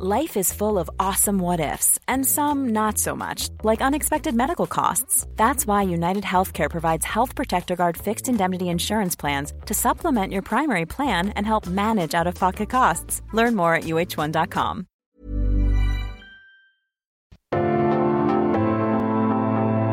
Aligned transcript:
Life 0.00 0.36
is 0.36 0.52
full 0.52 0.78
of 0.78 0.88
awesome 1.00 1.40
what 1.40 1.58
ifs, 1.58 1.98
and 2.06 2.24
some 2.24 2.68
not 2.68 2.98
so 2.98 3.16
much, 3.16 3.48
like 3.64 3.82
unexpected 3.82 4.32
medical 4.32 4.68
costs. 4.68 5.26
That's 5.34 5.66
why 5.66 5.82
United 5.82 6.22
Healthcare 6.22 6.70
provides 6.70 7.04
Health 7.04 7.34
Protector 7.34 7.74
Guard 7.74 7.96
fixed 7.96 8.28
indemnity 8.28 8.68
insurance 8.68 9.16
plans 9.16 9.52
to 9.66 9.74
supplement 9.74 10.32
your 10.32 10.42
primary 10.42 10.86
plan 10.86 11.30
and 11.30 11.44
help 11.44 11.66
manage 11.66 12.14
out 12.14 12.28
of 12.28 12.36
pocket 12.36 12.70
costs. 12.70 13.22
Learn 13.32 13.56
more 13.56 13.74
at 13.74 13.84
uh1.com. 13.84 14.86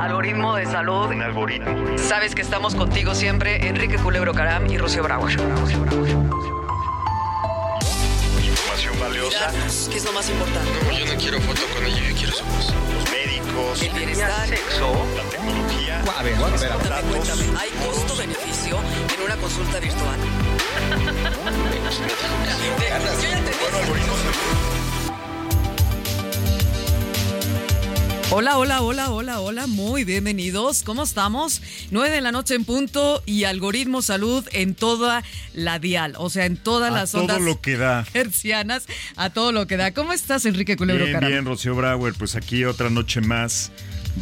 Algoritmo 0.02 0.56
de 0.56 0.66
salud. 0.68 1.10
Un 1.10 1.22
algoritmo. 1.24 1.98
Sabes 1.98 2.36
que 2.36 2.44
estamos 2.44 2.76
contigo 2.76 3.16
siempre, 3.16 3.68
Enrique 3.68 3.98
Culebro 3.98 4.36
Caram 4.36 4.68
y 4.68 4.78
Rocío 4.78 5.02
Bravo. 5.02 5.28
Información 5.32 6.65
valiosa. 9.26 9.90
¿Qué 9.90 9.98
es 9.98 10.06
lo 10.06 10.12
más 10.14 10.30
importante? 10.30 10.72
No, 10.84 10.92
yo 10.92 11.06
no 11.06 11.20
quiero 11.20 11.42
foto 11.42 11.62
con 11.74 11.86
ella, 11.86 12.10
yo 12.10 12.16
quiero 12.16 12.34
su 12.34 12.44
voz. 12.46 12.74
Los 12.94 13.12
médicos. 13.12 13.82
El 13.82 13.92
bienestar. 13.92 14.48
Sexo. 14.48 14.94
La 15.16 15.24
tecnología. 15.30 16.04
A 16.18 16.24
ver, 16.24 16.36
bueno, 16.36 16.56
espera. 16.56 16.78
¿Hay 17.58 17.70
costo-beneficio 17.86 18.80
en 19.16 19.22
una 19.24 19.36
consulta 19.38 19.80
virtual? 19.80 20.20
Yo 23.22 23.30
ya 23.30 23.38
entendí. 23.38 24.75
Hola, 28.32 28.58
hola, 28.58 28.82
hola, 28.82 29.12
hola, 29.12 29.40
hola, 29.40 29.68
muy 29.68 30.04
bienvenidos. 30.04 30.82
¿Cómo 30.84 31.04
estamos? 31.04 31.62
9 31.92 32.10
de 32.10 32.22
la 32.22 32.32
noche 32.32 32.56
en 32.56 32.66
punto 32.66 33.22
y 33.26 33.44
algoritmo 33.44 34.02
salud 34.02 34.44
en 34.52 34.74
toda 34.74 35.24
la 35.54 35.78
dial, 35.78 36.16
o 36.18 36.32
sea, 36.32 36.46
en 36.46 36.58
todas 36.58 36.92
A 36.92 36.96
las 36.96 37.12
todo 37.12 37.22
ondas 37.22 37.42
lo 37.42 37.62
que 37.62 37.78
da. 37.78 38.06
hercianas, 38.14 38.88
a 39.16 39.30
todo 39.30 39.52
lo 39.52 39.68
que 39.68 39.78
da. 39.78 39.94
¿Cómo 39.94 40.12
estás, 40.12 40.46
Enrique 40.46 40.76
Culebro 40.76 41.06
Bien, 41.06 41.20
bien, 41.20 41.46
Rocío 41.46 41.76
Brauer. 41.76 42.16
Pues 42.16 42.36
aquí 42.36 42.66
otra 42.66 42.90
noche 42.90 43.22
más 43.22 43.72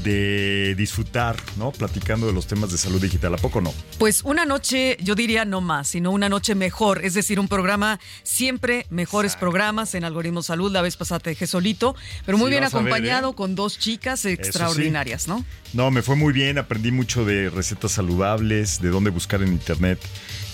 de 0.03 0.73
disfrutar, 0.75 1.36
¿no? 1.58 1.72
Platicando 1.72 2.25
de 2.27 2.33
los 2.33 2.47
temas 2.47 2.72
de 2.72 2.77
salud 2.77 3.02
digital. 3.02 3.33
¿A 3.33 3.38
poco 3.38 3.61
no? 3.61 3.73
Pues 4.00 4.22
una 4.23 4.45
noche, 4.45 4.97
yo 5.02 5.13
diría 5.16 5.45
no 5.45 5.61
más, 5.61 5.89
sino 5.89 6.11
una 6.11 6.30
noche 6.30 6.55
mejor. 6.55 7.05
Es 7.05 7.13
decir, 7.13 7.39
un 7.39 7.47
programa, 7.47 8.00
siempre 8.23 8.85
mejores 8.89 9.35
programas 9.35 9.94
en 9.95 10.03
Algoritmo 10.03 10.41
Salud. 10.41 10.72
La 10.72 10.81
vez 10.81 10.97
pasada 10.97 11.19
te 11.19 11.30
dejé 11.31 11.45
solito, 11.47 11.95
pero 12.25 12.38
muy 12.38 12.47
Sí, 12.47 12.52
bien 12.52 12.61
ver, 12.63 12.67
acompañado 12.69 13.31
¿eh? 13.31 13.35
con 13.35 13.55
dos 13.55 13.77
chicas 13.77 14.22
sí. 14.22 14.30
extraordinarias, 14.30 15.27
¿no? 15.27 15.45
No, 15.73 15.91
me 15.91 16.02
fue 16.02 16.16
muy 16.16 16.33
bien. 16.33 16.57
Aprendí 16.57 16.91
mucho 16.91 17.23
de 17.25 17.50
recetas 17.50 17.91
saludables, 17.91 18.81
de 18.81 18.89
dónde 18.89 19.09
buscar 19.11 19.41
en 19.41 19.50
internet. 19.50 20.00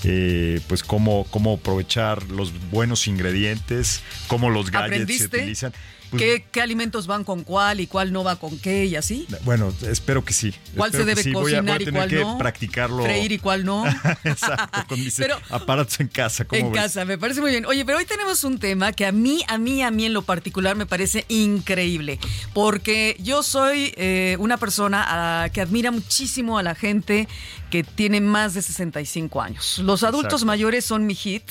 eh, 0.06 0.62
pues 0.68 0.82
cómo, 0.84 1.26
cómo 1.30 1.56
aprovechar 1.56 2.24
los 2.30 2.54
buenos 2.72 3.06
ingredientes, 3.08 4.02
cómo 4.28 4.50
los 4.50 4.72
gadgets 4.72 5.18
se 5.18 5.26
utilizan. 5.26 5.74
Pues, 6.10 6.22
¿Qué, 6.22 6.46
qué 6.52 6.62
alimentos 6.62 7.06
van 7.08 7.24
con 7.24 7.44
cuál 7.44 7.80
y 7.80 7.88
cuál 7.88 8.12
no 8.12 8.24
va 8.24 8.36
con 8.38 8.58
qué 8.60 8.86
y 8.86 8.96
así? 8.96 9.28
Bueno, 9.44 9.74
espero 9.84 10.26
que 10.26 10.34
sí. 10.34 10.54
¿Cuál 10.76 10.92
se 10.92 10.98
Espero 10.98 11.06
debe 11.16 11.24
sí. 11.24 11.32
Voy 11.32 11.40
a- 11.40 11.44
voy 11.44 11.54
a 11.54 11.58
cocinar 11.58 11.82
y 11.82 11.86
tener 11.86 12.00
cuál 12.00 12.10
que 12.10 12.20
no? 12.22 12.38
practicarlo. 12.38 13.04
Freír 13.04 13.32
y 13.32 13.38
cuál 13.40 13.64
no. 13.66 13.86
Exacto, 14.24 14.86
con 14.88 15.00
mis 15.00 15.16
Pero- 15.16 15.38
aparatos 15.50 16.00
en 16.00 16.08
casa. 16.08 16.46
¿cómo 16.46 16.60
En 16.60 16.72
ves? 16.72 16.82
casa, 16.82 17.06
me 17.06 17.18
parece 17.18 17.42
muy 17.42 17.52
bien. 17.52 17.66
Oye, 17.66 17.86
pero 17.86 17.98
hoy 18.00 18.06
tenemos 18.06 18.44
un 18.44 18.58
tema 18.60 18.92
que 18.92 19.06
a 19.06 19.12
mí, 19.12 19.44
a 19.48 19.58
mí, 19.58 19.84
a 19.84 19.92
mí 19.92 20.06
en 20.06 20.14
lo 20.14 20.22
particular 20.24 20.76
me 20.76 20.86
parece 20.86 21.26
increíble, 21.28 22.20
porque 22.54 23.16
yo 23.20 23.44
soy 23.44 23.94
eh, 23.98 24.36
una 24.40 24.58
persona 24.58 25.50
que 25.54 25.62
admira 25.62 25.92
muchísimo 25.92 26.58
a 26.58 26.64
la 26.64 26.76
gente 26.76 27.28
que 27.70 27.84
tiene 27.84 28.22
más 28.22 28.54
de 28.54 28.62
65 28.62 29.42
años. 29.42 29.80
Los 29.84 30.04
adultos 30.04 30.26
Exacto. 30.42 30.46
mayores 30.48 30.86
son 30.86 31.06
mi 31.06 31.16
hit. 31.16 31.44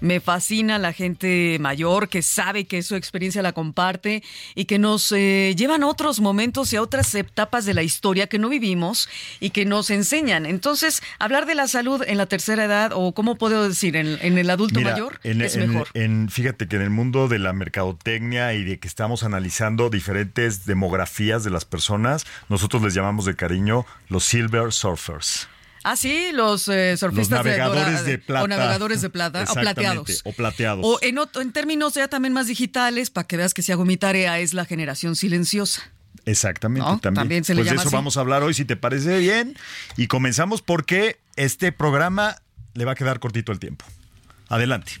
Me 0.00 0.20
fascina 0.20 0.78
la 0.78 0.92
gente 0.92 1.58
mayor 1.60 2.08
que 2.08 2.22
sabe 2.22 2.66
que 2.66 2.82
su 2.82 2.94
experiencia 2.94 3.42
la 3.42 3.52
comparte 3.52 4.22
y 4.54 4.64
que 4.66 4.78
nos 4.78 5.10
eh, 5.12 5.54
llevan 5.56 5.82
a 5.82 5.88
otros 5.88 6.20
momentos 6.20 6.72
y 6.72 6.76
a 6.76 6.82
otras 6.82 7.14
etapas 7.14 7.64
de 7.64 7.74
la 7.74 7.82
historia 7.82 8.28
que 8.28 8.38
no 8.38 8.48
vivimos 8.48 9.08
y 9.40 9.50
que 9.50 9.64
nos 9.64 9.90
enseñan. 9.90 10.46
Entonces, 10.46 11.02
hablar 11.18 11.46
de 11.46 11.54
la 11.56 11.66
salud 11.68 12.02
en 12.06 12.16
la 12.16 12.26
tercera 12.26 12.64
edad 12.64 12.92
o, 12.94 13.12
¿cómo 13.12 13.36
puedo 13.36 13.68
decir? 13.68 13.96
En, 13.96 14.18
en 14.22 14.38
el 14.38 14.48
adulto 14.50 14.78
Mira, 14.78 14.92
mayor 14.92 15.20
en- 15.24 15.42
es 15.42 15.56
en- 15.56 15.70
mejor. 15.72 15.88
en- 15.94 16.28
fíjate 16.28 16.68
que 16.68 16.76
en 16.76 16.82
el 16.82 16.90
mundo 16.90 17.28
de 17.28 17.38
la 17.40 17.52
mercadotecnia 17.52 18.54
y 18.54 18.64
de 18.64 18.78
que 18.78 18.86
estamos 18.88 19.22
analizando 19.24 19.90
diferentes 19.90 20.64
demografías 20.64 21.42
de 21.44 21.50
las 21.50 21.64
personas, 21.64 22.24
nosotros 22.48 22.82
les 22.82 22.94
llamamos 22.94 23.24
de 23.24 23.34
cariño 23.34 23.84
los 24.08 24.24
silver 24.24 24.72
surfers. 24.72 25.48
Ah, 25.90 25.96
sí, 25.96 26.32
los 26.34 26.68
eh, 26.68 26.90
Los 26.92 27.00
surfistas 27.00 27.44
navegadores 27.44 28.04
de 28.04 28.18
plata. 28.18 28.44
O 28.44 28.48
navegadores 28.48 29.00
de 29.00 29.08
plata, 29.08 29.44
o 29.48 29.54
plateados. 29.54 30.20
o 30.24 30.32
plateados. 30.32 30.84
O 30.84 30.98
en, 31.00 31.52
términos 31.52 31.94
ya 31.94 32.08
también 32.08 32.34
más 32.34 32.46
digitales, 32.46 33.08
para 33.08 33.26
que 33.26 33.38
veas 33.38 33.54
que 33.54 33.62
si 33.62 33.72
hago 33.72 33.86
mi 33.86 33.96
tarea, 33.96 34.38
es 34.38 34.52
la 34.52 34.66
generación 34.66 35.16
silenciosa. 35.16 35.82
Exactamente, 36.26 36.86
¿No? 36.86 36.98
también. 36.98 37.14
También 37.22 37.44
se 37.44 37.54
le 37.54 37.60
pues 37.60 37.66
de 37.66 37.70
llama 37.70 37.82
eso 37.82 37.88
así. 37.88 37.96
vamos 37.96 38.16
a 38.18 38.20
hablar 38.20 38.42
hoy, 38.42 38.52
si 38.52 38.66
te 38.66 38.76
parece 38.76 39.18
bien. 39.18 39.56
Y 39.96 40.08
comenzamos 40.08 40.60
porque 40.60 41.20
este 41.36 41.72
programa 41.72 42.36
le 42.74 42.84
va 42.84 42.92
a 42.92 42.94
quedar 42.94 43.18
cortito 43.18 43.50
el 43.52 43.58
tiempo. 43.58 43.86
Adelante. 44.48 45.00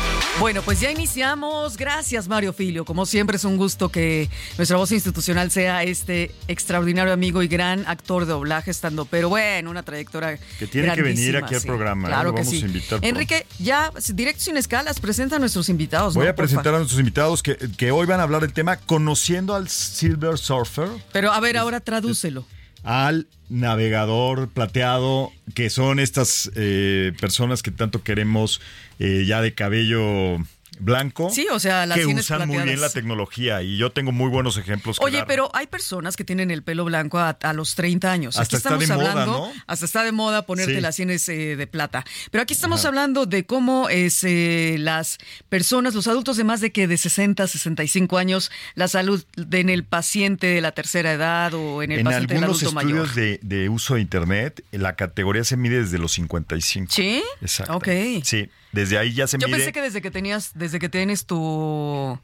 Bueno, 0.41 0.63
pues 0.63 0.79
ya 0.79 0.89
iniciamos. 0.89 1.77
Gracias, 1.77 2.27
Mario 2.27 2.51
Filio. 2.51 2.83
Como 2.83 3.05
siempre, 3.05 3.37
es 3.37 3.43
un 3.45 3.57
gusto 3.57 3.89
que 3.89 4.27
nuestra 4.57 4.75
voz 4.75 4.91
institucional 4.91 5.51
sea 5.51 5.83
este 5.83 6.31
extraordinario 6.47 7.13
amigo 7.13 7.43
y 7.43 7.47
gran 7.47 7.85
actor 7.87 8.25
de 8.25 8.31
doblaje 8.31 8.71
estando, 8.71 9.05
pero 9.05 9.29
bueno, 9.29 9.69
una 9.69 9.83
trayectoria 9.83 10.39
Que 10.57 10.65
tiene 10.65 10.95
que 10.95 11.03
venir 11.03 11.37
aquí 11.37 11.53
al 11.53 11.61
sí. 11.61 11.67
programa, 11.67 12.07
¿eh? 12.07 12.11
Claro 12.11 12.29
Lo 12.29 12.35
que 12.35 12.41
vamos 12.41 12.55
sí. 12.55 12.63
a 12.63 12.65
invitar 12.65 12.89
pronto. 12.89 13.07
Enrique, 13.07 13.45
ya 13.59 13.91
directo 14.15 14.41
sin 14.41 14.57
escalas, 14.57 14.99
presenta 14.99 15.35
a 15.35 15.39
nuestros 15.39 15.69
invitados. 15.69 16.15
Voy 16.15 16.25
¿no? 16.25 16.31
a 16.31 16.35
presentar 16.35 16.63
Porfa. 16.63 16.75
a 16.75 16.79
nuestros 16.79 16.99
invitados 16.99 17.43
que, 17.43 17.55
que 17.77 17.91
hoy 17.91 18.07
van 18.07 18.19
a 18.19 18.23
hablar 18.23 18.41
del 18.41 18.51
tema 18.51 18.77
conociendo 18.77 19.53
al 19.53 19.69
silver 19.69 20.39
surfer, 20.39 20.89
Pero 21.13 21.31
a 21.31 21.39
ver, 21.39 21.55
ahora 21.55 21.81
tradúcelo. 21.81 22.47
Al 22.83 23.27
navegador 23.49 24.49
plateado, 24.49 25.31
que 25.53 25.69
son 25.69 25.99
estas 25.99 26.51
eh, 26.55 27.13
personas 27.19 27.61
que 27.63 27.71
tanto 27.71 28.03
queremos 28.03 28.61
eh, 28.99 29.25
ya 29.27 29.41
de 29.41 29.53
cabello 29.53 30.37
blanco. 30.81 31.29
Sí, 31.29 31.47
o 31.51 31.59
sea, 31.59 31.85
las 31.85 31.97
que 31.97 32.05
usan 32.05 32.39
muy 32.47 32.57
bien 32.57 32.59
la 32.59 32.63
plateadas. 32.65 32.93
tecnología 32.93 33.61
y 33.61 33.77
yo 33.77 33.91
tengo 33.91 34.11
muy 34.11 34.29
buenos 34.29 34.57
ejemplos. 34.57 34.97
Oye, 35.01 35.17
dar. 35.19 35.27
pero 35.27 35.49
hay 35.53 35.67
personas 35.67 36.15
que 36.17 36.23
tienen 36.23 36.51
el 36.51 36.63
pelo 36.63 36.85
blanco 36.85 37.19
a, 37.19 37.29
a 37.41 37.53
los 37.53 37.75
30 37.75 38.11
años. 38.11 38.37
Hasta 38.37 38.57
aquí 38.57 38.57
está 38.57 38.69
estamos 38.75 38.87
de 38.87 38.95
moda, 38.95 39.11
hablando, 39.11 39.31
¿no? 39.47 39.53
hasta 39.67 39.85
está 39.85 40.03
de 40.03 40.11
moda 40.11 40.45
ponerte 40.45 40.75
Sí. 40.75 40.81
las 40.81 40.95
sienes 40.95 41.27
eh, 41.29 41.55
de 41.55 41.67
plata. 41.67 42.03
Pero 42.31 42.41
aquí 42.41 42.53
estamos 42.53 42.83
hablando 42.85 43.25
de 43.25 43.45
cómo 43.45 43.89
es 43.89 44.23
eh, 44.23 44.75
las 44.79 45.17
personas, 45.49 45.93
los 45.93 46.07
adultos 46.07 46.37
de 46.37 46.43
más 46.43 46.61
de 46.61 46.71
que 46.71 46.87
de 46.87 46.97
60, 46.97 47.47
65 47.47 48.17
años, 48.17 48.51
la 48.75 48.87
salud 48.87 49.23
de- 49.35 49.59
en 49.61 49.69
el 49.69 49.83
paciente 49.83 50.47
de 50.47 50.61
la 50.61 50.71
tercera 50.71 51.11
edad 51.13 51.53
o 51.53 51.83
en 51.83 51.91
el 51.91 51.99
en 51.99 52.05
paciente 52.05 52.33
del 52.33 52.43
algunos 52.43 52.63
adulto 52.63 52.79
estudios 52.79 53.07
mayor. 53.15 53.15
de, 53.15 53.39
de 53.43 53.69
uso 53.69 53.95
de 53.95 54.01
Internet, 54.01 54.63
la 54.71 54.95
categoría 54.95 55.43
se 55.43 55.55
mide 55.57 55.81
desde 55.81 55.97
los 55.99 56.13
55. 56.13 56.91
¿Sí? 56.91 57.23
Exacto. 57.41 57.75
Ok. 57.77 57.87
Sí, 58.23 58.49
desde 58.71 58.97
ahí 58.97 59.13
ya 59.13 59.27
se 59.27 59.37
Yo 59.37 59.47
mide. 59.47 59.57
pensé 59.57 59.71
que 59.73 59.81
desde 59.81 60.01
que 60.01 60.11
tenías, 60.11 60.51
desde 60.53 60.79
que 60.79 60.89
tienes 60.89 61.25
tu 61.25 62.19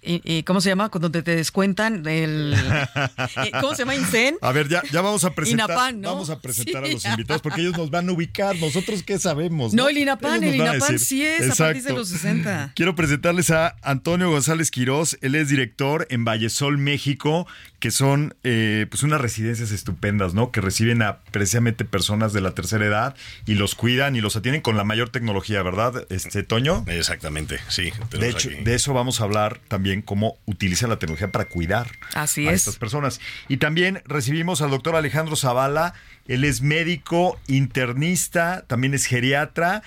¿cómo 0.45 0.61
se 0.61 0.69
llama? 0.69 0.89
Cuando 0.89 1.11
te, 1.11 1.21
te 1.21 1.35
descuentan 1.35 2.05
el 2.07 2.53
eh, 3.43 3.51
¿cómo 3.59 3.75
se 3.75 3.79
llama? 3.83 3.95
Incen. 3.95 4.35
A 4.41 4.51
ver, 4.51 4.67
ya, 4.67 4.81
ya 4.91 5.01
vamos 5.01 5.23
a 5.23 5.31
presentar, 5.35 5.69
INAPAN, 5.69 6.01
¿no? 6.01 6.09
vamos 6.13 6.29
a 6.29 6.39
presentar 6.39 6.83
Sí. 6.85 6.89
a 6.89 6.93
los 6.93 7.05
invitados 7.05 7.41
porque 7.41 7.61
ellos 7.61 7.77
nos 7.77 7.89
van 7.91 8.09
a 8.09 8.11
ubicar. 8.11 8.55
Nosotros 8.57 9.03
qué 9.03 9.19
sabemos. 9.19 9.73
No, 9.73 9.83
No, 9.83 9.89
el 9.89 9.97
INAPAN, 9.97 10.43
el 10.43 10.55
INAPAn 10.55 10.99
sí 10.99 11.23
es 11.25 11.51
a 11.51 11.55
partir 11.55 11.83
de 11.83 11.93
los 11.93 12.09
60. 12.09 12.73
Quiero 12.75 12.95
presentarles 12.95 13.51
a 13.51 13.75
Antonio 13.81 14.29
González 14.29 14.71
Quirós. 14.71 15.17
Él 15.21 15.35
es 15.35 15.49
director 15.49 16.07
en 16.09 16.23
Vallesol, 16.25 16.77
México, 16.77 17.47
que 17.79 17.91
son 17.91 18.35
eh, 18.43 18.85
pues 18.89 19.03
unas 19.03 19.19
residencias 19.21 19.71
estupendas, 19.71 20.33
¿no? 20.33 20.51
Que 20.51 20.61
reciben 20.61 21.01
a 21.01 21.19
precisamente 21.31 21.83
personas 21.83 22.31
de 22.31 22.41
la 22.41 22.51
tercera 22.51 22.85
edad 22.85 23.15
y 23.45 23.55
los 23.55 23.75
cuidan 23.75 24.15
y 24.15 24.21
los 24.21 24.35
atienden 24.35 24.61
con 24.61 24.77
la 24.77 24.83
mayor 24.83 25.09
tecnología, 25.09 25.61
¿verdad, 25.63 26.05
este 26.09 26.43
Toño? 26.43 26.85
Exactamente, 26.87 27.59
sí. 27.67 27.91
De 28.11 28.29
hecho, 28.29 28.49
aquí. 28.49 28.63
de 28.63 28.75
eso 28.75 28.93
vamos 28.93 29.19
a 29.19 29.23
hablar 29.23 29.59
también 29.67 29.90
cómo 29.99 30.37
utilizan 30.45 30.89
la 30.89 30.97
tecnología 30.99 31.29
para 31.33 31.49
cuidar 31.49 31.91
Así 32.13 32.47
a 32.47 32.51
es. 32.51 32.61
estas 32.61 32.77
personas. 32.77 33.19
Y 33.49 33.57
también 33.57 34.01
recibimos 34.05 34.61
al 34.61 34.69
doctor 34.69 34.95
Alejandro 34.95 35.35
Zavala, 35.35 35.93
él 36.29 36.45
es 36.45 36.61
médico, 36.61 37.37
internista, 37.47 38.63
también 38.67 38.93
es 38.93 39.05
geriatra 39.05 39.83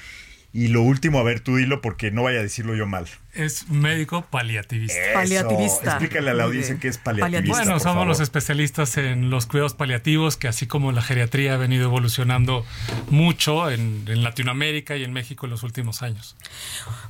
Y 0.57 0.69
lo 0.69 0.83
último, 0.83 1.19
a 1.19 1.25
ver, 1.25 1.41
tú 1.41 1.57
dilo 1.57 1.83
porque 1.83 2.13
no 2.13 2.23
vaya 2.23 2.39
a 2.39 2.43
decirlo 2.43 2.77
yo 2.77 2.87
mal. 2.87 3.09
Es 3.33 3.69
médico 3.71 4.25
paliativista. 4.31 4.97
Eso. 4.97 5.15
Paliativista. 5.15 5.91
Explícale 5.91 6.31
a 6.31 6.35
la 6.35 6.45
audiencia 6.45 6.79
qué 6.79 6.87
es 6.87 6.97
paliativista. 6.97 7.57
Bueno, 7.57 7.73
por 7.73 7.81
somos 7.81 7.95
favor. 7.95 8.07
los 8.07 8.21
especialistas 8.21 8.97
en 8.97 9.31
los 9.31 9.47
cuidados 9.47 9.75
paliativos, 9.75 10.37
que 10.37 10.47
así 10.47 10.69
como 10.69 10.93
la 10.93 11.03
geriatría 11.03 11.55
ha 11.55 11.57
venido 11.57 11.87
evolucionando 11.87 12.65
mucho 13.11 13.69
en, 13.69 14.05
en 14.07 14.23
Latinoamérica 14.23 14.97
y 14.97 15.03
en 15.03 15.13
México 15.13 15.47
en 15.47 15.51
los 15.51 15.65
últimos 15.65 16.03
años. 16.03 16.37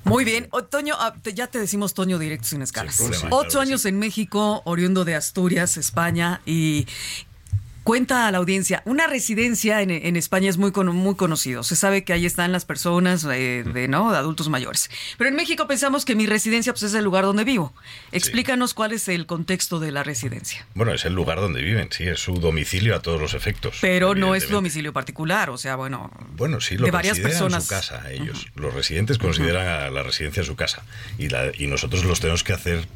Muy 0.05 0.25
bien. 0.25 0.49
O, 0.50 0.64
Toño, 0.64 0.94
ah, 0.99 1.14
ya 1.35 1.49
te 1.49 1.58
decimos 1.58 1.93
Toño 1.93 2.19
directo 2.19 2.49
sin 2.49 2.62
escalas. 2.62 3.02
Ocho 3.29 3.61
años 3.61 3.82
sí. 3.82 3.91
en 3.91 3.99
México, 3.99 4.62
oriundo 4.64 5.05
de 5.05 5.17
Asturias, 5.17 5.76
España, 5.76 6.41
y 6.46 6.87
cuenta 7.85 8.27
a 8.27 8.33
la 8.33 8.39
audiencia, 8.39 8.83
una 8.87 9.07
residencia 9.07 9.83
en, 9.83 9.91
en 9.91 10.17
España 10.17 10.51
es 10.51 10.57
muy, 10.57 10.73
muy 10.73 11.15
conocido. 11.15 11.63
Se 11.63 11.77
sabe 11.77 12.03
que 12.03 12.13
ahí 12.13 12.27
están 12.27 12.51
las 12.51 12.65
personas 12.65 13.25
eh, 13.31 13.63
de, 13.63 13.87
¿no? 13.89 14.11
de 14.11 14.19
adultos 14.19 14.49
mayores. 14.49 14.91
Pero 15.19 15.29
en 15.31 15.37
México 15.37 15.67
pensamos 15.69 16.05
que 16.05 16.17
mi 16.17 16.27
residencia 16.27 16.73
pues, 16.73 16.83
es 16.83 16.95
el 16.95 17.05
lugar 17.05 17.25
donde 17.25 17.45
vivo. 17.45 17.73
Explícanos 18.11 18.75
cuál 18.75 18.93
es 18.93 19.07
el 19.09 19.27
contexto 19.27 19.79
de 19.81 19.93
la 19.93 20.03
residencia. 20.03 20.67
Bueno, 20.75 20.93
es 20.95 21.05
el 21.05 21.13
lugar 21.15 21.39
donde 21.41 21.63
viven, 21.63 21.89
sí, 21.93 22.05
es 22.05 22.21
su 22.21 22.35
domicilio 22.41 22.97
a 22.97 23.01
todos 23.03 23.21
los 23.21 23.35
efectos. 23.35 23.77
Pero 23.81 24.15
no 24.15 24.35
es 24.35 24.49
domicilio 24.49 24.93
particular, 24.93 25.51
o 25.51 25.59
sea, 25.59 25.77
bueno, 25.77 26.11
Bueno, 26.37 26.61
sí, 26.61 26.77
lo 26.77 26.87
de 26.87 26.91
varias 26.91 27.21
personas. 27.21 27.65
su 27.65 27.71
casa 27.71 28.11
ellos. 28.11 28.47
Los 28.55 28.73
residentes 28.75 29.19
consideran 29.19 29.67
a 29.69 29.91
la 29.91 30.03
residencia 30.03 30.43
su 30.43 30.57
casa 30.57 30.83
y, 31.19 31.29
la- 31.29 31.53
y 31.57 31.67
nosotros 31.67 32.05
los 32.05 32.21
tenemos 32.21 32.43
que 32.45 32.53
hacer 32.55 32.87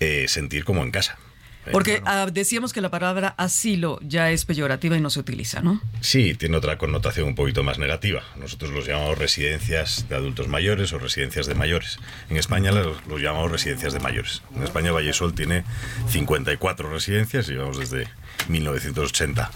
eh, 0.00 0.26
sentir 0.28 0.64
como 0.64 0.82
en 0.82 0.90
casa. 0.90 1.18
Eh, 1.66 1.70
Porque 1.72 2.00
claro. 2.00 2.28
ah, 2.28 2.30
decíamos 2.30 2.72
que 2.72 2.80
la 2.80 2.90
palabra 2.90 3.34
asilo 3.36 3.98
ya 4.02 4.30
es 4.30 4.44
peyorativa 4.44 4.96
y 4.96 5.00
no 5.00 5.10
se 5.10 5.20
utiliza, 5.20 5.60
¿no? 5.60 5.80
Sí, 6.00 6.34
tiene 6.34 6.56
otra 6.56 6.78
connotación 6.78 7.28
un 7.28 7.34
poquito 7.34 7.62
más 7.62 7.78
negativa. 7.78 8.22
Nosotros 8.36 8.70
los 8.72 8.86
llamamos 8.86 9.18
residencias 9.18 10.08
de 10.08 10.16
adultos 10.16 10.48
mayores 10.48 10.92
o 10.92 10.98
residencias 10.98 11.46
de 11.46 11.54
mayores. 11.54 11.98
En 12.30 12.36
España 12.36 12.72
los, 12.72 13.04
los 13.06 13.20
llamamos 13.20 13.50
residencias 13.50 13.92
de 13.92 14.00
mayores. 14.00 14.42
En 14.54 14.62
España 14.62 14.92
Vallesol 14.92 15.34
tiene 15.34 15.64
54 16.08 16.90
residencias, 16.90 17.46
llevamos 17.48 17.78
desde 17.78 18.08
1980 18.48 19.50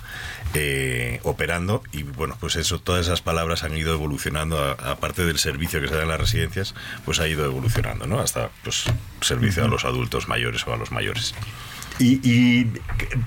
eh, 0.55 1.21
operando 1.23 1.83
y 1.93 2.03
bueno, 2.03 2.37
pues 2.41 2.57
eso, 2.57 2.81
todas 2.81 3.07
esas 3.07 3.23
palabras 3.23 3.62
han 3.62 3.77
ido 3.77 3.93
evolucionando, 3.95 4.59
aparte 4.59 5.25
del 5.25 5.39
servicio 5.39 5.81
que 5.81 5.89
se 5.89 5.95
da 5.95 6.03
en 6.03 6.09
las 6.09 6.21
residencias, 6.21 6.75
pues 7.05 7.21
ha 7.21 7.29
ido 7.29 7.45
evolucionando, 7.45 8.07
¿no? 8.07 8.21
Hasta 8.21 8.51
pues 8.65 8.85
servicio 9.21 9.65
a 9.65 9.69
los 9.69 9.85
adultos 9.85 10.29
mayores 10.29 10.67
o 10.67 10.73
a 10.73 10.77
los 10.77 10.91
mayores. 10.91 11.35
Y, 12.00 12.20
y 12.25 12.64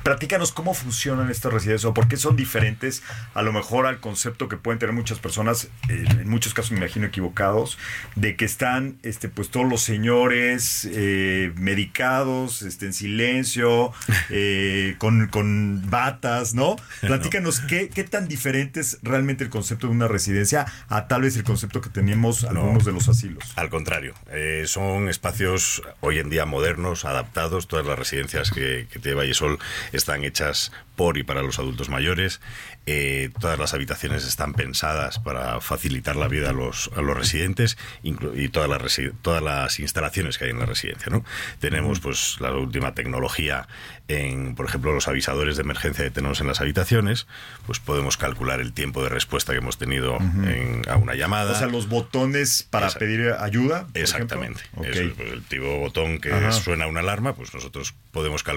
platícanos 0.03 0.51
cómo 0.51 0.73
funcionan 0.73 1.29
estas 1.29 1.53
residencias 1.53 1.85
o 1.85 1.93
por 1.93 2.07
qué 2.07 2.17
son 2.17 2.35
diferentes 2.35 3.03
a 3.33 3.41
lo 3.41 3.53
mejor 3.53 3.85
al 3.85 3.99
concepto 3.99 4.49
que 4.49 4.57
pueden 4.57 4.79
tener 4.79 4.93
muchas 4.93 5.19
personas, 5.19 5.69
eh, 5.89 6.03
en 6.09 6.29
muchos 6.29 6.53
casos 6.53 6.71
me 6.71 6.79
imagino 6.79 7.05
equivocados, 7.05 7.77
de 8.15 8.35
que 8.35 8.45
están 8.45 8.97
este, 9.03 9.29
pues 9.29 9.49
todos 9.49 9.69
los 9.69 9.81
señores 9.81 10.87
eh, 10.91 11.53
medicados, 11.55 12.63
este, 12.63 12.87
en 12.87 12.93
silencio, 12.93 13.93
eh, 14.29 14.95
con, 14.97 15.27
con 15.27 15.89
batas, 15.89 16.53
¿no? 16.53 16.75
Platícanos 17.01 17.61
qué, 17.61 17.89
qué 17.89 18.03
tan 18.03 18.27
diferente 18.27 18.79
es 18.79 18.99
realmente 19.03 19.43
el 19.43 19.49
concepto 19.49 19.87
de 19.87 19.93
una 19.93 20.07
residencia 20.07 20.65
a 20.89 21.07
tal 21.07 21.21
vez 21.21 21.35
el 21.35 21.43
concepto 21.43 21.81
que 21.81 21.89
teníamos 21.89 22.43
algunos 22.43 22.85
de 22.85 22.91
los 22.91 23.09
asilos. 23.09 23.53
Al 23.55 23.69
contrario, 23.69 24.13
eh, 24.31 24.63
son 24.67 25.09
espacios 25.09 25.81
hoy 26.01 26.19
en 26.19 26.29
día 26.29 26.45
modernos, 26.45 27.05
adaptados. 27.05 27.67
Todas 27.67 27.85
las 27.85 27.97
residencias 27.97 28.51
que, 28.51 28.62
que 28.91 28.99
tiene 28.99 29.15
Vallesol 29.15 29.59
están 29.91 30.23
hechas 30.23 30.71
por 30.95 31.17
y 31.17 31.23
para 31.23 31.41
los 31.41 31.57
adultos 31.59 31.89
mayores. 31.89 32.39
Eh, 32.85 33.29
todas 33.39 33.57
las 33.57 33.73
habitaciones 33.73 34.25
están 34.27 34.53
pensadas 34.53 35.17
para 35.19 35.59
facilitar 35.61 36.15
la 36.17 36.27
vida 36.27 36.49
a 36.49 36.53
los, 36.53 36.91
a 36.97 37.01
los 37.01 37.15
residentes 37.17 37.77
y 38.03 38.49
todas 38.49 38.69
las, 38.69 38.81
resi- 38.81 39.13
todas 39.21 39.41
las 39.41 39.79
instalaciones 39.79 40.37
que 40.37 40.45
hay 40.45 40.51
en 40.51 40.59
la 40.59 40.65
residencia. 40.65 41.07
¿no? 41.09 41.23
Tenemos 41.59 41.99
pues 42.01 42.37
la 42.41 42.51
última 42.53 42.93
tecnología 42.93 43.67
en, 44.09 44.53
por 44.55 44.65
ejemplo, 44.67 44.93
los 44.93 45.07
avisadores 45.07 45.55
de 45.55 45.63
emergencia 45.63 46.03
que 46.03 46.11
tenemos 46.11 46.41
en 46.41 46.47
las 46.47 46.59
habitaciones. 46.61 47.25
Pues 47.65 47.79
podemos 47.79 48.17
calcular 48.17 48.59
el 48.59 48.73
tiempo 48.73 49.01
de 49.01 49.09
respuesta 49.09 49.53
que 49.53 49.59
hemos 49.59 49.77
tenido 49.77 50.17
en- 50.17 50.81
a 50.89 50.97
una 50.97 51.15
llamada. 51.15 51.53
O 51.53 51.55
sea, 51.55 51.67
los 51.67 51.87
botones 51.87 52.67
para 52.69 52.87
Exacto. 52.87 53.05
pedir 53.05 53.31
ayuda. 53.39 53.87
Exactamente. 53.93 54.61
ejemplo. 54.83 54.91
Eso 54.91 55.13
pues, 55.15 55.31
el 55.31 55.43
tipo 55.43 55.79
botón 55.79 56.19
que 56.19 56.31
Ajá. 56.33 56.51
suena 56.51 56.85
una 56.87 56.99
alarma, 56.99 57.33
pues 57.33 57.53
nosotros 57.53 57.93
podemos 58.11 58.43
calcular 58.43 58.52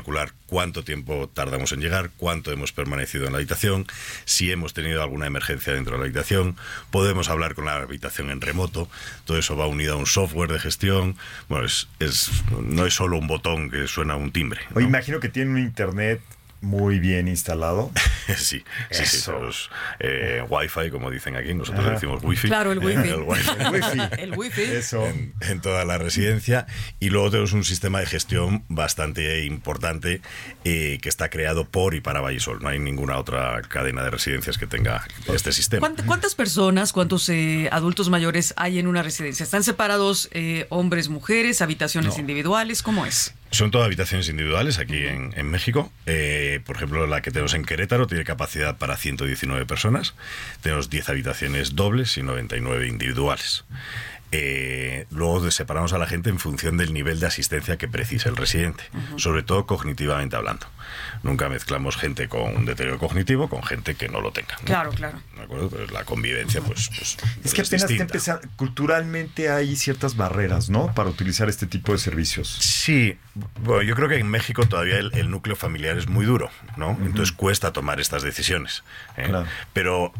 cuánto 0.46 0.84
tiempo 0.84 1.28
tardamos 1.32 1.72
en 1.72 1.80
llegar, 1.80 2.10
cuánto 2.16 2.52
hemos 2.52 2.72
permanecido 2.72 3.26
en 3.26 3.32
la 3.32 3.38
habitación, 3.38 3.86
si 4.24 4.50
hemos 4.52 4.74
tenido 4.74 5.02
alguna 5.02 5.26
emergencia 5.26 5.72
dentro 5.72 5.92
de 5.94 5.98
la 5.98 6.04
habitación, 6.04 6.56
podemos 6.90 7.28
hablar 7.28 7.54
con 7.54 7.64
la 7.66 7.76
habitación 7.76 8.30
en 8.30 8.40
remoto, 8.40 8.88
todo 9.24 9.38
eso 9.38 9.56
va 9.56 9.66
unido 9.66 9.94
a 9.94 9.96
un 9.96 10.06
software 10.06 10.50
de 10.52 10.58
gestión. 10.58 11.16
Bueno, 11.48 11.66
es, 11.66 11.88
es- 12.00 12.30
no 12.62 12.86
es 12.86 12.94
solo 12.94 13.18
un 13.18 13.26
botón 13.26 13.70
que 13.70 13.86
suena 13.88 14.16
un 14.16 14.32
timbre. 14.32 14.60
¿no? 14.70 14.76
Oye, 14.76 14.86
imagino 14.86 15.20
que 15.20 15.28
tiene 15.28 15.50
un 15.52 15.58
internet 15.58 16.20
muy 16.66 16.98
bien 16.98 17.28
instalado. 17.28 17.90
sí, 18.36 18.62
eh, 20.00 20.42
Wi-Fi, 20.48 20.90
como 20.90 21.10
dicen 21.10 21.36
aquí, 21.36 21.54
nosotros 21.54 21.84
Ajá. 21.84 21.94
decimos 21.94 22.22
Wi-Fi. 22.22 22.48
Claro, 22.48 22.72
el 22.72 22.78
wifi. 22.80 23.08
El 23.08 23.22
Wi-Fi. 23.22 23.50
El 23.60 23.70
wifi. 23.72 24.00
El 24.22 24.32
wifi. 24.36 24.62
Eso. 24.62 25.06
en, 25.06 25.34
en 25.40 25.60
toda 25.60 25.84
la 25.84 25.98
residencia 25.98 26.66
y 27.00 27.10
luego 27.10 27.30
tenemos 27.30 27.52
un 27.52 27.64
sistema 27.64 28.00
de 28.00 28.06
gestión 28.06 28.64
bastante 28.68 29.44
importante 29.44 30.20
eh, 30.64 30.98
que 31.00 31.08
está 31.08 31.30
creado 31.30 31.68
por 31.68 31.94
y 31.94 32.00
para 32.00 32.20
Vallesol. 32.20 32.62
No 32.62 32.68
hay 32.68 32.78
ninguna 32.78 33.18
otra 33.18 33.62
cadena 33.62 34.02
de 34.02 34.10
residencias 34.10 34.58
que 34.58 34.66
tenga 34.66 35.06
este 35.32 35.52
sistema. 35.52 35.88
¿Cuánt- 35.88 36.04
¿Cuántas 36.06 36.34
personas, 36.34 36.92
cuántos 36.92 37.28
eh, 37.28 37.68
adultos 37.72 38.08
mayores 38.10 38.54
hay 38.56 38.78
en 38.78 38.86
una 38.86 39.02
residencia? 39.02 39.44
¿Están 39.44 39.62
separados 39.64 40.28
eh, 40.32 40.66
hombres, 40.70 41.08
mujeres, 41.08 41.62
habitaciones 41.62 42.14
No. 42.14 42.20
individuales? 42.20 42.82
¿Cómo 42.82 43.06
es? 43.06 43.34
Son 43.50 43.70
todas 43.70 43.86
habitaciones 43.86 44.28
individuales 44.28 44.78
aquí 44.78 45.06
en, 45.06 45.50
México. 45.50 45.90
Eh, 46.04 46.60
por 46.66 46.76
ejemplo, 46.76 47.06
la 47.06 47.22
que 47.22 47.30
tenemos 47.30 47.54
en 47.54 47.64
Querétaro 47.64 48.06
tiene 48.06 48.24
capacidad 48.24 48.76
para 48.76 48.96
119 48.96 49.64
personas. 49.66 50.14
Tenemos 50.62 50.90
10 50.90 51.08
habitaciones 51.08 51.76
dobles 51.76 52.16
y 52.18 52.22
99 52.22 52.88
individuales. 52.88 53.64
Eh, 54.38 55.06
luego 55.10 55.50
separamos 55.50 55.94
a 55.94 55.98
la 55.98 56.06
gente 56.06 56.28
en 56.28 56.38
función 56.38 56.76
del 56.76 56.92
nivel 56.92 57.20
de 57.20 57.26
asistencia 57.26 57.78
que 57.78 57.88
precisa 57.88 58.28
el 58.28 58.36
residente, 58.36 58.84
sobre 59.16 59.42
todo 59.42 59.64
cognitivamente 59.64 60.36
hablando. 60.36 60.66
Nunca 61.22 61.48
mezclamos 61.48 61.96
gente 61.96 62.28
con 62.28 62.54
un 62.54 62.66
deterioro 62.66 62.98
cognitivo 62.98 63.48
con 63.48 63.62
gente 63.62 63.94
que 63.94 64.08
no 64.08 64.20
lo 64.20 64.32
tenga. 64.32 64.54
¿no? 64.58 64.64
Claro, 64.66 64.90
claro. 64.90 65.20
¿De 65.36 65.42
acuerdo? 65.42 65.70
Pero 65.70 65.86
la 65.86 66.04
convivencia, 66.04 66.60
pues. 66.60 66.88
pues, 66.88 67.16
Es 67.44 67.54
que 67.54 67.62
pues 67.62 67.68
apenas 67.68 67.72
está 67.72 67.86
distinta. 67.86 68.02
empezando. 68.04 68.48
Culturalmente 68.56 69.48
hay 69.48 69.74
ciertas 69.74 70.16
barreras, 70.18 70.68
¿no? 70.68 70.92
Para 70.94 71.08
utilizar 71.08 71.48
este 71.48 71.66
tipo 71.66 71.92
de 71.92 71.98
servicios. 71.98 72.48
Sí, 72.60 73.16
bueno, 73.62 73.82
yo 73.82 73.94
creo 73.94 74.08
que 74.10 74.18
en 74.18 74.28
México 74.28 74.66
todavía 74.66 74.98
el, 74.98 75.12
el 75.14 75.30
núcleo 75.30 75.56
familiar 75.56 75.96
es 75.96 76.08
muy 76.08 76.26
duro, 76.26 76.50
¿no? 76.76 76.90
Entonces 77.02 77.32
cuesta 77.32 77.72
tomar 77.72 78.00
estas 78.00 78.22
decisiones. 78.22 78.84
¿eh? 79.16 79.24
Claro. 79.28 79.46
Pero 79.72 80.12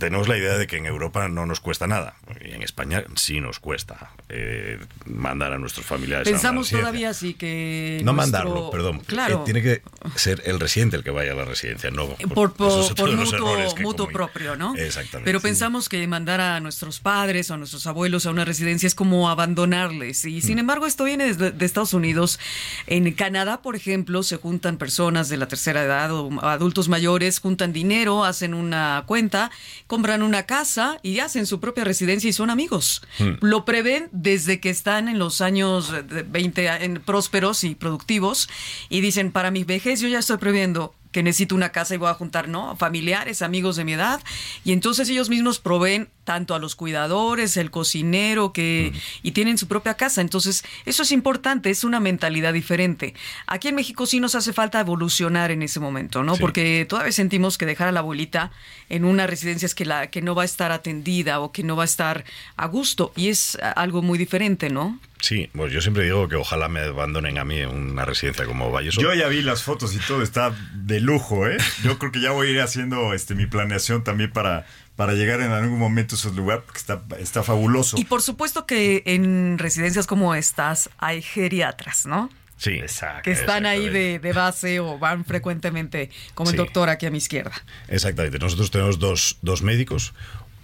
tenemos 0.00 0.26
la 0.26 0.36
idea 0.36 0.58
de 0.58 0.66
que 0.66 0.78
en 0.78 0.86
Europa 0.86 1.28
no 1.28 1.46
nos 1.46 1.60
cuesta 1.60 1.86
nada. 1.86 2.16
Y 2.44 2.50
en 2.50 2.62
España 2.64 3.04
sí 3.14 3.40
nos 3.40 3.60
cuesta 3.60 4.10
eh, 4.28 4.80
mandar 5.06 5.52
a 5.52 5.58
nuestros 5.58 5.86
familiares 5.86 6.26
a 6.26 6.30
una 6.30 6.36
Pensamos 6.38 6.66
residencia. 6.66 6.80
todavía 6.88 7.10
así 7.10 7.34
que. 7.34 8.00
No 8.04 8.12
nuestro- 8.12 8.14
mandarlo, 8.42 8.70
perdón. 8.70 8.98
Claro. 9.06 9.36
Eh, 9.36 9.42
tiene 9.44 9.62
que 9.62 9.82
ser 10.16 10.42
el 10.46 10.58
residente 10.58 10.96
el 10.96 11.04
que 11.04 11.10
vaya 11.10 11.32
a 11.32 11.34
la 11.36 11.44
residencia, 11.44 11.90
no. 11.92 12.08
por, 12.34 12.54
por- 12.54 12.94
de 12.96 13.16
mutuo, 13.16 13.56
mutuo 13.80 14.08
propio, 14.08 14.56
¿no? 14.56 14.74
Exactamente. 14.74 15.24
Pero 15.24 15.38
Sí. 15.38 15.44
pensamos 15.44 15.88
que 15.88 16.04
mandar 16.08 16.40
a 16.40 16.58
nuestros 16.60 16.98
padres 17.00 17.50
o 17.50 17.54
a 17.54 17.56
nuestros 17.58 17.86
abuelos 17.86 18.26
a 18.26 18.30
una 18.30 18.44
residencia 18.44 18.86
es 18.86 18.94
como 18.96 19.28
abandonarles. 19.30 20.24
Y 20.24 20.38
Mm. 20.38 20.40
sin 20.42 20.58
embargo, 20.58 20.86
esto 20.86 21.04
viene 21.04 21.26
desde 21.26 21.50
de 21.52 21.64
Estados 21.66 21.92
Unidos. 21.94 22.38
En 22.86 23.12
Canadá, 23.12 23.60
por 23.62 23.76
ejemplo, 23.76 24.22
se 24.22 24.36
juntan 24.36 24.78
personas 24.78 25.28
de 25.28 25.36
la 25.36 25.46
tercera 25.48 25.82
edad 25.82 26.10
o 26.12 26.30
adultos 26.42 26.88
mayores, 26.88 27.38
juntan 27.40 27.72
dinero, 27.72 28.24
hacen 28.24 28.54
una 28.54 29.04
cuenta, 29.06 29.50
compran 29.90 30.22
una 30.22 30.44
casa 30.44 31.00
y 31.02 31.18
hacen 31.18 31.46
su 31.46 31.58
propia 31.58 31.82
residencia 31.82 32.30
y 32.30 32.32
son 32.32 32.48
amigos. 32.48 33.02
Mm. 33.18 33.32
Lo 33.40 33.64
prevén 33.64 34.08
desde 34.12 34.60
que 34.60 34.70
están 34.70 35.08
en 35.08 35.18
los 35.18 35.40
años 35.40 35.90
de 35.90 36.22
20 36.22 36.84
en 36.84 37.00
prósperos 37.00 37.64
y 37.64 37.74
productivos 37.74 38.48
y 38.88 39.00
dicen, 39.00 39.32
para 39.32 39.50
mi 39.50 39.64
vejez 39.64 40.00
yo 40.00 40.06
ya 40.06 40.20
estoy 40.20 40.36
previendo 40.36 40.94
que 41.10 41.24
necesito 41.24 41.56
una 41.56 41.70
casa 41.70 41.96
y 41.96 41.98
voy 41.98 42.08
a 42.08 42.14
juntar, 42.14 42.46
¿no? 42.46 42.76
Familiares, 42.76 43.42
amigos 43.42 43.74
de 43.74 43.84
mi 43.84 43.94
edad. 43.94 44.20
Y 44.64 44.70
entonces 44.70 45.08
ellos 45.08 45.28
mismos 45.28 45.58
proveen 45.58 46.08
tanto 46.30 46.54
a 46.54 46.60
los 46.60 46.76
cuidadores, 46.76 47.56
el 47.56 47.72
cocinero, 47.72 48.52
que, 48.52 48.92
y 49.24 49.32
tienen 49.32 49.58
su 49.58 49.66
propia 49.66 49.94
casa. 49.94 50.20
Entonces, 50.20 50.62
eso 50.86 51.02
es 51.02 51.10
importante, 51.10 51.70
es 51.70 51.82
una 51.82 51.98
mentalidad 51.98 52.52
diferente. 52.52 53.14
Aquí 53.48 53.66
en 53.66 53.74
México 53.74 54.06
sí 54.06 54.20
nos 54.20 54.36
hace 54.36 54.52
falta 54.52 54.78
evolucionar 54.78 55.50
en 55.50 55.62
ese 55.62 55.80
momento, 55.80 56.22
¿no? 56.22 56.36
Sí. 56.36 56.40
Porque 56.40 56.86
todavía 56.88 57.10
sentimos 57.10 57.58
que 57.58 57.66
dejar 57.66 57.88
a 57.88 57.92
la 57.92 57.98
abuelita 57.98 58.52
en 58.88 59.06
una 59.06 59.26
residencia 59.26 59.66
es 59.66 59.74
que, 59.74 59.84
la, 59.84 60.06
que 60.06 60.22
no 60.22 60.36
va 60.36 60.42
a 60.42 60.44
estar 60.44 60.70
atendida 60.70 61.40
o 61.40 61.50
que 61.50 61.64
no 61.64 61.74
va 61.74 61.82
a 61.82 61.86
estar 61.86 62.24
a 62.56 62.66
gusto. 62.68 63.12
Y 63.16 63.26
es 63.26 63.58
algo 63.60 64.00
muy 64.00 64.16
diferente, 64.16 64.70
¿no? 64.70 65.00
Sí, 65.20 65.50
pues 65.52 65.72
yo 65.72 65.80
siempre 65.80 66.04
digo 66.04 66.28
que 66.28 66.36
ojalá 66.36 66.68
me 66.68 66.80
abandonen 66.80 67.38
a 67.38 67.44
mí 67.44 67.58
en 67.58 67.68
una 67.68 68.04
residencia 68.04 68.46
como 68.46 68.70
Vallesol. 68.70 69.02
Yo 69.02 69.14
ya 69.14 69.26
vi 69.28 69.42
las 69.42 69.62
fotos 69.62 69.94
y 69.94 69.98
todo 69.98 70.22
está 70.22 70.54
de 70.72 71.00
lujo, 71.00 71.46
¿eh? 71.46 71.58
Yo 71.82 71.98
creo 71.98 72.12
que 72.12 72.20
ya 72.20 72.30
voy 72.30 72.48
a 72.48 72.50
ir 72.52 72.60
haciendo 72.60 73.12
este 73.12 73.34
mi 73.34 73.46
planeación 73.46 74.02
también 74.02 74.32
para, 74.32 74.64
para 75.00 75.14
llegar 75.14 75.40
en 75.40 75.50
algún 75.50 75.78
momento 75.78 76.14
a 76.14 76.18
esos 76.18 76.36
lugares, 76.36 76.62
porque 76.66 76.78
está, 76.78 77.02
está 77.18 77.42
fabuloso. 77.42 77.96
Y 77.96 78.04
por 78.04 78.20
supuesto 78.20 78.66
que 78.66 79.02
en 79.06 79.56
residencias 79.56 80.06
como 80.06 80.34
estas 80.34 80.90
hay 80.98 81.22
geriatras, 81.22 82.04
¿no? 82.04 82.28
Sí, 82.58 82.72
Exacto. 82.72 83.22
Que 83.22 83.30
están 83.30 83.64
ahí 83.64 83.88
de, 83.88 84.18
de 84.18 84.32
base 84.34 84.78
o 84.78 84.98
van 84.98 85.24
frecuentemente, 85.24 86.10
como 86.34 86.50
el 86.50 86.56
doctor 86.56 86.90
aquí 86.90 87.06
a 87.06 87.10
mi 87.10 87.16
izquierda. 87.16 87.52
Exactamente. 87.88 88.38
Nosotros 88.38 88.70
tenemos 88.70 88.98
dos, 88.98 89.38
dos 89.40 89.62
médicos. 89.62 90.12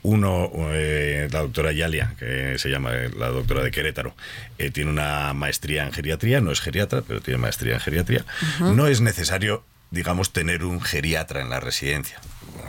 Uno, 0.03 0.51
eh, 0.75 1.31
la 1.33 1.41
doctora 1.41 1.73
Yalia, 1.73 2.13
que 2.19 2.59
se 2.59 2.69
llama 2.69 2.91
eh, 2.93 3.11
la 3.19 3.29
doctora 3.29 3.63
de 3.63 3.71
Querétaro, 3.71 4.15
eh, 4.59 4.71
tiene 4.71 4.91
una 4.91 5.33
maestría 5.33 5.87
en 5.87 5.93
geriatría, 5.93 6.43
no 6.43 6.53
es 6.53 6.61
geriatra, 6.61 7.01
pero 7.01 7.23
tiene 7.23 7.39
maestría 7.39 7.73
en 7.73 7.81
geriatría. 7.81 8.27
No 8.61 8.87
es 8.87 9.01
necesario, 9.01 9.65
digamos, 9.91 10.35
tener 10.35 10.63
un 10.63 10.83
geriatra 10.83 11.41
en 11.41 11.49
la 11.49 11.59
residencia. 11.59 12.21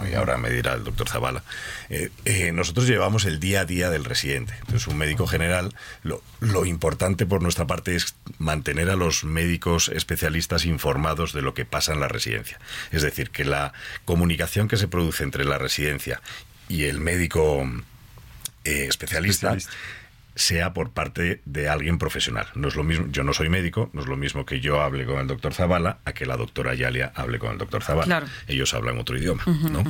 Y 0.10 0.13
ahora 0.15 0.38
me 0.38 0.50
dirá 0.50 0.74
el 0.74 0.84
doctor 0.84 1.10
Zavala. 1.10 1.44
Eh, 1.89 2.10
eh, 2.25 2.51
nosotros 2.51 2.88
llevamos 2.88 3.25
el 3.25 3.39
día 3.39 3.62
a 3.62 3.65
día 3.65 3.89
del 3.89 4.06
residente. 4.06 4.53
Entonces, 4.60 4.88
un 4.88 4.98
médico 4.98 5.27
general, 5.27 5.74
lo, 6.03 6.22
lo 6.39 6.65
importante 6.65 7.25
por 7.25 7.41
nuestra 7.41 7.67
parte 7.67 7.96
es 7.96 8.15
mantener 8.38 8.89
a 8.89 8.96
los 8.96 9.24
médicos 9.24 9.89
especialistas 9.89 10.65
informados 10.65 11.34
de 11.34 11.41
lo 11.41 11.53
que 11.53 11.65
pasa 11.65 11.94
en 11.94 12.00
la 12.00 12.08
residencia. 12.08 12.60
Es 12.91 13.01
decir, 13.01 13.29
que 13.29 13.46
la 13.46 13.74
comunicación 14.06 14.67
que 14.67 14.77
se 14.77 14.88
produce 14.88 15.24
entre 15.24 15.46
la 15.46 15.58
residencia 15.58 16.22
y 16.70 16.84
el 16.84 17.00
médico 17.00 17.63
eh, 18.63 18.88
especialista, 18.88 19.53
Especialista. 19.53 19.72
Sea 20.38 20.74
por 20.74 20.91
parte 20.91 21.41
de 21.46 21.67
alguien 21.67 21.98
profesional. 21.98 22.48
No 22.56 22.67
es 22.67 22.75
lo 22.75 22.84
mismo, 22.84 23.08
yo 23.12 23.24
no 23.24 23.34
soy 23.34 23.50
médico, 23.50 23.89
no 23.94 24.01
es 24.01 24.08
lo 24.08 24.15
mismo 24.15 24.46
que 24.46 24.60
yo 24.62 24.82
hable 24.82 25.06
con 25.06 25.20
el 25.20 25.27
doctor 25.27 25.53
Zavala 25.53 25.98
a 26.06 26.13
que 26.13 26.25
la 26.25 26.38
doctora 26.38 26.75
Yalia 26.75 27.12
hable 27.15 27.39
con 27.39 27.51
el 27.51 27.58
doctor 27.58 27.84
Zavala. 27.84 28.06
Claro. 28.06 28.27
Ellos 28.48 28.74
hablan 28.74 28.98
otro 29.00 29.17
idioma, 29.17 29.44
¿no? 29.46 29.84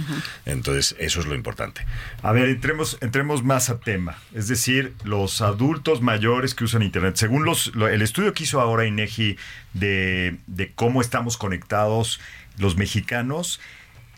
Entonces, 0.45 0.95
eso 0.99 1.19
es 1.19 1.25
lo 1.25 1.35
importante. 1.35 1.85
A 2.23 2.31
ver, 2.31 2.49
entremos, 2.49 2.97
entremos 3.01 3.43
más 3.43 3.69
a 3.69 3.79
tema. 3.79 4.17
Es 4.33 4.47
decir, 4.47 4.93
los 5.03 5.41
adultos 5.41 6.01
mayores 6.01 6.55
que 6.55 6.63
usan 6.63 6.81
Internet. 6.81 7.17
Según 7.17 7.43
los, 7.45 7.75
lo- 7.75 7.87
el 7.87 8.01
estudio 8.01 8.33
que 8.33 8.43
hizo 8.43 8.61
ahora 8.61 8.85
INEGI 8.85 9.37
de, 9.73 10.37
de 10.47 10.71
cómo 10.73 11.01
estamos 11.01 11.37
conectados 11.37 12.19
los 12.57 12.77
mexicanos, 12.77 13.59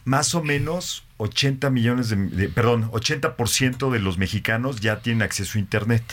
más 0.06 0.36
o 0.36 0.44
menos 0.44 1.04
80 1.20 1.70
millones 1.70 2.10
de, 2.10 2.16
de- 2.16 2.50
perdón, 2.50 2.90
80% 2.92 3.92
de 3.92 4.00
los 4.00 4.18
mexicanos 4.18 4.80
ya 4.80 5.00
tienen 5.02 5.22
acceso 5.22 5.58
a 5.58 5.62
Internet. 5.62 6.04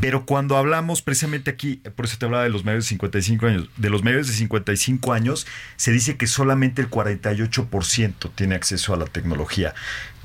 Pero 0.00 0.24
cuando 0.26 0.56
hablamos 0.56 1.02
precisamente 1.02 1.50
aquí, 1.50 1.76
por 1.94 2.06
eso 2.06 2.16
te 2.18 2.24
hablaba 2.24 2.42
de 2.44 2.50
los 2.50 2.64
mayores 2.64 2.86
de 2.86 2.88
55 2.88 3.46
años, 3.46 3.68
de 3.76 3.90
los 3.90 4.02
mayores 4.02 4.26
de 4.28 4.32
55 4.32 5.12
años, 5.12 5.46
se 5.76 5.92
dice 5.92 6.16
que 6.16 6.26
solamente 6.26 6.80
el 6.82 6.90
48% 6.90 8.30
tiene 8.34 8.54
acceso 8.54 8.94
a 8.94 8.96
la 8.96 9.04
tecnología. 9.04 9.74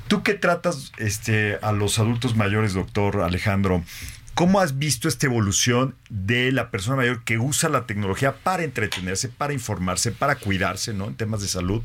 ¿Tú 0.08 0.22
qué 0.22 0.34
tratas 0.34 0.92
este, 0.98 1.58
a 1.62 1.72
los 1.72 1.98
adultos 1.98 2.36
mayores, 2.36 2.74
doctor 2.74 3.22
Alejandro? 3.22 3.84
¿Cómo 4.36 4.60
has 4.60 4.78
visto 4.78 5.08
esta 5.08 5.24
evolución 5.24 5.94
de 6.10 6.52
la 6.52 6.70
persona 6.70 6.98
mayor 6.98 7.24
que 7.24 7.38
usa 7.38 7.70
la 7.70 7.86
tecnología 7.86 8.36
para 8.36 8.64
entretenerse, 8.64 9.30
para 9.30 9.54
informarse, 9.54 10.12
para 10.12 10.34
cuidarse, 10.34 10.92
¿no? 10.92 11.06
En 11.06 11.14
temas 11.14 11.40
de 11.40 11.48
salud. 11.48 11.80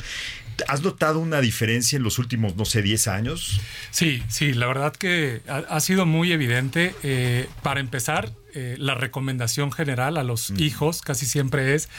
¿Has 0.68 0.82
notado 0.82 1.20
una 1.20 1.40
diferencia 1.40 1.96
en 1.96 2.04
los 2.04 2.20
últimos, 2.20 2.58
no 2.58 2.66
sé, 2.66 2.82
10 2.82 3.08
años? 3.08 3.62
Sí, 3.92 4.22
sí, 4.28 4.52
la 4.52 4.68
verdad 4.68 4.92
que 4.92 5.42
ha, 5.48 5.80
sido 5.80 6.06
muy 6.06 6.34
evidente. 6.34 6.94
Eh, 7.04 7.48
para 7.64 7.80
empezar, 7.80 8.34
eh, 8.54 8.76
la 8.78 8.96
recomendación 8.96 9.72
general 9.72 10.18
a 10.18 10.24
los 10.24 10.52
hijos 10.58 11.02
casi 11.02 11.26
siempre 11.26 11.76
es 11.76 11.90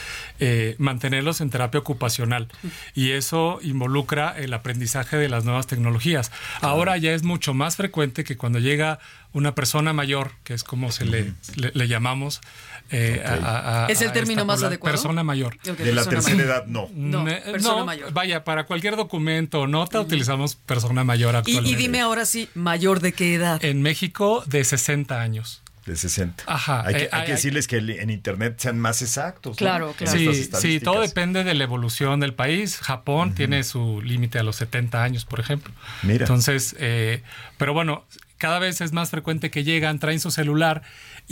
eh, 0.41 0.75
mantenerlos 0.79 1.41
en 1.41 1.51
terapia 1.51 1.81
ocupacional 1.81 2.49
y 2.95 3.11
eso 3.13 3.59
involucra 3.63 4.35
el 4.39 4.53
aprendizaje 4.55 5.17
de 5.17 5.29
las 5.29 5.45
nuevas 5.45 5.67
tecnologías. 5.67 6.31
Ahora 6.61 6.97
ya 6.97 7.13
es 7.13 7.23
mucho 7.23 7.55
más 7.55 7.77
frecuente 7.77 8.25
que 8.25 8.37
cuando 8.37 8.59
llega 8.59 8.99
una 9.35 9.55
persona 9.55 9.93
mayor, 9.95 10.33
que 10.45 10.53
es 10.53 10.63
como 10.63 10.93
se 10.93 11.07
le, 11.07 11.33
le- 11.57 11.71
le 11.73 11.89
llamamos, 11.89 12.43
eh, 12.91 13.23
a- 13.25 13.33
a- 13.33 13.85
a- 13.85 13.89
¿Es 13.89 14.03
el 14.03 14.09
a 14.11 14.13
término 14.13 14.45
más 14.45 14.63
adecuado? 14.63 14.93
Persona 14.93 15.25
mayor. 15.25 15.59
De 15.63 15.93
la 15.95 16.05
tercera 16.05 16.35
mayor. 16.37 16.41
edad, 16.51 16.67
no. 16.67 16.89
Persona 17.25 17.79
no, 17.79 17.85
mayor. 17.87 18.13
Vaya, 18.13 18.45
para 18.45 18.67
cualquier 18.67 18.97
documento 18.97 19.61
o 19.63 19.67
nota 19.67 20.01
utilizamos 20.01 20.57
persona 20.57 21.03
mayor 21.03 21.33
Y, 21.35 21.39
actualmente. 21.39 21.71
y 21.71 21.75
dime 21.77 22.01
ahora 22.03 22.27
sí, 22.27 22.51
mayor 22.55 23.01
de 23.01 23.13
qué 23.13 23.35
edad. 23.35 23.65
En 23.65 23.81
México, 23.81 24.43
de 24.47 24.65
60 24.65 25.23
años. 25.23 25.62
De 25.87 25.97
60. 25.97 26.45
Ajá, 26.47 26.85
Hay 26.87 26.95
que, 26.95 27.03
eh, 27.05 27.09
hay 27.11 27.21
hay- 27.21 27.27
que 27.27 27.33
decirles 27.33 27.67
que 27.67 27.79
en 27.79 28.11
Internet 28.11 28.55
sean 28.59 28.79
más 28.79 29.03
exactos. 29.03 29.57
Claro, 29.57 29.93
claro. 29.99 30.17
Sí, 30.17 30.49
sí, 30.61 30.79
todo 30.79 31.01
depende 31.01 31.43
de 31.43 31.55
la 31.55 31.65
evolución 31.65 32.21
del 32.21 32.35
país. 32.35 32.79
Japón 32.79 33.35
tiene 33.35 33.65
su 33.65 34.01
límite 34.01 34.39
a 34.39 34.45
los 34.45 34.57
70 34.57 35.03
años, 35.03 35.25
por 35.25 35.41
ejemplo. 35.41 35.73
Mira. 36.05 36.25
Entonces, 36.25 36.77
eh, 36.79 37.23
pero 37.59 37.75
bueno, 37.75 38.05
cada 38.39 38.59
vez 38.61 38.81
es 38.81 38.93
más 38.93 39.11
frecuente 39.11 39.51
que 39.51 39.65
llegan, 39.65 39.99
traen 39.99 40.21
su 40.21 40.31
celular 40.31 40.83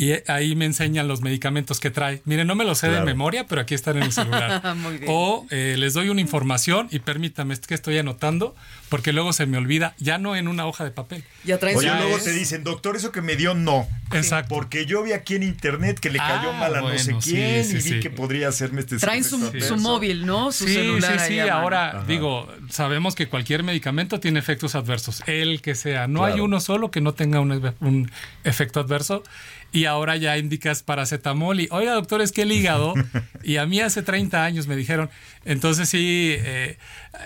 y 0.01 0.15
ahí 0.31 0.57
me 0.57 0.65
enseñan 0.65 1.09
los 1.09 1.21
medicamentos 1.21 1.79
que 1.79 1.91
trae. 1.91 2.23
Miren, 2.25 2.47
no 2.47 2.55
me 2.55 2.65
los 2.65 2.79
sé 2.79 2.87
de 2.87 2.93
Claro. 2.95 3.07
memoria, 3.07 3.47
pero 3.47 3.61
aquí 3.61 3.75
están 3.75 3.99
en 3.99 4.05
el 4.05 4.13
celular. 4.13 4.75
Muy 4.77 4.97
bien. 4.97 5.05
O 5.13 5.47
eh, 5.51 5.75
les 5.79 5.93
doy 5.93 6.09
una 6.09 6.21
información 6.23 6.89
y 6.91 7.01
permítame, 7.01 7.53
es 7.55 7.61
que 7.61 7.75
estoy 7.75 7.99
anotando, 7.99 8.55
porque 8.89 9.13
luego 9.13 9.33
se 9.35 9.45
me 9.47 9.59
olvida, 9.59 9.95
ya 9.99 10.17
no 10.19 10.37
en 10.37 10.49
una 10.49 10.67
hoja 10.67 10.85
de 10.85 10.91
papel. 10.91 11.23
Ya 11.45 11.59
traen 11.59 11.77
Oye, 11.77 11.91
luego 11.95 12.17
es- 12.17 12.25
te 12.25 12.33
dicen, 12.33 12.65
doctor, 12.65 12.97
eso 12.97 13.13
que 13.13 13.21
me 13.21 13.37
dio 13.37 13.55
no. 13.55 13.87
Exacto. 14.13 14.55
Porque 14.55 14.87
yo 14.87 15.03
vi 15.03 15.13
aquí 15.13 15.35
en 15.37 15.43
internet 15.43 16.01
que 16.01 16.11
le 16.11 16.19
cayó 16.19 16.51
Ah, 16.51 16.59
mal 16.59 16.75
a 16.75 16.81
no 16.81 16.89
sé 16.99 17.05
bueno, 17.13 17.21
sí, 17.23 17.31
quién 17.33 17.65
sí, 17.65 17.71
y 17.73 17.75
vi 17.77 17.81
sí. 17.83 18.01
que 18.01 18.11
podría 18.11 18.49
hacerme 18.49 18.81
este 18.81 18.97
Traen 18.97 19.23
su, 19.23 19.39
su 19.61 19.77
móvil, 19.77 20.27
¿no? 20.27 20.51
Su 20.51 20.67
sí, 20.67 20.75
celular. 20.75 21.21
sí, 21.21 21.35
sí. 21.35 21.37
mano. 21.41 21.53
Ahora, 21.53 22.05
digo, 22.09 22.49
sabemos 22.71 23.15
que 23.15 23.29
cualquier 23.29 23.63
medicamento 23.63 24.19
tiene 24.19 24.39
efectos 24.41 24.75
adversos, 24.75 25.23
el 25.27 25.61
que 25.63 25.75
sea. 25.75 26.09
No 26.09 26.25
hay 26.25 26.33
Claro. 26.33 26.45
uno 26.45 26.61
solo 26.61 26.91
que 26.91 27.01
no 27.01 27.13
tenga 27.15 27.39
un, 27.41 27.53
un 27.81 28.11
efecto 28.45 28.81
adverso. 28.81 29.23
Y 29.73 29.85
ahora 29.85 30.17
ya 30.17 30.37
indicas 30.37 30.83
paracetamol 30.83 31.61
y, 31.61 31.69
oiga, 31.71 31.93
doctor, 31.93 32.21
es 32.21 32.33
que 32.33 32.43
el 32.43 32.53
hígado. 32.53 32.95
y 33.43 33.57
a 33.57 33.67
mí 33.67 33.81
hace 33.81 34.03
30 34.03 34.45
años 34.45 34.67
me 34.67 34.77
dijeron. 34.77 35.11
Entonces, 35.45 35.89
sí, 35.89 36.35
eh, 36.37 36.77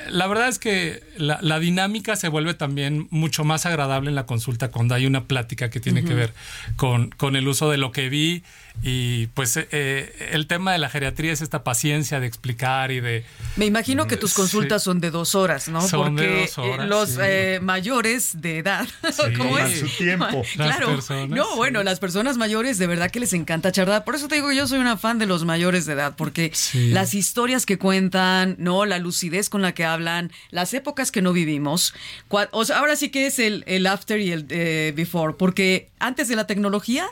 la 0.09 0.27
verdad 0.27 0.49
es 0.49 0.59
que 0.59 1.03
la, 1.17 1.39
la 1.43 1.59
dinámica 1.59 2.17
se 2.17 2.29
vuelve 2.29 2.55
también 2.55 3.07
mucho 3.11 3.45
más 3.45 3.67
agradable 3.67 4.09
en 4.09 4.15
la 4.15 4.25
consulta 4.27 4.69
cuando 4.69 4.95
hay 4.95 5.07
una 5.07 5.25
plática 5.25 5.69
que 5.71 5.81
tiene 5.81 6.05
que 6.05 6.15
ver 6.15 6.33
con, 6.77 7.11
con 7.11 7.37
el 7.37 7.47
uso 7.49 7.71
de 7.71 7.77
lo 7.77 7.91
que 7.93 8.09
vi. 8.09 8.43
Y 8.83 9.29
pues 9.29 9.57
eh, 9.57 10.29
el 10.33 10.49
tema 10.49 10.73
de 10.73 10.79
la 10.79 10.91
geriatría 10.91 11.33
es 11.33 11.43
esta 11.43 11.63
paciencia 11.63 12.19
de 12.19 12.27
explicar 12.27 12.91
y 12.91 12.99
de, 12.99 13.25
Me 13.55 13.67
imagino 13.67 14.09
que 14.09 14.17
tus 14.17 14.31
Sí. 14.31 14.37
consultas 14.37 14.83
son 14.83 14.99
de 15.01 15.13
dos 15.13 15.37
horas, 15.37 15.69
¿no? 15.69 15.81
Son 15.87 16.17
de 16.17 16.25
Porque 16.25 16.41
dos 16.41 16.59
horas, 16.59 16.85
eh, 16.85 16.89
los 16.89 17.09
sí. 17.11 17.19
eh, 17.23 17.59
mayores 17.63 18.41
de 18.43 18.59
edad, 18.59 18.85
Sí. 19.13 19.33
¿cómo 19.37 19.59
es? 19.59 19.79
su 19.79 19.87
tiempo. 19.89 20.27
Las 20.57 20.77
claro. 20.77 20.89
personas, 20.89 21.29
no, 21.29 21.45
sí. 21.45 21.51
bueno, 21.57 21.85
las 21.85 22.01
personas 22.01 22.37
mayores 22.37 22.79
de 22.79 22.89
verdad 22.89 23.13
que 23.13 23.21
les 23.21 23.33
encanta 23.33 23.71
charlar. 23.71 24.03
Por 24.03 24.17
eso 24.17 24.27
te 24.27 24.35
digo 24.35 24.49
que 24.49 24.57
yo 24.57 24.67
soy 24.67 24.81
una 24.81 24.97
fan 24.97 25.21
de 25.21 25.27
los 25.27 25.45
mayores 25.45 25.87
de 25.87 25.93
edad, 25.93 26.15
porque 26.17 26.51
Sí. 26.53 26.89
las 26.91 27.15
historias 27.15 27.67
que 27.67 27.79
cuentan, 27.79 28.04
no, 28.11 28.85
la 28.87 28.99
lucidez 28.99 29.49
con 29.49 29.63
la 29.63 29.73
que 29.75 29.85
hablan, 29.85 30.31
las 30.51 30.75
épocas 30.75 31.11
que 31.13 31.23
no 31.23 31.33
vivimos. 31.33 31.95
cua- 32.29 32.49
o 32.53 32.65
sea, 32.65 32.79
ahora 32.79 32.97
sí 32.97 33.09
que 33.11 33.27
es 33.27 33.39
el, 33.39 33.65
el 33.67 33.87
after 33.87 34.19
y 34.21 34.33
el 34.33 34.47
eh, 34.51 34.93
before, 34.97 35.35
porque 35.39 35.89
antes 35.99 36.29
de 36.29 36.37
la 36.37 36.47
tecnología 36.47 37.07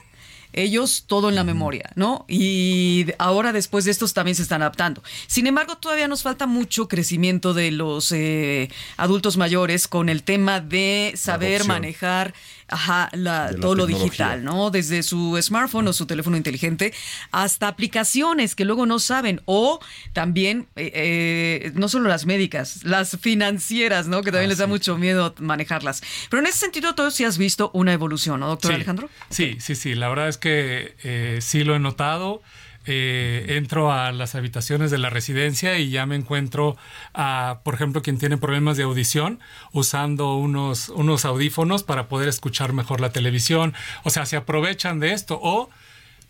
ellos 0.54 1.04
todo 1.06 1.30
en 1.30 1.34
la 1.34 1.44
memoria, 1.44 1.90
¿no? 1.94 2.26
Y 2.28 3.06
ahora 3.18 3.52
después 3.54 3.86
de 3.86 3.90
estos 3.90 4.12
también 4.12 4.34
se 4.34 4.42
están 4.42 4.60
adaptando. 4.60 5.02
Sin 5.26 5.46
embargo, 5.46 5.78
todavía 5.78 6.08
nos 6.08 6.22
falta 6.22 6.46
mucho 6.46 6.88
crecimiento 6.88 7.54
de 7.54 7.70
los 7.70 8.12
eh, 8.12 8.68
adultos 8.98 9.38
mayores 9.38 9.88
con 9.88 10.10
el 10.10 10.22
tema 10.22 10.60
de 10.60 11.14
saber 11.16 11.62
manejar 11.64 12.34
ajá, 12.72 13.08
la- 13.12 13.54
todo 13.60 13.74
lo 13.74 13.86
digital, 13.86 14.42
¿no? 14.44 14.70
Desde 14.70 15.02
su 15.02 15.38
smartphone 15.40 15.88
o 15.88 15.92
su 15.92 16.06
teléfono 16.06 16.36
inteligente 16.36 16.92
hasta 17.30 17.68
aplicaciones 17.68 18.54
que 18.54 18.64
luego 18.64 18.86
no 18.86 18.98
saben 18.98 19.40
o 19.44 19.78
también 20.12 20.66
eh, 20.76 20.90
eh, 20.94 21.72
no 21.74 21.88
solo 21.88 22.08
las 22.08 22.26
médicas, 22.26 22.82
las 22.84 23.16
financieras, 23.20 24.06
¿no? 24.08 24.22
Que 24.22 24.30
también 24.32 24.48
les 24.48 24.58
da 24.58 24.66
mucho 24.66 24.96
miedo 24.96 25.34
manejarlas. 25.38 26.02
Pero 26.30 26.40
en 26.40 26.46
ese 26.46 26.58
sentido, 26.58 26.94
tú 26.94 27.10
sí 27.10 27.24
has 27.24 27.38
visto 27.38 27.70
una 27.74 27.92
evolución, 27.92 28.40
¿no, 28.40 28.48
doctor 28.48 28.70
Sí, 28.70 28.74
Alejandro? 28.76 29.08
Sí, 29.30 29.56
sí, 29.60 29.74
sí. 29.74 29.94
La 29.94 30.08
verdad 30.08 30.28
es 30.28 30.38
que 30.38 30.94
eh, 31.04 31.38
sí 31.40 31.64
lo 31.64 31.74
he 31.74 31.78
notado. 31.78 32.42
Eh, 32.86 33.56
entro 33.56 33.92
a 33.92 34.10
las 34.12 34.34
habitaciones 34.34 34.90
de 34.90 34.98
la 34.98 35.08
residencia 35.08 35.78
y 35.78 35.90
ya 35.90 36.04
me 36.06 36.16
encuentro 36.16 36.76
a, 37.14 37.60
por 37.64 37.74
ejemplo, 37.74 38.02
quien 38.02 38.18
tiene 38.18 38.38
problemas 38.38 38.76
de 38.76 38.82
audición 38.82 39.38
usando 39.72 40.36
unos, 40.36 40.88
unos 40.88 41.24
audífonos 41.24 41.84
para 41.84 42.08
poder 42.08 42.28
escuchar 42.28 42.72
mejor 42.72 43.00
la 43.00 43.10
televisión. 43.10 43.74
O 44.02 44.10
sea, 44.10 44.26
se 44.26 44.36
aprovechan 44.36 44.98
de 44.98 45.12
esto 45.12 45.38
o 45.42 45.70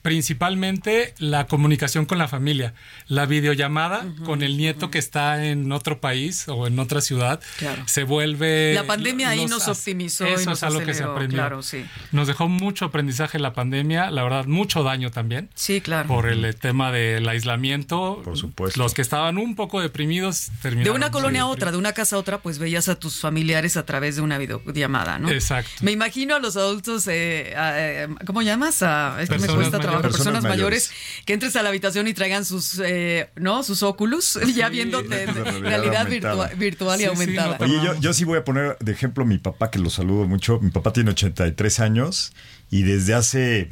principalmente 0.02 1.14
la 1.18 1.46
comunicación 1.46 2.06
con 2.06 2.18
la 2.18 2.28
familia, 2.28 2.74
la 3.06 3.26
videollamada 3.26 4.04
con 4.24 4.42
el 4.42 4.56
nieto 4.56 4.90
que 4.90 4.98
está 4.98 5.44
en 5.44 5.72
otro 5.72 6.00
país 6.00 6.46
o 6.48 6.66
en 6.66 6.78
otra 6.78 7.00
ciudad, 7.00 7.40
Claro. 7.58 7.82
se 7.86 8.04
vuelve... 8.04 8.74
La 8.74 8.84
pandemia 8.86 9.30
ahí 9.30 9.46
nos 9.46 9.68
optimizó 9.68 10.26
y 10.28 10.32
Eso 10.32 10.50
nos 10.50 10.58
es 10.58 10.62
algo 10.64 10.80
que 10.80 10.94
se 10.94 11.04
aprendió. 11.04 11.38
claro, 11.38 11.62
sí. 11.62 11.84
Nos 12.10 12.26
dejó 12.28 12.48
mucho 12.48 12.84
aprendizaje 12.84 13.38
la 13.38 13.52
pandemia, 13.52 14.10
la 14.10 14.22
verdad, 14.24 14.46
mucho 14.46 14.82
daño 14.82 15.10
también. 15.10 15.48
Sí, 15.54 15.80
claro. 15.80 16.08
Por 16.08 16.28
el 16.28 16.44
eh, 16.44 16.52
tema 16.52 16.90
del 16.92 17.28
aislamiento. 17.28 18.20
Por 18.24 18.36
supuesto. 18.36 18.80
Los 18.80 18.94
que 18.94 19.02
estaban 19.02 19.38
un 19.38 19.54
poco 19.54 19.80
deprimidos 19.80 20.50
terminaron. 20.62 20.92
De 20.92 20.96
una 20.96 21.10
colonia 21.10 21.42
a 21.42 21.46
otra, 21.46 21.70
de 21.70 21.78
una 21.78 21.92
casa 21.92 22.16
a 22.16 22.18
otra, 22.18 22.38
pues 22.42 22.58
veías 22.58 22.88
a 22.88 22.96
tus 22.96 23.20
familiares 23.20 23.76
a 23.76 23.86
través 23.86 24.16
de 24.16 24.22
una 24.22 24.38
videollamada, 24.38 25.18
¿no? 25.18 25.30
Exacto. 25.30 25.70
Me 25.80 25.92
imagino 25.92 26.34
a 26.34 26.38
los 26.40 26.56
adultos, 26.56 27.06
eh, 27.08 27.54
a, 27.56 27.72
eh, 27.78 28.08
¿cómo 28.26 28.42
llamas? 28.42 28.82
A, 28.82 29.16
es 29.20 29.28
que 29.28 29.38
me 29.38 29.46
cuesta 29.46 29.78
mayores. 29.78 29.91
Personas, 30.00 30.16
Personas 30.24 30.42
mayores. 30.44 30.88
mayores. 30.90 31.24
que 31.26 31.32
entres 31.34 31.56
a 31.56 31.62
la 31.62 31.68
habitación 31.68 32.08
y 32.08 32.14
traigan 32.14 32.44
sus, 32.44 32.80
eh, 32.84 33.28
¿no? 33.36 33.62
Sus 33.62 33.82
óculos, 33.82 34.38
ya 34.54 34.68
viéndote 34.68 35.26
realidad 35.26 36.06
virtua- 36.08 36.50
virtual 36.56 37.00
y 37.00 37.04
Sí, 37.04 37.10
sí, 37.10 37.20
aumentada. 37.20 37.58
no, 37.58 37.64
Oye, 37.64 37.80
yo, 37.84 37.94
yo 38.00 38.12
sí 38.14 38.24
voy 38.24 38.38
a 38.38 38.44
poner 38.44 38.76
de 38.80 38.92
ejemplo 38.92 39.24
a 39.24 39.26
mi 39.26 39.38
papá, 39.38 39.70
que 39.70 39.78
lo 39.78 39.90
saludo 39.90 40.26
mucho. 40.26 40.58
Mi 40.60 40.70
papá 40.70 40.92
tiene 40.92 41.10
83 41.10 41.80
años 41.80 42.32
y 42.70 42.82
desde 42.84 43.14
hace 43.14 43.70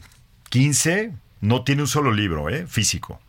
15 0.50 1.12
no 1.41 1.65
tiene 1.65 1.83
un 1.83 1.89
solo 1.89 2.12
libro, 2.12 2.49
¿eh? 2.50 2.67
Físico. 2.69 3.21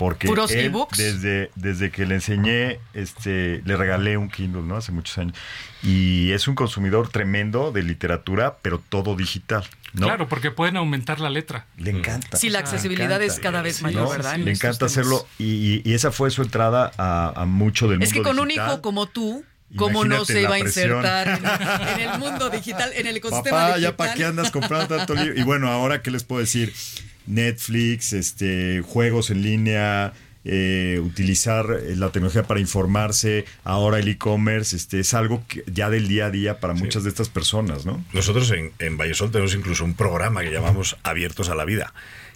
Porque 0.00 0.26
¿Puros 0.28 0.50
él, 0.52 0.64
ebooks? 0.64 0.96
desde, 0.96 1.50
desde 1.56 1.90
que 1.90 2.06
le 2.06 2.14
enseñé, 2.14 2.80
este, 2.94 3.60
le 3.66 3.76
regalé 3.76 4.16
un 4.16 4.30
Kindle, 4.30 4.62
¿no? 4.62 4.76
Hace 4.76 4.92
muchos 4.92 5.18
años. 5.18 5.36
Y 5.82 6.32
es 6.32 6.48
un 6.48 6.54
consumidor 6.54 7.10
tremendo 7.10 7.70
de 7.70 7.82
literatura, 7.82 8.56
pero 8.62 8.78
todo 8.88 9.14
digital, 9.14 9.62
¿no? 9.92 10.06
Claro, 10.06 10.26
porque 10.26 10.50
pueden 10.50 10.78
aumentar 10.78 11.20
la 11.20 11.28
letra. 11.28 11.66
Le 11.76 11.90
encanta. 11.90 12.38
Sí, 12.38 12.48
la 12.48 12.60
accesibilidad 12.60 13.20
es 13.20 13.38
cada 13.40 13.60
vez 13.60 13.76
Sí, 13.76 13.82
mayor, 13.84 14.04
¿no? 14.04 14.08
¿verdad? 14.08 14.38
Le 14.38 14.50
encanta 14.52 14.86
hacerlo 14.86 15.26
y, 15.38 15.44
y- 15.44 15.82
y 15.84 15.92
esa 15.92 16.10
fue 16.10 16.30
su 16.30 16.40
entrada 16.40 16.90
a, 16.96 17.34
a 17.36 17.44
mucho 17.44 17.86
del 17.86 17.98
mundo 17.98 18.06
Es 18.06 18.14
que 18.14 18.22
con 18.22 18.38
un 18.38 18.50
hijo 18.50 18.80
como 18.80 19.06
tú, 19.06 19.44
¿cómo 19.76 20.06
no 20.06 20.24
se 20.24 20.40
iba 20.40 20.54
a 20.54 20.58
insertar 20.60 21.28
en, 21.28 21.44
en 22.00 22.08
el 22.08 22.18
mundo 22.18 22.48
digital, 22.48 22.90
en 22.94 23.06
el 23.06 23.18
ecosistema 23.18 23.54
Papá, 23.58 23.66
digital? 23.76 23.82
ya 23.82 23.96
para 23.98 24.14
qué 24.14 24.24
andas 24.24 24.50
comprando 24.50 24.96
tanto 24.96 25.14
libro. 25.14 25.38
Y 25.38 25.42
bueno, 25.42 25.68
ahora 25.70 26.00
qué 26.00 26.10
les 26.10 26.24
puedo 26.24 26.40
decir, 26.40 26.72
Netflix, 27.26 28.12
este, 28.12 28.82
juegos 28.82 29.30
en 29.30 29.42
línea, 29.42 30.12
eh, 30.44 31.00
utilizar 31.04 31.66
eh, 31.70 31.96
la 31.96 32.10
tecnología 32.10 32.44
para 32.44 32.60
informarse, 32.60 33.44
ahora 33.64 33.98
el 33.98 34.08
e-commerce, 34.08 34.74
este, 34.74 35.00
es 35.00 35.14
algo 35.14 35.44
que 35.46 35.64
ya 35.66 35.90
del 35.90 36.08
día 36.08 36.26
a 36.26 36.30
día 36.30 36.60
para 36.60 36.74
muchas 36.74 37.04
de 37.04 37.10
estas 37.10 37.28
personas, 37.28 37.84
¿no? 37.84 38.04
Nosotros 38.12 38.50
en, 38.50 38.72
en 38.78 38.96
Vallesol 38.96 39.30
tenemos 39.30 39.54
incluso 39.54 39.84
un 39.84 39.94
programa 39.94 40.42
que 40.42 40.50
llamamos 40.50 40.96
Abiertos 41.02 41.48
a 41.50 41.54
la 41.54 41.64
Vida, 41.64 41.92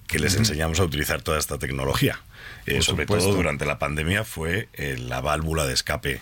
que 0.07 0.19
les 0.19 0.37
enseñamos 0.37 0.81
a 0.81 0.85
utilizar 0.85 1.23
toda 1.23 1.39
esta 1.39 1.59
tecnología. 1.59 2.21
Eh, 2.67 2.81
sobre 2.81 3.05
supuesto. 3.05 3.29
todo 3.29 3.37
durante 3.37 3.67
la 3.67 3.79
pandemia 3.79 4.25
fue 4.25 4.69
eh, 4.73 4.97
la 4.99 5.21
válvula 5.21 5.67
de 5.67 5.75
escape 5.75 6.21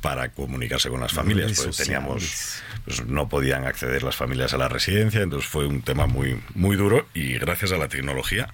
para 0.00 0.30
comunicarse 0.30 0.88
con 0.88 1.00
las 1.00 1.12
familias. 1.12 1.52
Sociales. 1.52 1.76
teníamos, 1.76 2.62
pues 2.84 3.06
no 3.06 3.28
podían 3.28 3.64
acceder 3.64 4.02
las 4.02 4.16
familias 4.16 4.54
a 4.54 4.58
la 4.58 4.68
residencia, 4.68 5.20
entonces 5.20 5.48
fue 5.48 5.66
un 5.66 5.82
tema 5.82 6.06
muy, 6.06 6.40
muy 6.54 6.76
duro 6.76 7.06
y 7.14 7.38
gracias 7.38 7.72
a 7.72 7.76
la 7.76 7.88
tecnología 7.88 8.48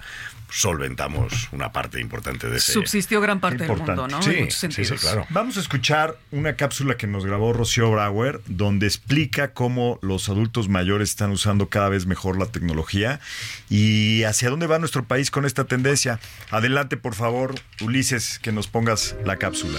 solventamos 0.50 1.48
una 1.52 1.72
parte 1.72 2.00
importante 2.00 2.48
de 2.48 2.56
ese. 2.56 2.72
Subsistió 2.72 3.20
gran 3.20 3.40
parte 3.40 3.66
del 3.66 3.76
mundo, 3.76 4.08
¿no? 4.08 4.22
Sí, 4.22 4.30
en 4.30 4.44
muchos 4.44 4.74
sí, 4.74 4.82
claro. 4.96 5.26
Vamos 5.30 5.56
a 5.56 5.60
escuchar 5.60 6.16
una 6.30 6.54
cápsula 6.54 6.96
que 6.96 7.06
nos 7.06 7.26
grabó 7.26 7.52
Rocío 7.52 7.90
Brauer, 7.90 8.40
donde 8.46 8.86
explica 8.86 9.52
cómo 9.52 9.98
los 10.02 10.28
adultos 10.28 10.68
mayores 10.68 11.10
están 11.10 11.30
usando 11.30 11.68
cada 11.68 11.88
vez 11.88 12.06
mejor 12.06 12.38
la 12.38 12.46
tecnología 12.46 13.20
y 13.68 14.22
hacia 14.24 14.50
dónde 14.50 14.66
va 14.66 14.78
nuestro 14.78 15.04
país 15.04 15.30
con 15.30 15.44
esta 15.44 15.64
tendencia. 15.64 16.18
Adelante, 16.50 16.96
por 16.96 17.14
favor, 17.14 17.54
Ulises, 17.80 18.38
que 18.38 18.52
nos 18.52 18.68
pongas 18.68 19.16
la 19.24 19.36
cápsula. 19.36 19.78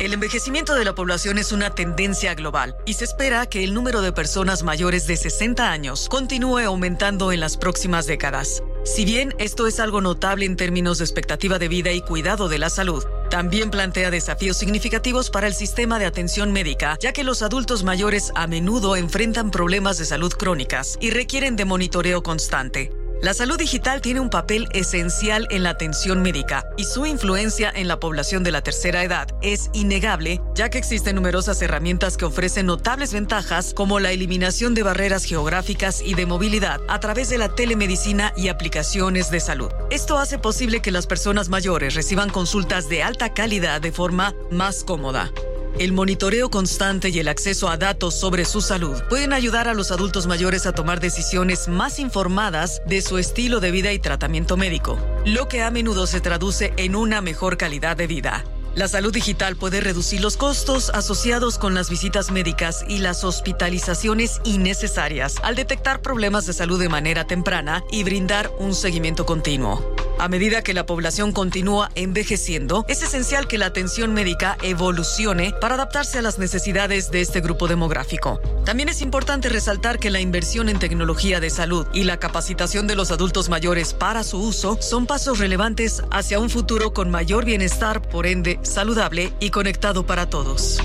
El 0.00 0.12
envejecimiento 0.12 0.74
de 0.74 0.84
la 0.84 0.94
población 0.94 1.38
es 1.38 1.52
una 1.52 1.74
tendencia 1.74 2.34
global 2.34 2.76
y 2.86 2.94
se 2.94 3.04
espera 3.04 3.46
que 3.46 3.62
el 3.62 3.72
número 3.72 4.02
de 4.02 4.12
personas 4.12 4.62
mayores 4.62 5.06
de 5.06 5.16
60 5.16 5.70
años 5.70 6.08
continúe 6.08 6.58
aumentando 6.58 7.30
en 7.30 7.40
las 7.40 7.56
próximas 7.56 8.06
décadas. 8.06 8.62
Si 8.84 9.04
bien 9.04 9.34
esto 9.38 9.66
es 9.66 9.78
algo 9.78 10.00
notable 10.00 10.44
en 10.44 10.56
términos 10.56 10.98
de 10.98 11.04
expectativa 11.04 11.58
de 11.58 11.68
vida 11.68 11.92
y 11.92 12.00
cuidado 12.00 12.48
de 12.48 12.58
la 12.58 12.68
salud, 12.68 13.04
también 13.30 13.70
plantea 13.70 14.10
desafíos 14.10 14.56
significativos 14.56 15.30
para 15.30 15.46
el 15.46 15.54
sistema 15.54 15.98
de 15.98 16.06
atención 16.06 16.52
médica, 16.52 16.98
ya 17.00 17.12
que 17.12 17.24
los 17.24 17.42
adultos 17.42 17.84
mayores 17.84 18.32
a 18.34 18.46
menudo 18.46 18.96
enfrentan 18.96 19.50
problemas 19.50 19.98
de 19.98 20.04
salud 20.04 20.32
crónicas 20.32 20.98
y 21.00 21.10
requieren 21.10 21.54
de 21.54 21.64
monitoreo 21.64 22.22
constante. 22.22 22.90
La 23.22 23.34
salud 23.34 23.56
digital 23.56 24.00
tiene 24.00 24.18
un 24.18 24.30
papel 24.30 24.66
esencial 24.72 25.46
en 25.50 25.62
la 25.62 25.70
atención 25.70 26.22
médica 26.22 26.66
y 26.76 26.82
su 26.82 27.06
influencia 27.06 27.70
en 27.72 27.86
la 27.86 28.00
población 28.00 28.42
de 28.42 28.50
la 28.50 28.62
tercera 28.62 29.04
edad 29.04 29.28
es 29.42 29.70
innegable, 29.72 30.40
ya 30.56 30.70
que 30.70 30.78
existen 30.78 31.14
numerosas 31.14 31.62
herramientas 31.62 32.16
que 32.16 32.24
ofrecen 32.24 32.66
notables 32.66 33.12
ventajas 33.12 33.74
como 33.74 34.00
la 34.00 34.10
eliminación 34.10 34.74
de 34.74 34.82
barreras 34.82 35.22
geográficas 35.22 36.02
y 36.02 36.14
de 36.14 36.26
movilidad 36.26 36.80
a 36.88 36.98
través 36.98 37.28
de 37.28 37.38
la 37.38 37.54
telemedicina 37.54 38.32
y 38.36 38.48
aplicaciones 38.48 39.30
de 39.30 39.38
salud. 39.38 39.70
Esto 39.92 40.18
hace 40.18 40.40
posible 40.40 40.82
que 40.82 40.90
las 40.90 41.06
personas 41.06 41.48
mayores 41.48 41.94
reciban 41.94 42.28
consultas 42.28 42.88
de 42.88 43.04
alta 43.04 43.32
calidad 43.32 43.80
de 43.80 43.92
forma 43.92 44.34
más 44.50 44.82
cómoda. 44.82 45.30
El 45.78 45.92
monitoreo 45.92 46.50
constante 46.50 47.08
y 47.08 47.18
el 47.18 47.28
acceso 47.28 47.68
a 47.68 47.78
datos 47.78 48.18
sobre 48.18 48.44
su 48.44 48.60
salud 48.60 49.02
pueden 49.08 49.32
ayudar 49.32 49.68
a 49.68 49.74
los 49.74 49.90
adultos 49.90 50.26
mayores 50.26 50.66
a 50.66 50.72
tomar 50.72 51.00
decisiones 51.00 51.66
más 51.66 51.98
informadas 51.98 52.82
de 52.86 53.00
su 53.00 53.16
estilo 53.16 53.58
de 53.58 53.70
vida 53.70 53.92
y 53.92 53.98
tratamiento 53.98 54.56
médico, 54.56 54.98
lo 55.24 55.48
que 55.48 55.62
a 55.62 55.70
menudo 55.70 56.06
se 56.06 56.20
traduce 56.20 56.74
en 56.76 56.94
una 56.94 57.22
mejor 57.22 57.56
calidad 57.56 57.96
de 57.96 58.06
vida. 58.06 58.44
La 58.74 58.88
salud 58.88 59.12
digital 59.12 59.56
puede 59.56 59.82
reducir 59.82 60.22
los 60.22 60.38
costos 60.38 60.88
asociados 60.94 61.58
con 61.58 61.74
las 61.74 61.90
visitas 61.90 62.30
médicas 62.30 62.86
y 62.88 62.98
las 62.98 63.22
hospitalizaciones 63.22 64.40
innecesarias 64.44 65.36
al 65.42 65.56
detectar 65.56 66.00
problemas 66.00 66.46
de 66.46 66.54
salud 66.54 66.80
de 66.80 66.88
manera 66.88 67.26
temprana 67.26 67.84
y 67.90 68.02
brindar 68.02 68.50
un 68.58 68.74
seguimiento 68.74 69.26
continuo. 69.26 69.92
A 70.18 70.28
medida 70.28 70.62
que 70.62 70.72
la 70.72 70.86
población 70.86 71.32
continúa 71.32 71.90
envejeciendo, 71.96 72.84
es 72.88 73.02
esencial 73.02 73.48
que 73.48 73.58
la 73.58 73.66
atención 73.66 74.14
médica 74.14 74.56
evolucione 74.62 75.52
para 75.60 75.74
adaptarse 75.74 76.20
a 76.20 76.22
las 76.22 76.38
necesidades 76.38 77.10
de 77.10 77.22
este 77.22 77.40
grupo 77.40 77.66
demográfico. 77.66 78.40
También 78.64 78.88
es 78.88 79.02
importante 79.02 79.48
resaltar 79.48 79.98
que 79.98 80.10
la 80.10 80.20
inversión 80.20 80.68
en 80.68 80.78
tecnología 80.78 81.40
de 81.40 81.50
salud 81.50 81.88
y 81.92 82.04
la 82.04 82.18
capacitación 82.18 82.86
de 82.86 82.94
los 82.94 83.10
adultos 83.10 83.48
mayores 83.48 83.94
para 83.94 84.22
su 84.22 84.38
uso 84.38 84.78
son 84.80 85.06
pasos 85.06 85.40
relevantes 85.40 86.04
hacia 86.12 86.38
un 86.38 86.50
futuro 86.50 86.92
con 86.92 87.10
mayor 87.10 87.44
bienestar, 87.44 88.00
por 88.00 88.26
ende 88.26 88.60
saludable 88.62 89.32
y 89.40 89.50
conectado 89.50 90.06
para 90.06 90.28
todos. 90.30 90.78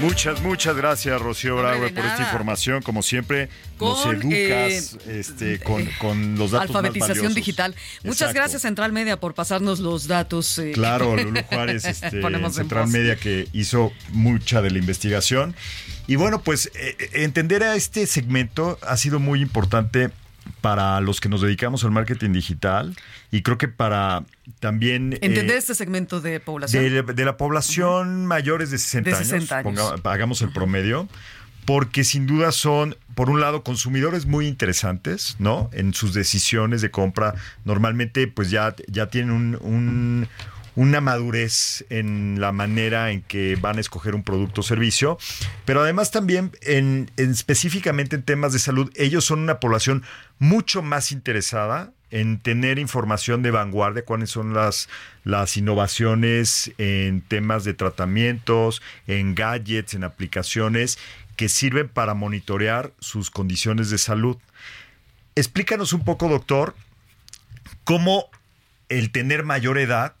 Muchas, 0.00 0.42
muchas 0.42 0.76
gracias, 0.76 1.18
Rocío 1.20 1.56
de 1.62 1.88
por 1.90 2.04
esta 2.04 2.22
información. 2.22 2.82
Como 2.82 3.02
siempre, 3.02 3.48
nos 3.80 4.00
Con, 4.02 4.16
educas 4.16 4.98
eh, 5.06 5.20
este, 5.20 5.60
con, 5.60 5.86
con 5.98 6.36
los 6.36 6.50
datos 6.50 6.76
Alfabetización 6.76 7.32
digital. 7.32 7.74
Muchas 8.02 8.22
Exacto. 8.22 8.34
gracias, 8.34 8.62
Central 8.62 8.92
Media, 8.92 9.18
por 9.18 9.34
pasarnos 9.34 9.78
los 9.78 10.06
datos. 10.06 10.58
eh, 10.58 10.72
Claro, 10.74 11.16
Lulu 11.22 11.40
Juárez, 11.44 11.84
este, 11.86 12.20
Central. 12.50 12.88
Media, 12.88 13.16
que 13.16 13.48
hizo 13.52 13.92
mucha 14.10 14.60
de 14.60 14.72
la 14.72 14.78
investigación. 14.78 15.54
Y 16.06 16.16
bueno, 16.16 16.42
pues 16.42 16.70
eh, 16.74 16.96
eh, 16.98 17.10
entender 17.22 17.62
a 17.62 17.74
este 17.74 18.06
segmento 18.06 18.78
ha 18.82 18.96
sido 18.98 19.20
muy 19.20 19.40
importante 19.40 20.10
para 20.60 21.00
los 21.00 21.20
que 21.20 21.28
nos 21.28 21.40
dedicamos 21.42 21.84
al 21.84 21.90
marketing 21.90 22.30
digital 22.32 22.96
y 23.30 23.42
creo 23.42 23.58
que 23.58 23.68
para 23.68 24.24
también... 24.60 25.14
eh, 25.14 25.18
Entender 25.22 25.56
este 25.56 25.74
segmento 25.74 26.20
de 26.20 26.40
población. 26.40 26.84
de, 26.84 27.02
de 27.02 27.24
la 27.24 27.36
población 27.36 28.26
mayores 28.26 28.70
de 28.70 28.78
60 28.78 29.10
De 29.10 29.16
años, 29.16 29.28
60 29.28 29.58
años. 29.58 29.80
ponga- 29.94 30.10
hagamos 30.12 30.42
el 30.42 30.52
promedio, 30.52 31.08
porque 31.64 32.04
sin 32.04 32.26
duda 32.26 32.52
son, 32.52 32.96
por 33.14 33.30
un 33.30 33.40
lado, 33.40 33.62
consumidores 33.62 34.26
muy 34.26 34.46
interesantes, 34.46 35.36
¿no? 35.38 35.70
En 35.72 35.94
sus 35.94 36.12
decisiones 36.12 36.82
de 36.82 36.90
compra, 36.90 37.34
normalmente 37.64 38.26
pues 38.28 38.50
ya, 38.50 38.74
ya 38.86 39.06
tienen 39.08 39.30
un- 39.30 39.58
un- 39.62 40.28
una 40.76 41.00
madurez 41.00 41.84
en 41.88 42.40
la 42.40 42.50
manera 42.52 43.10
en 43.12 43.22
que 43.22 43.56
van 43.56 43.78
a 43.78 43.80
escoger 43.80 44.14
un 44.14 44.24
producto 44.24 44.60
o 44.62 44.64
servicio, 44.64 45.18
pero 45.64 45.82
además 45.82 46.10
también 46.10 46.50
en, 46.62 47.10
en- 47.16 47.30
específicamente 47.30 48.16
en 48.16 48.22
temas 48.24 48.52
de 48.52 48.58
salud, 48.58 48.90
ellos 48.96 49.24
son 49.24 49.38
una 49.40 49.60
población 49.60 50.02
mucho 50.38 50.82
más 50.82 51.12
interesada 51.12 51.92
en 52.10 52.38
tener 52.38 52.78
información 52.78 53.42
de 53.42 53.50
vanguardia, 53.50 54.04
cuáles 54.04 54.30
son 54.30 54.54
las, 54.54 54.88
las 55.24 55.56
innovaciones 55.56 56.72
en 56.78 57.20
temas 57.22 57.64
de 57.64 57.74
tratamientos, 57.74 58.82
en 59.06 59.34
gadgets, 59.34 59.94
en 59.94 60.04
aplicaciones 60.04 60.98
que 61.36 61.48
sirven 61.48 61.88
para 61.88 62.14
monitorear 62.14 62.92
sus 63.00 63.30
condiciones 63.30 63.90
de 63.90 63.98
salud. 63.98 64.36
Explícanos 65.34 65.92
un 65.92 66.04
poco, 66.04 66.28
doctor, 66.28 66.76
cómo 67.82 68.26
el 68.88 69.10
tener 69.10 69.42
mayor 69.44 69.78
edad 69.78 70.14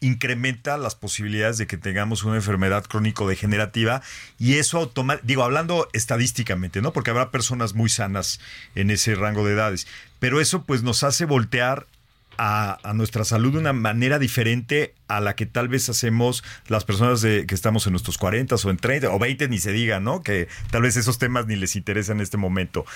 incrementa 0.00 0.76
las 0.76 0.94
posibilidades 0.94 1.58
de 1.58 1.66
que 1.66 1.76
tengamos 1.76 2.24
una 2.24 2.36
enfermedad 2.36 2.84
crónico-degenerativa 2.84 4.02
y 4.38 4.54
eso 4.54 4.78
automáticamente, 4.78 5.26
digo, 5.26 5.44
hablando 5.44 5.88
estadísticamente, 5.92 6.82
¿no? 6.82 6.92
Porque 6.92 7.10
habrá 7.10 7.30
personas 7.30 7.74
muy 7.74 7.88
sanas 7.88 8.40
en 8.74 8.90
ese 8.90 9.14
rango 9.14 9.44
de 9.44 9.54
edades, 9.54 9.86
pero 10.18 10.40
eso 10.40 10.64
pues 10.64 10.82
nos 10.82 11.02
hace 11.02 11.24
voltear 11.24 11.86
a, 12.38 12.92
nuestra 12.94 13.24
salud 13.24 13.52
de 13.52 13.58
una 13.58 13.72
manera 13.72 14.18
diferente 14.18 14.94
a 15.08 15.20
la 15.20 15.34
que 15.34 15.44
tal 15.44 15.68
vez 15.68 15.88
hacemos 15.88 16.44
las 16.68 16.84
personas 16.84 17.20
de, 17.20 17.46
que 17.46 17.54
estamos 17.54 17.86
en 17.86 17.92
nuestros 17.92 18.16
40 18.16 18.54
o 18.54 18.70
en 18.70 18.76
30 18.76 19.10
o 19.10 19.18
20, 19.18 19.48
ni 19.48 19.58
se 19.58 19.72
diga, 19.72 19.98
¿no? 19.98 20.22
Que 20.22 20.48
tal 20.70 20.82
vez 20.82 20.96
esos 20.96 21.18
temas 21.18 21.46
ni 21.46 21.56
les 21.56 21.74
interesan 21.74 22.18
en 22.18 22.22
este 22.22 22.36
momento. 22.36 22.86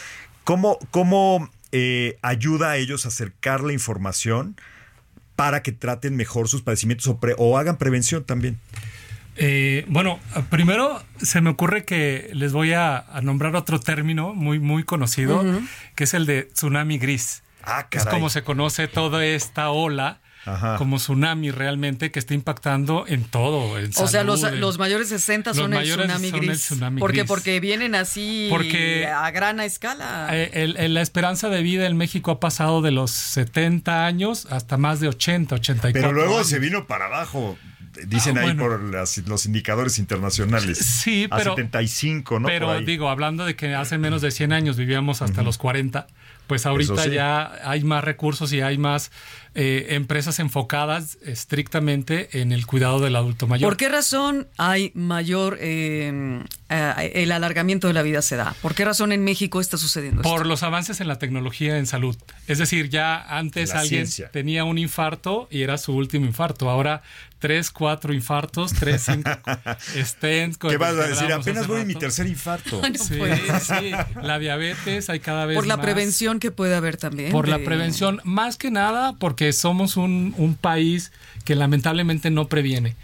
¿Cómo, 0.44 0.78
cómo 0.92 1.50
eh, 1.72 2.18
ayuda 2.22 2.70
a 2.70 2.76
ellos 2.76 3.04
a 3.04 3.08
acercar 3.08 3.62
la 3.62 3.72
información 3.72 4.56
para 5.36 5.62
que 5.62 5.72
traten 5.72 6.16
mejor 6.16 6.48
sus 6.48 6.62
padecimientos 6.62 7.06
o, 7.08 7.18
pre, 7.18 7.34
o 7.38 7.58
hagan 7.58 7.76
prevención 7.76 8.24
también? 8.24 8.58
Eh, 9.36 9.84
bueno, 9.88 10.20
primero 10.50 11.02
se 11.20 11.40
me 11.40 11.50
ocurre 11.50 11.84
que 11.84 12.30
les 12.34 12.52
voy 12.52 12.72
a, 12.72 12.98
a 12.98 13.20
nombrar 13.22 13.56
otro 13.56 13.80
término 13.80 14.34
muy, 14.34 14.58
muy 14.58 14.84
conocido, 14.84 15.40
uh 15.40 15.44
-huh. 15.44 15.68
que 15.94 16.04
es 16.04 16.14
el 16.14 16.26
de 16.26 16.44
tsunami 16.44 16.98
gris. 16.98 17.42
Ah, 17.64 17.86
es 17.90 18.04
como 18.06 18.28
se 18.28 18.42
conoce 18.42 18.88
toda 18.88 19.24
esta 19.24 19.70
ola 19.70 20.21
Ajá. 20.44 20.76
como 20.76 20.96
tsunami 20.96 21.50
realmente 21.52 22.10
que 22.10 22.18
está 22.18 22.34
impactando 22.34 23.04
en 23.06 23.24
todo. 23.24 23.78
En 23.78 23.90
o 23.90 23.92
salud, 23.92 24.10
sea, 24.10 24.24
los, 24.24 24.42
en, 24.42 24.60
los, 24.60 24.78
mayores 24.78 25.08
60 25.08 25.50
los 25.50 25.56
son, 25.56 25.70
mayores 25.70 26.04
el 26.06 26.10
tsunami 26.10 26.30
son 26.30 26.40
gris. 26.40 26.50
el 26.50 26.56
tsunami 26.58 27.00
porque, 27.00 27.18
gris. 27.18 27.28
porque 27.28 27.60
vienen 27.60 27.94
así 27.94 28.48
Porque, 28.50 29.06
a 29.06 29.30
gran 29.30 29.60
escala. 29.60 30.28
Eh, 30.32 30.50
el, 30.54 30.76
el, 30.78 30.94
la 30.94 31.02
esperanza 31.02 31.48
de 31.48 31.62
vida 31.62 31.86
en 31.86 31.96
México 31.96 32.30
ha 32.32 32.40
pasado 32.40 32.82
de 32.82 32.90
los 32.90 33.10
70 33.10 34.04
años 34.06 34.46
hasta 34.50 34.76
más 34.76 35.00
de 35.00 35.08
80, 35.08 35.54
84. 35.56 35.92
Pero 35.92 36.12
luego 36.12 36.36
años. 36.36 36.48
se 36.48 36.58
vino 36.58 36.86
para 36.86 37.06
abajo. 37.06 37.56
Dicen 38.06 38.38
Ah, 38.38 38.40
ahí 38.40 38.46
bueno. 38.46 38.62
por 38.64 38.82
las- 38.82 39.18
los 39.26 39.44
indicadores 39.44 39.98
internacionales. 39.98 40.78
Sí, 40.78 41.26
A 41.30 41.36
pero- 41.36 41.54
75, 41.54 42.40
¿no? 42.40 42.48
Pero 42.48 42.68
Por 42.68 42.84
digo, 42.86 43.10
hablando 43.10 43.44
de 43.44 43.54
que 43.54 43.74
hace 43.74 43.98
menos 43.98 44.22
de 44.22 44.30
100 44.30 44.52
años 44.54 44.76
vivíamos 44.78 45.20
hasta 45.20 45.42
los 45.42 45.58
40, 45.58 46.06
pues 46.52 46.66
ahorita 46.66 47.04
sí. 47.04 47.12
ya 47.12 47.50
hay 47.64 47.82
más 47.82 48.04
recursos 48.04 48.52
y 48.52 48.60
hay 48.60 48.76
más 48.76 49.10
eh, 49.54 49.86
empresas 49.90 50.38
enfocadas 50.38 51.16
estrictamente 51.24 52.40
en 52.42 52.52
el 52.52 52.66
cuidado 52.66 53.00
del 53.00 53.16
adulto 53.16 53.46
mayor. 53.46 53.70
¿Por 53.70 53.78
qué 53.78 53.88
razón 53.88 54.48
hay 54.58 54.92
mayor 54.94 55.56
eh, 55.62 56.42
eh, 56.68 57.12
el 57.14 57.32
alargamiento 57.32 57.88
de 57.88 57.94
la 57.94 58.02
vida 58.02 58.20
se 58.20 58.36
da? 58.36 58.54
¿Por 58.60 58.74
qué 58.74 58.84
razón 58.84 59.12
en 59.12 59.24
México 59.24 59.62
está 59.62 59.78
sucediendo 59.78 60.20
Por 60.20 60.40
esto? 60.40 60.44
los 60.48 60.62
avances 60.62 61.00
en 61.00 61.08
la 61.08 61.18
tecnología 61.18 61.78
en 61.78 61.86
salud. 61.86 62.16
Es 62.48 62.58
decir, 62.58 62.90
ya 62.90 63.22
antes 63.22 63.70
La 63.70 63.80
alguien 63.80 64.06
ciencia. 64.06 64.30
tenía 64.30 64.64
un 64.64 64.76
infarto 64.76 65.48
y 65.50 65.62
era 65.62 65.78
su 65.78 65.94
último 65.96 66.26
infarto. 66.26 66.68
Ahora, 66.68 67.02
tres, 67.42 67.70
cuatro 67.72 68.14
infartos, 68.14 68.72
tres, 68.72 69.02
cinco 69.02 69.30
stents. 70.02 70.56
¿Qué 70.56 70.76
vas 70.78 70.94
a 70.94 71.08
decir? 71.08 71.32
Apenas 71.32 71.66
voy 71.66 71.80
en 71.82 71.88
mi 71.88 71.94
tercer 71.94 72.26
infarto. 72.26 72.80
Ay, 72.84 72.92
no 72.92 73.04
Sí, 73.04 73.16
puede. 73.16 73.36
sí. 73.60 73.90
La 74.22 74.38
diabetes 74.38 75.10
hay 75.10 75.20
cada 75.20 75.44
vez 75.44 75.56
Por 75.56 75.66
la 75.66 75.76
más. 75.76 75.84
prevención 75.84 76.38
que 76.38 76.50
puede 76.52 76.74
haber 76.76 76.96
también. 76.96 77.32
Por 77.32 77.48
la 77.48 77.58
prevención, 77.58 78.20
más 78.24 78.56
que 78.56 78.70
nada 78.70 79.14
porque 79.18 79.52
somos 79.52 79.96
un, 79.96 80.34
un 80.38 80.54
país 80.54 81.12
que 81.44 81.56
lamentablemente 81.56 82.30
no 82.30 82.46
previene. 82.48 82.94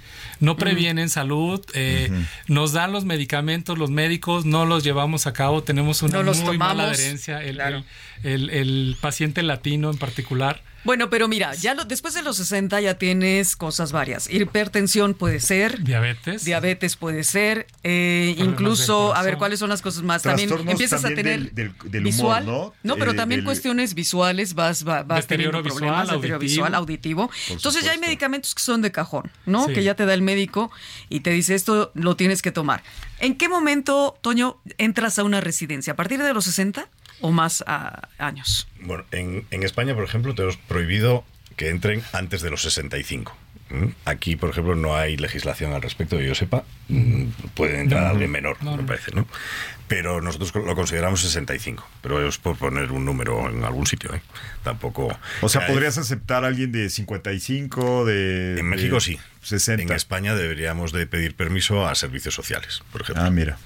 No 0.41 0.57
previene 0.57 1.03
en 1.03 1.09
salud, 1.11 1.61
eh, 1.75 2.13
nos 2.47 2.73
dan 2.73 2.93
los 2.93 3.05
medicamentos, 3.05 3.77
los 3.77 3.91
médicos 3.91 4.45
no 4.45 4.67
los 4.67 4.85
llevamos 4.85 5.27
a 5.27 5.33
cabo, 5.33 5.65
tenemos 5.65 6.01
una 6.03 6.19
No 6.19 6.23
los 6.23 6.39
muy 6.43 6.57
mala 6.57 6.85
adherencia, 6.85 7.43
el, 7.43 7.57
claro. 7.57 7.83
el- 8.23 8.49
el- 8.49 8.51
el 8.51 8.97
paciente 9.01 9.43
latino 9.43 9.91
en 9.91 9.99
particular. 9.99 10.63
Bueno, 10.85 11.11
pero 11.11 11.29
mira, 11.29 11.55
ya 11.55 11.75
lo- 11.75 11.85
después 11.85 12.15
de 12.15 12.23
los 12.23 12.37
60 12.37 12.81
ya 12.81 12.95
tienes 12.95 13.57
cosas 13.57 13.93
varias. 13.93 14.31
Hipertensión 14.31 15.15
puede 15.15 15.41
ser. 15.41 15.83
Diabetes. 15.83 16.45
Diabetes 16.45 16.97
puede 16.97 17.25
ser, 17.25 17.67
eh, 17.83 18.35
incluso, 18.39 19.15
a 19.15 19.23
ver. 19.23 19.37
¿cuáles 19.39 19.59
son 19.59 19.69
las 19.69 19.83
cosas 19.83 20.03
más? 20.03 20.23
También 20.23 20.51
empiezas 20.67 21.05
a 21.05 21.09
tener 21.09 21.25
del- 21.25 21.55
del- 21.55 21.75
del 21.91 22.03
humor, 22.07 22.43
visual, 22.43 22.47
¿no? 22.83 22.97
pero 22.97 23.11
Eh, 23.11 23.15
también 23.15 23.41
del- 23.41 23.45
cuestiones 23.45 23.95
visuales, 23.95 24.55
vas, 24.55 24.87
va- 24.87 25.03
vas 25.03 25.23
Deterioro 25.23 25.59
teniendo 25.59 25.63
visual, 25.63 25.79
problemas, 25.79 26.07
deterioro 26.09 26.37
auditivo. 26.37 26.65
visual, 26.65 26.75
auditivo. 26.75 27.31
Entonces 27.51 27.85
ya 27.85 27.91
hay 27.93 27.99
medicamentos 27.99 28.55
que 28.55 28.63
son 28.63 28.81
de 28.81 28.91
cajón, 28.93 29.31
¿no? 29.47 29.67
Sí. 29.67 29.75
Que 29.75 29.83
ya 29.83 29.95
te 29.95 30.07
da 30.07 30.15
el 30.15 30.23
médico 30.23 30.71
y 31.09 31.21
te 31.21 31.31
dice 31.31 31.55
esto 31.55 31.91
lo 31.95 32.17
tienes 32.17 32.41
que 32.41 32.53
tomar. 32.53 32.83
¿En 33.21 33.37
qué 33.37 33.49
momento, 33.49 34.17
Toño, 34.23 34.59
entras 34.79 35.19
a 35.19 35.25
una 35.25 35.41
residencia? 35.41 35.93
¿A 35.93 35.97
partir 35.97 36.23
de 36.23 36.33
los 36.33 36.45
60 36.45 36.89
o 37.21 37.31
más 37.33 37.65
ah, 37.67 38.09
años? 38.19 38.69
Bueno, 38.81 39.05
en, 39.11 39.45
en 39.51 39.63
España, 39.63 39.95
por 39.95 40.05
ejemplo, 40.05 40.35
tenemos 40.35 40.57
prohibido 40.57 41.25
que 41.57 41.69
entren 41.71 42.03
antes 42.13 42.43
de 42.43 42.51
los 42.51 42.63
65. 42.63 43.37
¿Mm? 43.71 43.89
Aquí, 44.07 44.37
por 44.37 44.49
ejemplo, 44.49 44.75
no 44.77 44.97
hay 44.97 45.19
legislación 45.19 45.73
al 45.75 45.83
respecto, 45.83 46.17
que 46.17 46.27
yo 46.27 46.35
sepa. 46.35 46.65
Mm, 46.89 47.25
Puede 47.55 47.81
entrar 47.81 48.05
No, 48.05 48.09
alguien 48.09 48.31
menor, 48.31 48.57
no, 48.63 48.77
me 48.79 48.83
parece, 48.85 49.11
¿no? 49.15 49.27
Pero 49.89 50.23
nosotros 50.23 50.55
lo 50.55 50.75
consideramos 50.75 51.21
65. 51.21 51.87
Pero 52.01 52.27
es 52.27 52.39
por 52.39 52.57
poner 52.57 52.93
un 52.93 53.05
número 53.05 53.51
en 53.51 53.65
algún 53.65 53.87
sitio, 53.87 54.15
¿eh? 54.15 54.23
Tampoco... 54.63 55.15
O 55.43 55.49
sea, 55.51 55.63
hay- 55.63 55.73
¿podrías 55.73 55.99
aceptar 55.99 56.45
a 56.45 56.49
alguien 56.49 56.73
de 56.73 56.89
55, 56.89 58.07
de... 58.07 58.59
En 58.59 58.67
México 58.69 58.95
de 58.97 59.01
sí. 59.03 59.19
60. 59.43 59.83
En 59.83 59.93
España 59.93 60.35
deberíamos 60.35 60.93
de 60.93 61.07
pedir 61.07 61.35
permiso 61.35 61.87
a 61.87 61.95
servicios 61.95 62.35
sociales, 62.35 62.83
por 62.91 63.03
ejemplo. 63.03 63.25
Ah, 63.25 63.31
mira. 63.31 63.59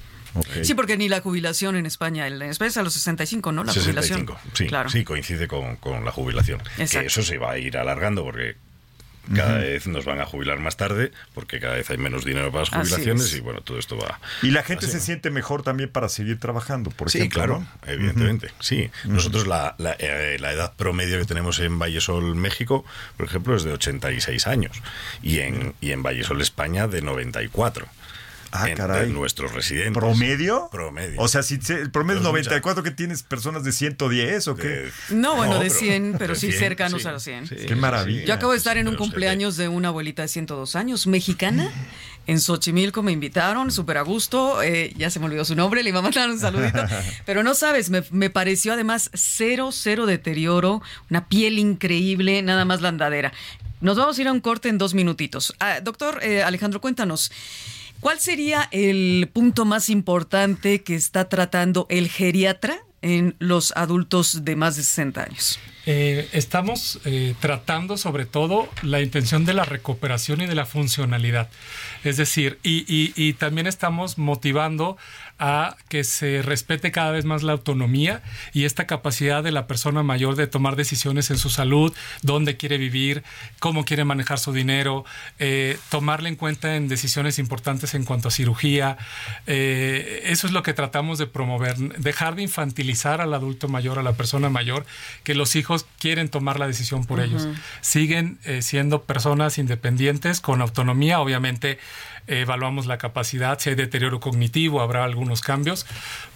Sí, 0.62 0.74
porque 0.74 0.96
ni 0.96 1.08
la 1.08 1.20
jubilación 1.20 1.76
en 1.76 1.86
España, 1.86 2.26
en 2.26 2.40
España 2.42 2.68
es 2.68 2.76
a 2.76 2.82
los 2.82 2.94
65, 2.94 3.52
¿no? 3.52 3.64
La 3.64 3.72
65, 3.72 4.32
jubilación. 4.32 4.52
sí, 4.54 4.66
claro. 4.66 4.88
sí, 4.90 5.04
coincide 5.04 5.46
con, 5.48 5.76
con 5.76 6.04
la 6.04 6.12
jubilación. 6.12 6.60
Exacto. 6.78 7.00
Que 7.00 7.06
eso 7.06 7.22
se 7.22 7.38
va 7.38 7.52
a 7.52 7.58
ir 7.58 7.76
alargando 7.76 8.24
porque 8.24 8.56
cada 9.36 9.58
vez 9.58 9.86
nos 9.86 10.04
van 10.04 10.20
a 10.20 10.26
jubilar 10.26 10.58
más 10.58 10.76
tarde, 10.76 11.12
porque 11.32 11.60
cada 11.60 11.76
vez 11.76 11.88
hay 11.90 11.96
menos 11.96 12.24
dinero 12.24 12.50
para 12.50 12.62
las 12.62 12.70
jubilaciones 12.70 13.26
es. 13.26 13.34
y 13.36 13.40
bueno, 13.40 13.60
todo 13.60 13.78
esto 13.78 13.96
va... 13.96 14.18
Y 14.42 14.50
la 14.50 14.64
gente 14.64 14.86
así. 14.86 14.94
se 14.94 15.00
siente 15.00 15.30
mejor 15.30 15.62
también 15.62 15.90
para 15.90 16.08
seguir 16.08 16.40
trabajando, 16.40 16.90
por 16.90 17.08
Sí, 17.08 17.18
ejemplo. 17.18 17.38
claro, 17.38 17.60
¿no? 17.60 17.68
evidentemente. 17.92 18.48
Sí, 18.58 18.90
nosotros 19.04 19.46
la, 19.46 19.76
la, 19.78 19.94
eh, 20.00 20.38
la 20.40 20.52
edad 20.52 20.74
promedio 20.74 21.18
que 21.20 21.24
tenemos 21.24 21.60
en 21.60 21.78
Vallesol, 21.78 22.34
México, 22.34 22.84
por 23.16 23.26
ejemplo, 23.26 23.54
es 23.54 23.62
de 23.62 23.72
86 23.72 24.46
años 24.48 24.82
y 25.22 25.38
en, 25.38 25.74
y 25.80 25.92
en 25.92 26.02
Vallesol, 26.02 26.40
España, 26.42 26.88
de 26.88 27.00
94. 27.00 27.86
Ah, 28.52 28.68
entre 28.68 28.86
caray. 28.86 29.10
nuestros 29.10 29.52
residentes. 29.52 29.92
¿Promedio? 29.94 30.68
Promedio. 30.70 31.20
O 31.20 31.26
sea, 31.26 31.42
si 31.42 31.54
el 31.54 31.90
promedio 31.90 32.20
es 32.20 32.26
Pero 32.26 32.36
es 32.38 32.44
94, 32.46 32.82
que 32.82 32.90
tienes 32.90 33.22
personas 33.22 33.64
de 33.64 33.72
110 33.72 34.46
o 34.48 34.54
qué? 34.56 34.68
De- 34.68 34.92
No, 35.10 35.36
bueno, 35.36 35.54
de 35.54 35.68
pero- 35.68 35.74
100, 35.74 36.14
pero 36.18 36.34
de 36.34 36.40
sí 36.40 36.48
100, 36.48 36.58
cercanos 36.58 37.02
sí, 37.02 37.08
a 37.08 37.12
los 37.12 37.22
100. 37.24 37.46
sí, 37.46 37.56
Qué 37.66 37.74
maravilla. 37.74 38.24
Yo 38.26 38.34
acabo 38.34 38.52
de 38.52 38.58
estar 38.58 38.76
en 38.76 38.88
un 38.88 38.96
cumpleaños 38.96 39.56
de 39.56 39.68
una 39.68 39.88
abuelita 39.88 40.22
de 40.22 40.28
102 40.28 40.76
años, 40.76 41.06
mexicana, 41.06 41.70
en 42.26 42.40
Xochimilco 42.40 43.02
me 43.02 43.10
invitaron, 43.12 43.70
súper 43.72 43.96
a 43.98 44.02
gusto, 44.02 44.62
eh, 44.62 44.92
ya 44.96 45.10
se 45.10 45.18
me 45.18 45.26
olvidó 45.26 45.44
su 45.44 45.54
nombre, 45.56 45.82
le 45.82 45.88
iba 45.88 45.98
a 46.00 46.02
mandar 46.02 46.28
un 46.30 46.38
saludito, 46.38 46.78
pero 47.26 47.42
no 47.42 47.54
sabes, 47.54 47.88
me, 47.90 48.04
me 48.10 48.28
pareció 48.30 48.74
además 48.74 49.10
cero, 49.14 49.70
cero 49.72 50.06
deterioro, 50.06 50.82
una 51.10 51.26
piel 51.26 51.58
increíble, 51.58 52.42
nada 52.42 52.64
más 52.64 52.80
la 52.82 52.90
andadera. 52.90 53.32
Nos 53.80 53.96
vamos 53.96 54.16
a 54.16 54.20
ir 54.20 54.28
a 54.28 54.32
un 54.32 54.40
corte 54.40 54.68
en 54.68 54.78
dos 54.78 54.94
minutitos. 54.94 55.54
Ah, 55.58 55.80
doctor 55.80 56.20
eh, 56.22 56.42
Alejandro, 56.44 56.80
cuéntanos. 56.80 57.32
¿Cuál 58.02 58.18
sería 58.18 58.68
el 58.72 59.30
punto 59.32 59.64
más 59.64 59.88
importante 59.88 60.82
que 60.82 60.96
está 60.96 61.28
tratando 61.28 61.86
el 61.88 62.08
geriatra 62.08 62.80
en 63.00 63.36
los 63.38 63.72
adultos 63.76 64.44
de 64.44 64.56
más 64.56 64.74
de 64.74 64.82
60 64.82 65.22
años? 65.22 65.60
Eh, 65.86 66.28
estamos 66.32 66.98
eh, 67.04 67.34
tratando 67.38 67.96
sobre 67.96 68.26
todo 68.26 68.68
la 68.82 69.00
intención 69.00 69.44
de 69.44 69.54
la 69.54 69.64
recuperación 69.64 70.40
y 70.40 70.46
de 70.46 70.56
la 70.56 70.66
funcionalidad. 70.66 71.48
Es 72.02 72.16
decir, 72.16 72.58
y, 72.64 73.32
también 73.34 73.68
estamos 73.68 74.18
motivando 74.18 74.96
a 75.38 75.76
que 75.88 76.04
se 76.04 76.42
respete 76.42 76.92
cada 76.92 77.10
vez 77.10 77.24
más 77.24 77.42
la 77.42 77.52
autonomía 77.52 78.22
y 78.52 78.64
esta 78.64 78.86
capacidad 78.86 79.42
de 79.42 79.52
la 79.52 79.66
persona 79.66 80.02
mayor 80.02 80.36
de 80.36 80.46
tomar 80.46 80.76
decisiones 80.76 81.30
en 81.30 81.38
su 81.38 81.50
salud, 81.50 81.92
dónde 82.22 82.56
quiere 82.56 82.78
vivir, 82.78 83.22
cómo 83.58 83.84
quiere 83.84 84.04
manejar 84.04 84.38
su 84.38 84.52
dinero, 84.52 85.04
eh, 85.38 85.78
tomarle 85.90 86.28
en 86.28 86.36
cuenta 86.36 86.76
en 86.76 86.88
decisiones 86.88 87.38
importantes 87.38 87.94
en 87.94 88.04
cuanto 88.04 88.28
a 88.28 88.30
cirugía. 88.30 88.98
Eh, 89.46 90.22
eso 90.26 90.46
es 90.46 90.52
lo 90.52 90.62
que 90.62 90.74
tratamos 90.74 91.18
de 91.18 91.26
promover, 91.26 91.76
dejar 91.76 92.36
de 92.36 92.42
infantilizar 92.42 93.20
al 93.20 93.34
adulto 93.34 93.68
mayor, 93.68 93.98
a 93.98 94.02
la 94.02 94.12
persona 94.12 94.48
mayor, 94.48 94.86
que 95.24 95.34
los 95.34 95.56
hijos 95.56 95.86
quieren 95.98 96.28
tomar 96.28 96.58
la 96.58 96.66
decisión 96.66 97.04
por 97.04 97.20
ellos. 97.20 97.48
Siguen 97.80 98.38
eh, 98.44 98.62
siendo 98.62 99.02
personas 99.02 99.58
independientes, 99.58 100.40
con 100.40 100.60
autonomía, 100.60 101.20
obviamente 101.20 101.78
evaluamos 102.26 102.86
la 102.86 102.98
capacidad, 102.98 103.58
si 103.58 103.70
hay 103.70 103.76
deterioro 103.76 104.20
cognitivo, 104.20 104.80
habrá 104.80 105.04
algunos 105.04 105.40
cambios, 105.40 105.86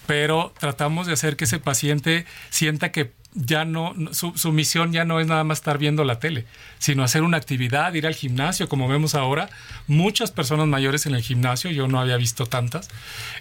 pero 0.06 0.52
tratamos 0.58 1.06
de 1.06 1.12
hacer 1.12 1.36
que 1.36 1.44
ese 1.44 1.58
paciente 1.58 2.26
sienta 2.50 2.92
que 2.92 3.12
ya 3.36 3.66
no, 3.66 3.94
su, 4.12 4.32
su, 4.36 4.50
misión 4.50 4.92
ya 4.92 5.04
no 5.04 5.20
es 5.20 5.26
nada 5.26 5.44
más 5.44 5.58
estar 5.58 5.76
viendo 5.76 6.04
la 6.04 6.18
tele, 6.18 6.46
sino 6.78 7.04
hacer 7.04 7.22
una 7.22 7.36
actividad, 7.36 7.92
ir 7.92 8.06
al 8.06 8.14
gimnasio, 8.14 8.66
como 8.66 8.88
vemos 8.88 9.14
ahora, 9.14 9.50
muchas 9.86 10.30
personas 10.30 10.66
mayores 10.68 11.04
en 11.04 11.14
el 11.14 11.20
gimnasio, 11.20 11.70
yo 11.70 11.86
no 11.86 12.00
había 12.00 12.16
visto 12.16 12.46
tantas, 12.46 12.88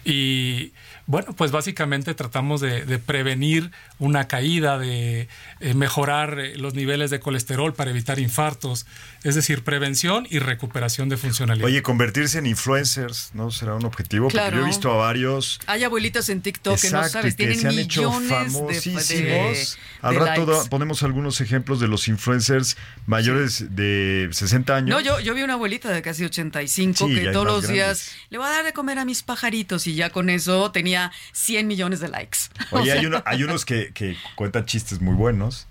y 0.03 0.73
bueno, 1.07 1.33
pues 1.33 1.51
básicamente 1.51 2.15
tratamos 2.15 2.61
de, 2.61 2.99
prevenir 2.99 3.71
una 3.99 4.27
caída, 4.27 4.79
de 4.79 5.27
eh, 5.59 5.73
mejorar 5.75 6.39
eh, 6.39 6.57
los 6.57 6.73
niveles 6.73 7.11
de 7.11 7.19
colesterol 7.19 7.73
para 7.73 7.91
evitar 7.91 8.17
infartos, 8.17 8.87
es 9.25 9.33
decir, 9.33 9.63
prevención 9.63 10.27
y 10.29 10.37
recuperación 10.37 11.09
de 11.09 11.17
funcionalidad. 11.17 11.65
Oye, 11.65 11.81
convertirse 11.81 12.37
en 12.37 12.45
influencers, 12.45 13.31
¿no? 13.33 13.49
Será 13.49 13.73
un 13.73 13.83
objetivo, 13.83 14.27
porque 14.27 14.51
yo 14.55 14.61
he 14.61 14.65
visto 14.65 14.91
a 14.91 14.97
varios... 14.97 15.59
Hay 15.65 15.83
abuelitas 15.83 16.29
en 16.29 16.41
TikTok 16.41 16.79
que 16.79 16.91
no 16.91 17.09
sabes, 17.09 17.35
tienen 17.35 17.59
se 17.59 17.67
han 17.67 17.75
millones 17.75 19.07
de, 19.07 19.67
Al 20.03 20.15
rato 20.15 20.65
ponemos 20.69 21.01
algunos 21.01 21.41
ejemplos 21.41 21.79
de 21.79 21.87
los 21.87 22.07
influencers 22.07 22.77
mayores 23.07 23.75
de 23.75 24.29
60 24.31 24.75
años. 24.75 24.89
No, 24.91 25.01
yo, 25.01 25.19
yo 25.19 25.33
vi 25.33 25.41
una 25.41 25.53
abuelita 25.53 25.89
de 25.89 26.03
casi 26.03 26.23
85 26.23 27.07
que 27.07 27.29
todos 27.31 27.47
los 27.47 27.67
días 27.67 28.11
le 28.29 28.37
voy 28.37 28.45
a 28.45 28.51
dar 28.51 28.63
de 28.63 28.73
comer 28.73 28.99
a 28.99 29.05
mis 29.05 29.23
pajaritos 29.23 29.87
y 29.87 29.95
ya 29.95 30.11
con 30.11 30.29
eso 30.29 30.71
tenía 30.71 31.11
100 31.31 31.65
millones 31.65 31.99
de 31.99 32.09
likes. 32.09 32.37
Oye, 32.69 32.91
hay, 32.91 33.07
hay, 33.25 33.43
unos 33.43 33.65
que, 33.65 33.91
que, 33.91 34.15
cuentan 34.35 34.65
chistes 34.67 35.01
muy 35.01 35.15
buenos. 35.15 35.65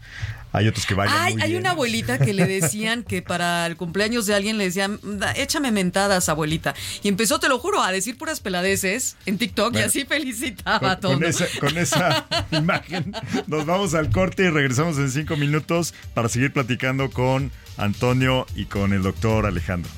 Hay 0.55 0.69
otros 0.69 0.87
que 0.87 0.95
bailan. 0.95 1.21
Hay, 1.21 1.37
hay 1.41 1.57
una 1.57 1.71
abuelita 1.71 2.17
que 2.19 2.33
le 2.33 2.47
decían 2.47 3.03
que 3.03 3.23
para 3.23 3.67
el 3.67 3.77
cumpleaños 3.77 4.25
de 4.27 4.37
alguien 4.37 4.57
le 4.57 4.65
decían, 4.67 5.01
échame 5.35 5.73
mentadas, 5.73 6.29
abuelita. 6.29 6.77
Y 7.03 7.09
empezó, 7.09 7.41
te 7.41 7.49
lo 7.49 7.59
juro, 7.59 7.83
a 7.83 7.91
decir 7.91 8.17
puras 8.17 8.39
peladeces 8.39 9.17
en 9.27 9.37
TikTok 9.37 9.75
y 9.75 9.79
así 9.79 10.05
felicitaba 10.05 10.93
a 10.93 11.01
todos. 11.01 11.17
Con 11.17 11.25
esa, 11.25 11.47
con 11.59 11.77
esa 11.77 12.27
imagen 12.53 13.13
nos 13.49 13.67
vamos 13.67 13.95
al 13.95 14.11
corte 14.11 14.45
y 14.45 14.51
regresamos 14.51 14.97
en 14.99 15.11
cinco 15.11 15.37
minutos 15.37 15.93
para 16.15 16.29
seguir 16.29 16.53
platicando 16.53 17.11
con 17.11 17.51
Antonio 17.77 18.47
y 18.55 18.67
con 18.67 18.93
el 18.93 19.03
doctor 19.03 19.47
Alejandro. 19.47 19.91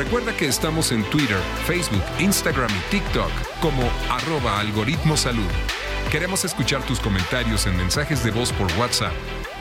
Recuerda 0.00 0.34
que 0.34 0.46
estamos 0.46 0.92
en 0.92 1.04
Twitter, 1.10 1.36
Facebook, 1.66 2.02
Instagram 2.18 2.70
y 2.70 2.90
TikTok 2.90 3.30
como 3.60 3.82
arroba 4.08 4.58
algoritmo 4.58 5.14
salud. 5.14 5.50
Queremos 6.10 6.42
escuchar 6.42 6.82
tus 6.86 6.98
comentarios 6.98 7.66
en 7.66 7.76
mensajes 7.76 8.24
de 8.24 8.30
voz 8.30 8.50
por 8.50 8.66
WhatsApp 8.78 9.12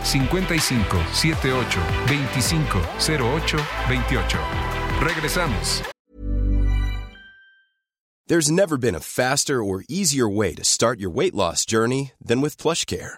55 0.01 0.97
78 1.11 1.79
25 2.07 2.79
08 3.35 3.57
28. 3.89 4.37
Regresamos. 5.01 5.83
There's 8.27 8.49
never 8.49 8.77
been 8.77 8.95
a 8.95 9.01
faster 9.01 9.61
or 9.61 9.83
easier 9.89 10.29
way 10.29 10.55
to 10.55 10.63
start 10.63 11.01
your 11.01 11.09
weight 11.09 11.35
loss 11.35 11.65
journey 11.65 12.13
than 12.25 12.39
with 12.39 12.55
PlushCare. 12.55 13.17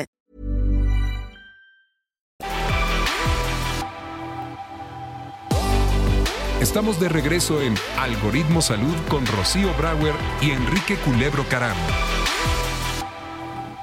Estamos 6.61 6.99
de 6.99 7.09
regreso 7.09 7.59
en 7.59 7.73
Algoritmo 7.97 8.61
Salud 8.61 8.95
con 9.09 9.25
Rocío 9.25 9.73
Brauer 9.79 10.13
y 10.43 10.51
Enrique 10.51 10.95
Culebro 10.97 11.43
Caram. 11.49 11.75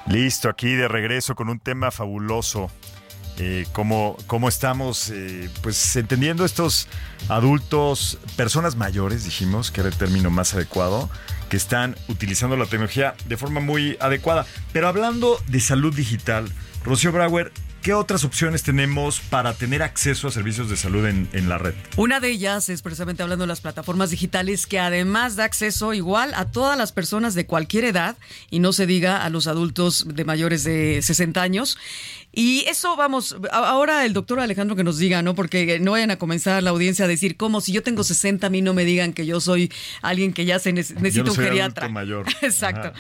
Listo, 0.07 0.49
aquí 0.49 0.77
de 0.77 0.87
regreso 0.87 1.35
con 1.35 1.49
un 1.49 1.59
tema 1.59 1.91
fabuloso. 1.91 2.71
Eh, 3.37 3.67
cómo, 3.73 4.17
estamos 4.49 5.11
eh, 5.11 5.51
pues 5.61 5.97
entendiendo 5.97 6.45
estos 6.45 6.87
adultos, 7.29 8.21
personas 8.37 8.77
mayores, 8.77 9.25
dijimos, 9.25 9.73
que 9.73 9.81
era 9.81 9.91
el 9.91 9.97
término 9.97 10.31
más 10.31 10.55
adecuado, 10.55 11.11
que 11.49 11.57
están 11.57 11.97
utilizando 12.07 12.57
la 12.57 12.67
tecnología 12.67 13.17
de 13.27 13.37
forma 13.37 13.59
muy 13.59 13.97
adecuada. 13.99 14.47
Pero 14.73 14.87
hablando 14.87 15.37
de 15.49 15.59
salud 15.59 15.93
digital, 15.93 16.49
Rocío 16.85 17.11
Brauer, 17.11 17.51
¿Qué 17.89 17.95
otras 17.95 18.23
opciones 18.23 18.65
tenemos 18.65 19.19
para 19.19 19.55
tener 19.55 19.83
acceso 19.83 20.29
a 20.29 20.31
servicios 20.31 20.69
de 20.69 20.77
salud 20.77 21.07
en, 21.07 21.49
la 21.49 21.57
red? 21.57 21.73
Una 21.97 22.21
de 22.21 22.29
ellas 22.29 22.69
es 22.69 22.83
precisamente 22.83 23.23
hablando 23.23 23.45
de 23.45 23.49
las 23.49 23.63
plataformas 23.63 24.11
digitales 24.11 24.67
que 24.67 24.79
además 24.79 25.37
da 25.37 25.45
acceso 25.45 25.95
igual 25.95 26.35
a 26.35 26.45
todas 26.45 26.77
las 26.77 26.93
personas 26.93 27.35
de 27.35 27.47
cualquier 27.47 27.85
edad 27.85 28.19
y 28.51 28.59
no 28.59 28.75
se 28.75 28.85
diga 28.85 29.25
a 29.25 29.31
los 29.31 29.47
adultos 29.47 30.05
de 30.07 30.23
mayores 30.27 30.65
de 30.65 31.01
60 31.01 31.41
años. 31.41 31.79
Y 32.41 32.65
eso, 32.69 32.95
vamos, 32.95 33.35
ahora 33.51 34.05
el 34.05 34.13
doctor 34.13 34.39
Alejandro 34.39 34.77
que 34.77 34.85
nos 34.85 34.97
diga, 34.97 35.23
¿no? 35.23 35.35
Porque 35.35 35.81
no 35.81 35.91
vayan 35.91 36.13
a 36.13 36.19
comenzar 36.19 36.63
la 36.63 36.71
audiencia 36.71 37.05
a 37.05 37.09
decir, 37.09 37.37
¿cómo 37.37 37.61
si 37.61 37.73
yo 37.73 37.83
tengo 37.83 38.05
60 38.05 38.47
a 38.47 38.49
mí 38.49 38.63
no 38.63 38.75
me 38.75 38.85
digan 38.85 39.13
que 39.13 39.27
yo 39.27 39.41
soy 39.41 39.73
alguien 40.03 40.33
que 40.33 40.45
ya 40.45 40.61
se 40.61 40.73
necesita 40.73 41.33
un 41.33 41.37
geriatra? 41.37 41.89
Mayor. 41.89 42.27
Exacto. 42.43 42.93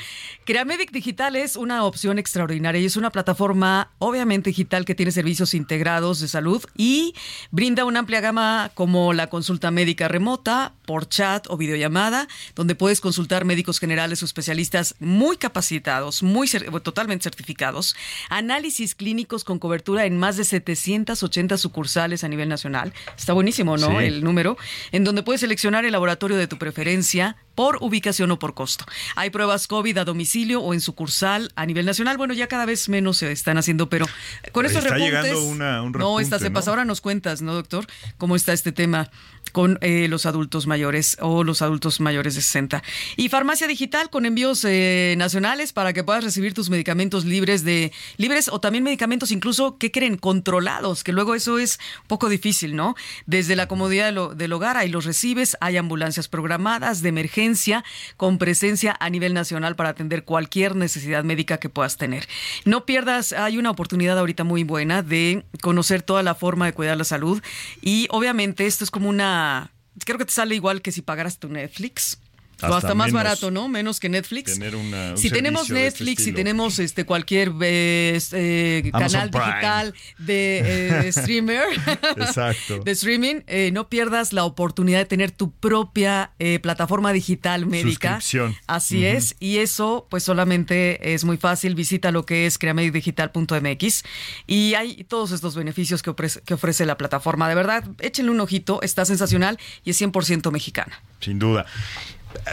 Creamedic 0.44 0.90
Digital 0.90 1.36
es 1.36 1.54
una 1.54 1.84
opción 1.84 2.18
extraordinaria 2.18 2.80
y 2.80 2.86
es 2.86 2.96
una 2.96 3.10
plataforma 3.10 3.92
obviamente 3.98 4.50
digital 4.50 4.84
que 4.84 4.96
tiene 4.96 5.12
servicios 5.12 5.54
integrados 5.54 6.18
de 6.18 6.26
salud 6.26 6.64
y 6.76 7.14
brinda 7.52 7.84
una 7.84 8.00
amplia 8.00 8.20
gama 8.20 8.72
como 8.74 9.12
la 9.12 9.28
consulta 9.28 9.70
médica 9.70 10.08
remota, 10.08 10.72
por 10.88 11.06
chat 11.06 11.44
o 11.50 11.58
videollamada, 11.58 12.28
donde 12.54 12.74
puedes 12.74 13.02
consultar 13.02 13.44
médicos 13.44 13.78
generales 13.78 14.22
o 14.22 14.24
especialistas 14.24 14.94
muy 15.00 15.36
capacitados, 15.36 16.22
muy 16.22 16.48
totalmente 16.82 17.24
certificados, 17.24 17.94
análisis 18.30 18.94
clínicos 18.94 19.44
con 19.44 19.58
cobertura 19.58 20.06
en 20.06 20.16
más 20.16 20.38
de 20.38 20.44
780 20.44 21.58
sucursales 21.58 22.24
a 22.24 22.28
nivel 22.28 22.48
nacional. 22.48 22.94
Está 23.18 23.34
buenísimo, 23.34 23.76
¿no? 23.76 24.00
El 24.00 24.24
número, 24.24 24.56
en 24.90 25.04
donde 25.04 25.22
puedes 25.22 25.42
seleccionar 25.42 25.84
el 25.84 25.92
laboratorio 25.92 26.38
de 26.38 26.46
tu 26.46 26.56
preferencia, 26.56 27.36
por 27.58 27.78
ubicación 27.80 28.30
o 28.30 28.38
por 28.38 28.54
costo. 28.54 28.84
Hay 29.16 29.30
pruebas 29.30 29.66
COVID 29.66 29.98
a 29.98 30.04
domicilio 30.04 30.60
o 30.60 30.74
en 30.74 30.80
sucursal 30.80 31.50
a 31.56 31.66
nivel 31.66 31.86
nacional. 31.86 32.16
Bueno, 32.16 32.32
ya 32.32 32.46
cada 32.46 32.66
vez 32.66 32.88
menos 32.88 33.16
se 33.16 33.32
están 33.32 33.58
haciendo, 33.58 33.88
pero 33.88 34.06
con 34.52 34.64
estos 34.64 34.84
está 34.84 34.94
repuntes. 34.96 35.36
Una, 35.38 35.82
un 35.82 35.90
no, 35.90 36.20
esta 36.20 36.38
se 36.38 36.52
pasa. 36.52 36.70
Ahora 36.70 36.84
nos 36.84 37.00
cuentas, 37.00 37.42
¿no, 37.42 37.52
doctor? 37.54 37.88
¿Cómo 38.16 38.36
está 38.36 38.52
este 38.52 38.70
tema 38.70 39.10
con 39.50 39.78
eh, 39.80 40.06
los 40.08 40.26
adultos 40.26 40.66
mayores 40.66 41.16
o 41.20 41.44
los 41.44 41.62
adultos 41.62 42.00
mayores 42.00 42.34
de 42.34 42.42
60? 42.42 42.82
Y 43.16 43.28
farmacia 43.28 43.66
digital 43.66 44.10
con 44.10 44.26
envíos 44.26 44.64
eh, 44.64 45.14
nacionales 45.18 45.72
para 45.72 45.92
que 45.92 46.04
puedas 46.04 46.24
recibir 46.24 46.54
tus 46.54 46.70
medicamentos 46.70 47.24
libres 47.24 47.64
de 47.64 47.92
libres 48.16 48.48
o 48.48 48.60
también 48.60 48.84
medicamentos 48.84 49.30
incluso 49.30 49.78
que 49.78 49.90
creen 49.90 50.16
controlados, 50.16 51.04
que 51.04 51.12
luego 51.12 51.34
eso 51.34 51.58
es 51.58 51.78
poco 52.06 52.28
difícil, 52.28 52.76
¿no? 52.76 52.94
Desde 53.26 53.56
la 53.56 53.68
comodidad 53.68 54.12
del 54.34 54.52
hogar 54.52 54.76
ahí 54.76 54.88
los 54.88 55.04
recibes, 55.04 55.56
hay 55.60 55.76
ambulancias 55.76 56.28
programadas 56.28 57.02
de 57.02 57.08
emergencia 57.08 57.84
con 58.16 58.38
presencia 58.38 58.96
a 59.00 59.10
nivel 59.10 59.34
nacional 59.34 59.76
para 59.76 59.90
atender 59.90 60.24
cualquier 60.24 60.76
necesidad 60.76 61.24
médica 61.24 61.58
que 61.58 61.68
puedas 61.68 61.96
tener. 61.96 62.28
No 62.64 62.84
pierdas, 62.84 63.32
hay 63.32 63.58
una 63.58 63.70
oportunidad 63.70 64.18
ahorita 64.18 64.44
muy 64.44 64.64
buena 64.64 65.02
de 65.02 65.44
conocer 65.60 66.02
toda 66.02 66.22
la 66.22 66.34
forma 66.34 66.66
de 66.66 66.72
cuidar 66.72 66.96
la 66.96 67.04
salud 67.04 67.42
y 67.80 68.06
obviamente 68.10 68.66
esto 68.66 68.84
es 68.84 68.90
como 68.90 69.08
una, 69.08 69.37
creo 70.04 70.18
que 70.18 70.24
te 70.24 70.32
sale 70.32 70.54
igual 70.54 70.82
que 70.82 70.92
si 70.92 71.02
pagaras 71.02 71.38
tu 71.38 71.48
Netflix 71.48 72.18
o 72.62 72.74
hasta 72.74 72.94
más 72.94 73.12
barato, 73.12 73.50
¿no? 73.50 73.68
Menos 73.68 74.00
que 74.00 74.08
Netflix. 74.08 74.54
Tener 74.54 74.76
una, 74.76 75.16
si 75.16 75.30
tenemos 75.30 75.62
este 75.62 75.74
Netflix, 75.74 76.24
si 76.24 76.32
tenemos 76.32 76.78
este 76.78 77.04
cualquier 77.04 77.52
eh, 77.60 78.18
eh 78.32 78.90
canal 78.92 79.30
digital 79.30 79.94
de 80.18 81.06
eh, 81.06 81.12
streamer, 81.12 81.64
Exacto. 82.16 82.80
de 82.80 82.90
streaming, 82.90 83.42
eh, 83.46 83.70
no 83.72 83.88
pierdas 83.88 84.32
la 84.32 84.44
oportunidad 84.44 84.98
de 84.98 85.06
tener 85.06 85.30
tu 85.30 85.50
propia 85.52 86.32
plataforma 86.62 87.12
digital 87.12 87.66
médica. 87.66 88.20
Así 88.66 89.04
es, 89.04 89.36
y 89.40 89.58
eso 89.58 90.06
pues 90.10 90.24
solamente 90.24 91.14
es 91.14 91.24
muy 91.24 91.36
fácil. 91.36 91.74
Visita 91.74 92.10
lo 92.10 92.24
que 92.24 92.46
es 92.46 92.58
creamedidigital.mx 92.58 94.04
y 94.46 94.74
hay 94.74 95.04
todos 95.04 95.32
estos 95.32 95.54
beneficios 95.54 96.02
que 96.02 96.10
ofrece, 96.10 96.40
que 96.42 96.54
ofrece 96.54 96.86
la 96.86 96.96
plataforma. 96.96 97.48
De 97.48 97.54
verdad, 97.54 97.84
échenle 98.00 98.30
un 98.30 98.40
ojito, 98.40 98.82
está 98.82 99.04
sensacional 99.04 99.58
y 99.84 99.90
es 99.90 100.00
100% 100.00 100.50
mexicana. 100.50 101.02
Sin 101.20 101.38
duda. 101.38 101.66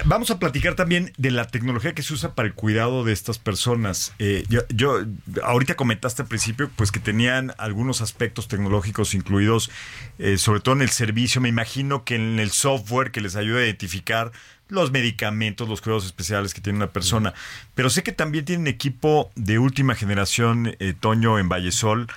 Vamos 0.05 0.31
a 0.31 0.39
platicar 0.39 0.75
también 0.75 1.11
de 1.17 1.31
la 1.31 1.47
tecnología 1.47 1.93
que 1.93 2.03
se 2.03 2.13
usa 2.13 2.33
para 2.33 2.47
el 2.47 2.53
cuidado 2.53 3.03
de 3.03 3.13
estas 3.13 3.39
personas. 3.39 4.13
Eh, 4.19 4.43
yo, 4.69 4.99
ahorita 5.43 5.75
comentaste 5.75 6.21
al 6.21 6.27
principio, 6.27 6.69
pues 6.75 6.91
que 6.91 6.99
tenían 6.99 7.53
algunos 7.57 8.01
aspectos 8.01 8.47
tecnológicos 8.47 9.13
incluidos, 9.13 9.71
eh, 10.19 10.37
sobre 10.37 10.59
todo 10.59 10.75
en 10.75 10.81
el 10.81 10.89
servicio. 10.89 11.41
Me 11.41 11.49
imagino 11.49 12.03
que 12.03 12.15
en 12.15 12.39
el 12.39 12.51
software 12.51 13.11
que 13.11 13.21
les 13.21 13.35
ayuda 13.35 13.59
a 13.59 13.63
identificar 13.65 14.31
los 14.67 14.91
medicamentos, 14.91 15.69
los 15.69 15.81
cuidados 15.81 16.05
especiales 16.05 16.53
que 16.53 16.61
tiene 16.61 16.77
una 16.77 16.91
persona. 16.91 17.33
Pero 17.75 17.89
sé 17.89 18.03
que 18.03 18.11
también 18.11 18.45
tienen 18.45 18.67
equipo 18.67 19.31
de 19.35 19.59
última 19.59 19.95
generación, 19.95 20.75
eh, 20.79 20.93
Toño, 20.99 21.37
en 21.37 21.49
Vallesol 21.49 22.07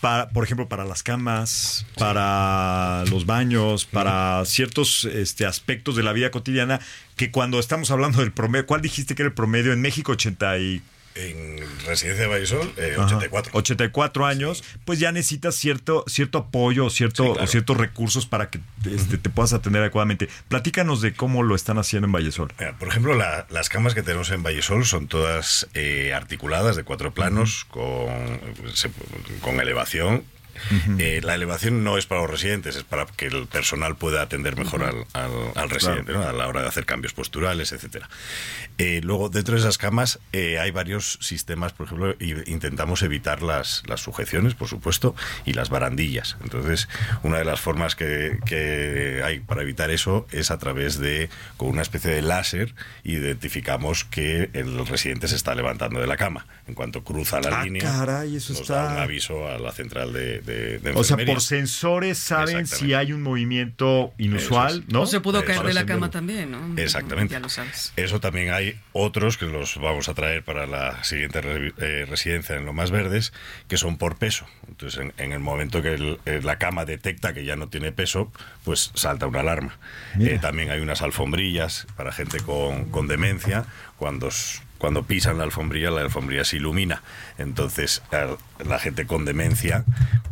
por 0.00 0.44
ejemplo, 0.44 0.68
para 0.68 0.84
las 0.84 1.02
camas, 1.02 1.86
para 1.96 3.04
los 3.10 3.26
baños, 3.26 3.84
para 3.84 4.44
ciertos 4.44 5.04
este, 5.04 5.46
aspectos 5.46 5.96
de 5.96 6.02
la 6.02 6.12
vida 6.12 6.30
cotidiana, 6.30 6.80
que 7.16 7.30
cuando 7.30 7.58
estamos 7.58 7.90
hablando 7.90 8.20
del 8.20 8.32
promedio, 8.32 8.66
¿cuál 8.66 8.80
dijiste 8.80 9.14
que 9.14 9.22
era 9.22 9.28
el 9.28 9.34
promedio 9.34 9.72
en 9.72 9.80
México? 9.80 10.12
80 10.12 10.58
y 10.58 10.82
en 11.18 11.58
Residencia 11.86 12.22
de 12.22 12.26
Vallisol, 12.26 12.72
84. 12.98 13.52
84 13.54 14.26
años, 14.26 14.64
pues 14.84 14.98
ya 14.98 15.12
necesitas 15.12 15.54
cierto, 15.54 16.04
cierto 16.06 16.38
apoyo 16.38 16.90
cierto, 16.90 17.32
o 17.32 17.46
ciertos 17.46 17.76
recursos 17.76 18.26
para 18.26 18.50
que 18.50 18.60
este, 18.84 19.18
te 19.18 19.30
puedas 19.30 19.52
atender 19.52 19.82
adecuadamente. 19.82 20.28
Platícanos 20.48 21.00
de 21.00 21.14
cómo 21.14 21.42
lo 21.42 21.54
están 21.54 21.78
haciendo 21.78 22.06
en 22.06 22.12
Vallesol. 22.12 22.52
por 22.78 22.88
ejemplo, 22.88 23.14
las 23.14 23.68
camas 23.68 23.94
que 23.94 24.02
tenemos 24.02 24.30
en 24.30 24.42
Vallesol 24.42 24.84
son 24.84 25.08
todas 25.08 25.68
eh, 25.74 26.12
articuladas 26.14 26.76
de 26.76 26.84
cuatro 26.84 27.12
planos, 27.12 27.64
con, 27.64 28.40
con 29.40 29.60
elevación 29.60 30.24
eh, 30.98 31.20
la 31.22 31.34
elevación 31.34 31.84
no 31.84 31.98
es 31.98 32.06
para 32.06 32.22
los 32.22 32.30
residentes, 32.30 32.76
es 32.76 32.84
para 32.84 33.06
que 33.06 33.26
el 33.26 33.46
personal 33.46 33.96
pueda 33.96 34.22
atender 34.22 34.56
mejor 34.56 34.84
al, 34.84 35.04
al, 35.54 35.70
residente 35.70 36.14
a 36.14 36.32
la 36.32 36.48
hora 36.48 36.62
de 36.62 36.68
hacer 36.68 36.86
cambios 36.86 37.12
posturales, 37.12 37.72
etcétera. 37.72 38.08
Eh, 38.78 39.00
luego, 39.02 39.28
dentro 39.28 39.54
de 39.54 39.60
esas 39.60 39.78
camas 39.78 40.20
eh, 40.32 40.58
hay 40.58 40.70
varios 40.70 41.18
sistemas, 41.20 41.72
por 41.72 41.86
ejemplo, 41.86 42.14
intentamos 42.46 43.02
evitar 43.02 43.42
las, 43.42 43.82
las 43.86 44.00
sujeciones, 44.00 44.54
por 44.54 44.68
supuesto, 44.68 45.14
y 45.44 45.52
las 45.52 45.68
barandillas. 45.68 46.36
Entonces, 46.42 46.88
una 47.22 47.38
de 47.38 47.44
las 47.44 47.60
formas 47.60 47.96
que, 47.96 48.38
que 48.46 49.22
hay 49.24 49.40
para 49.40 49.62
evitar 49.62 49.90
eso 49.90 50.26
es 50.30 50.50
a 50.50 50.58
través 50.58 50.98
de, 50.98 51.28
con 51.56 51.68
una 51.68 51.82
especie 51.82 52.10
de 52.10 52.22
láser, 52.22 52.74
identificamos 53.04 54.04
que 54.04 54.50
el 54.52 54.86
residente 54.86 55.28
se 55.28 55.36
está 55.36 55.54
levantando 55.54 56.00
de 56.00 56.06
la 56.06 56.16
cama. 56.16 56.46
En 56.66 56.74
cuanto 56.74 57.02
cruza 57.02 57.40
la 57.40 57.60
ah, 57.60 57.64
línea, 57.64 57.82
caray, 57.82 58.36
eso 58.36 58.52
nos 58.52 58.62
está... 58.62 58.84
da 58.84 58.92
un 58.92 58.98
aviso 58.98 59.48
a 59.48 59.58
la 59.58 59.72
central 59.72 60.12
de, 60.12 60.40
o 60.94 61.04
sea, 61.04 61.16
por 61.24 61.40
sensores 61.40 62.18
saben 62.18 62.66
si 62.66 62.94
hay 62.94 63.12
un 63.12 63.22
movimiento 63.22 64.12
inusual, 64.18 64.84
¿no? 64.88 65.02
O 65.02 65.06
se 65.06 65.20
pudo 65.20 65.44
caer 65.44 65.62
de 65.62 65.74
la 65.74 65.86
cama 65.86 66.10
también, 66.10 66.50
¿no? 66.50 66.80
Exactamente. 66.80 67.32
Ya 67.32 67.40
lo 67.40 67.48
sabes. 67.48 67.92
Eso 67.96 68.20
también 68.20 68.52
hay 68.52 68.78
otros 68.92 69.36
que 69.36 69.46
los 69.46 69.76
vamos 69.76 70.08
a 70.08 70.14
traer 70.14 70.42
para 70.42 70.66
la 70.66 71.02
siguiente 71.04 71.40
eh, 71.78 72.06
residencia 72.08 72.56
en 72.56 72.64
lo 72.64 72.72
más 72.72 72.90
verdes, 72.90 73.32
que 73.68 73.76
son 73.76 73.96
por 73.96 74.16
peso. 74.16 74.46
Entonces, 74.68 75.12
en, 75.16 75.32
el 75.32 75.40
momento 75.40 75.82
que 75.82 76.18
eh, 76.26 76.40
la 76.42 76.58
cama 76.58 76.84
detecta 76.84 77.32
que 77.32 77.44
ya 77.44 77.56
no 77.56 77.68
tiene 77.68 77.92
peso, 77.92 78.32
pues 78.64 78.90
salta 78.94 79.26
una 79.26 79.40
alarma. 79.40 79.78
Eh, 80.20 80.38
también 80.40 80.70
hay 80.70 80.80
unas 80.80 81.02
alfombrillas 81.02 81.86
para 81.96 82.12
gente 82.12 82.40
con, 82.40 82.86
con 82.86 83.08
demencia. 83.08 83.64
Cuando 83.96 84.30
cuando 84.78 85.02
pisan 85.02 85.38
la 85.38 85.44
alfombrilla, 85.44 85.90
la 85.90 86.02
alfombrilla 86.02 86.44
se 86.44 86.56
ilumina. 86.56 87.02
Entonces, 87.36 88.02
la 88.64 88.78
gente 88.78 89.06
con 89.06 89.24
demencia 89.24 89.84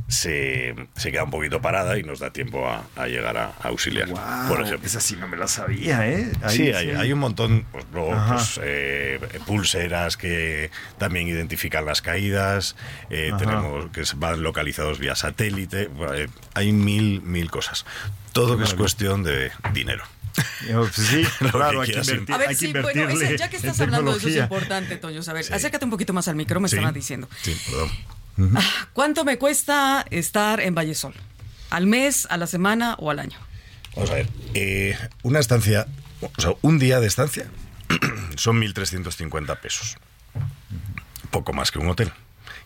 se, 0.09 0.75
se 0.95 1.11
queda 1.11 1.25
un 1.25 1.31
poquito 1.31 1.61
parada 1.61 1.99
y 1.99 2.03
nos 2.03 2.21
da 2.21 2.31
tiempo 2.33 2.69
a, 2.69 3.07
llegar 3.07 3.37
a, 3.37 3.53
auxiliar. 3.63 4.09
por 4.49 4.61
ejemplo. 4.61 4.87
Esa 4.87 5.01
sí 5.01 5.17
no 5.17 5.27
me 5.27 5.37
la 5.37 5.49
sabía, 5.49 6.09
¿eh? 6.09 6.31
sí, 6.49 6.71
hay, 6.73 6.91
hay, 6.91 7.13
un 7.13 7.19
montón, 7.19 7.65
pues, 7.73 7.85
pues 7.91 8.61
eh, 8.63 9.21
pulseras 9.47 10.17
que 10.17 10.71
también 10.99 11.27
identifican 11.29 11.85
las 11.85 12.03
caídas, 12.03 12.77
eh, 13.11 13.33
tenemos 13.39 13.91
que 13.91 14.05
van 14.17 14.43
localizados 14.43 14.99
vía 14.99 15.17
satélite, 15.17 15.91
eh, 16.15 16.29
hay 16.55 16.73
mil, 16.73 17.23
mil 17.23 17.51
cosas. 17.51 17.85
Todo 18.33 18.59
que 18.59 18.65
es 18.65 18.75
cuestión 18.75 19.23
de 19.23 19.51
dinero. 19.73 20.05
Pues 20.71 20.95
sí, 20.95 21.25
claro, 21.51 21.81
hay 21.81 21.91
que, 21.91 21.99
invertir, 21.99 22.35
a 22.35 22.39
ver, 22.39 22.55
sí, 22.55 22.73
bueno, 22.73 23.09
ya 23.37 23.49
que 23.49 23.57
estás 23.57 23.81
hablando 23.81 24.13
de 24.13 24.19
eso 24.19 24.29
es 24.29 24.37
importante, 24.37 24.97
Toño. 24.97 25.21
A 25.27 25.33
ver, 25.33 25.53
acércate 25.53 25.85
un 25.85 25.91
poquito 25.91 26.13
más 26.13 26.29
al 26.29 26.37
micro, 26.37 26.61
me 26.61 26.67
estaban 26.67 26.93
diciendo. 26.93 27.29
Sí, 27.43 27.57
perdón. 27.67 27.91
Ah, 28.39 28.89
¿Cuánto 28.93 29.25
me 29.25 29.39
cuesta 29.39 30.05
estar 30.11 30.61
en 30.61 30.75
Vallesol? 30.75 31.15
¿Al 31.71 31.87
mes, 31.87 32.27
a 32.31 32.37
la 32.37 32.47
semana 32.47 32.95
o 32.99 33.11
al 33.11 33.19
año? 33.19 33.39
Vamos 33.95 34.11
a 34.11 34.15
ver. 34.15 34.29
Eh, 34.55 34.97
una 35.23 35.39
estancia, 35.39 35.87
o 36.21 36.41
sea, 36.41 36.53
un 36.63 36.79
día 36.79 37.01
de 37.01 37.07
estancia 37.07 37.51
son 38.37 38.61
1.350 38.61 39.59
pesos. 39.61 39.97
Poco 41.31 41.53
más 41.53 41.71
que 41.71 41.79
un 41.79 41.89
hotel. 41.89 42.13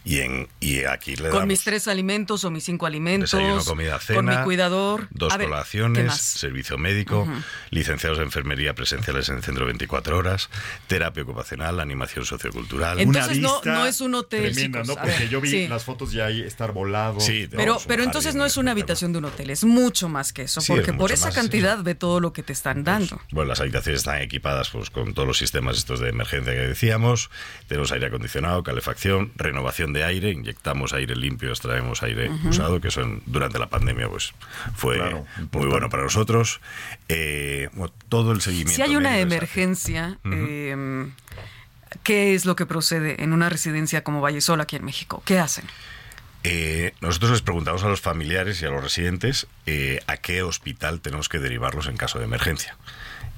Y, 0.03 0.21
en, 0.21 0.49
y 0.61 0.85
aquí 0.85 1.15
le 1.17 1.29
Con 1.29 1.47
mis 1.47 1.63
tres 1.63 1.87
alimentos 1.87 2.45
o 2.45 2.51
mis 2.51 2.65
cinco 2.65 2.87
alimentos. 2.87 3.33
Desayuno, 3.33 3.63
comida, 3.65 3.99
cena. 3.99 4.17
Con 4.17 4.27
mi 4.27 4.45
cuidador. 4.45 5.09
Dos 5.11 5.37
colaciones, 5.37 6.15
servicio 6.15 6.79
médico, 6.79 7.29
licenciados 7.71 8.19
de 8.19 8.25
enfermería 8.25 8.75
presenciales 8.75 9.29
en 9.29 9.37
el 9.37 9.43
centro 9.43 9.67
24 9.67 10.17
horas, 10.17 10.49
terapia 10.87 11.23
ocupacional, 11.23 11.81
animación 11.81 12.25
sociocultural. 12.25 12.99
Entonces 12.99 13.39
no, 13.39 13.61
no, 13.65 13.87
es 13.87 14.01
un 14.01 14.15
hotel. 14.15 14.53
Tremenda, 14.53 14.85
¿no? 14.85 14.97
Porque 14.97 15.29
yo 15.29 15.41
vi 15.41 15.69
las 15.69 15.85
fotos 15.85 16.13
ya 16.13 16.27
ahí 16.27 16.41
estar 16.41 16.73
volado. 16.73 17.21
Sí, 17.21 17.49
pero, 17.51 17.79
pero 17.87 18.03
entonces 18.03 18.35
no 18.35 18.47
es 18.47 18.57
una 18.57 18.71
habitación 18.71 19.13
de 19.13 19.19
un 19.19 19.27
hotel, 19.27 19.51
es 19.51 19.65
mucho 19.65 20.09
más 20.09 20.33
que 20.33 20.43
eso. 20.43 20.61
porque 20.67 20.93
por 20.95 21.13
esa 21.13 21.31
cantidad 21.31 21.83
ve 21.83 21.95
todo 21.95 22.21
lo 22.21 22.33
que 22.33 22.43
te 22.43 22.53
están 22.53 22.85
pues, 22.85 22.85
dando. 22.85 23.21
bueno, 23.33 23.51
las 23.51 23.61
habitaciones 23.61 24.01
están 24.01 24.23
equipadas 24.23 24.71
pues, 24.71 24.91
con 24.91 25.13
todos 25.13 25.29
los 25.29 25.39
sistemas 25.39 25.77
estos 25.77 26.01
de 26.01 26.09
emergencia 26.09 26.55
que 26.55 26.61
decíamos. 26.61 27.31
Tenemos 27.69 27.93
aire 27.93 28.07
acondicionado, 28.07 28.63
calefacción, 28.63 29.33
renovación 29.37 29.90
de 29.93 30.05
aire, 30.05 30.31
inyectamos 30.31 30.93
aire 30.93 31.15
limpio, 31.17 31.51
extraemos 31.51 32.03
aire 32.03 32.31
usado, 32.49 32.81
que 32.81 32.89
eso 32.89 33.03
durante 33.27 33.59
la 33.59 33.69
pandemia 33.69 34.09
pues 34.09 34.33
fue 34.75 34.99
muy 35.53 35.67
bueno 35.67 35.89
para 35.89 36.03
nosotros. 36.03 36.61
Eh, 37.09 37.69
todo 38.09 38.33
el 38.33 38.41
seguimiento. 38.41 38.75
Si 38.75 38.83
hay 38.83 38.97
una 38.97 39.19
emergencia, 39.19 40.19
em, 40.25 41.13
¿qué 42.03 42.35
es 42.35 42.45
lo 42.45 42.57
que 42.57 42.67
procede 42.67 43.23
en 43.23 43.33
una 43.33 43.49
residencia 43.49 44.03
como 44.05 44.21
Vallesol 44.21 44.61
aquí 44.61 44.77
en 44.77 44.85
México? 44.85 45.23
¿Qué 45.25 45.39
hacen? 45.39 45.65
Eh, 46.43 46.95
nosotros 47.01 47.33
les 47.33 47.43
preguntamos 47.43 47.85
a 47.85 47.89
los 47.89 48.01
familiares 48.01 48.63
y 48.63 48.67
a 48.67 48.71
los 48.71 48.83
residentes 48.83 49.47
eh, 49.67 50.01
a 50.07 50.17
qué 50.17 50.43
hospital 50.43 51.01
tenemos 51.01 51.29
que 51.29 51.39
derivarlos 51.39 51.87
en 51.87 51.99
caso 51.99 52.19
de 52.19 52.25
emergencia 52.25 52.77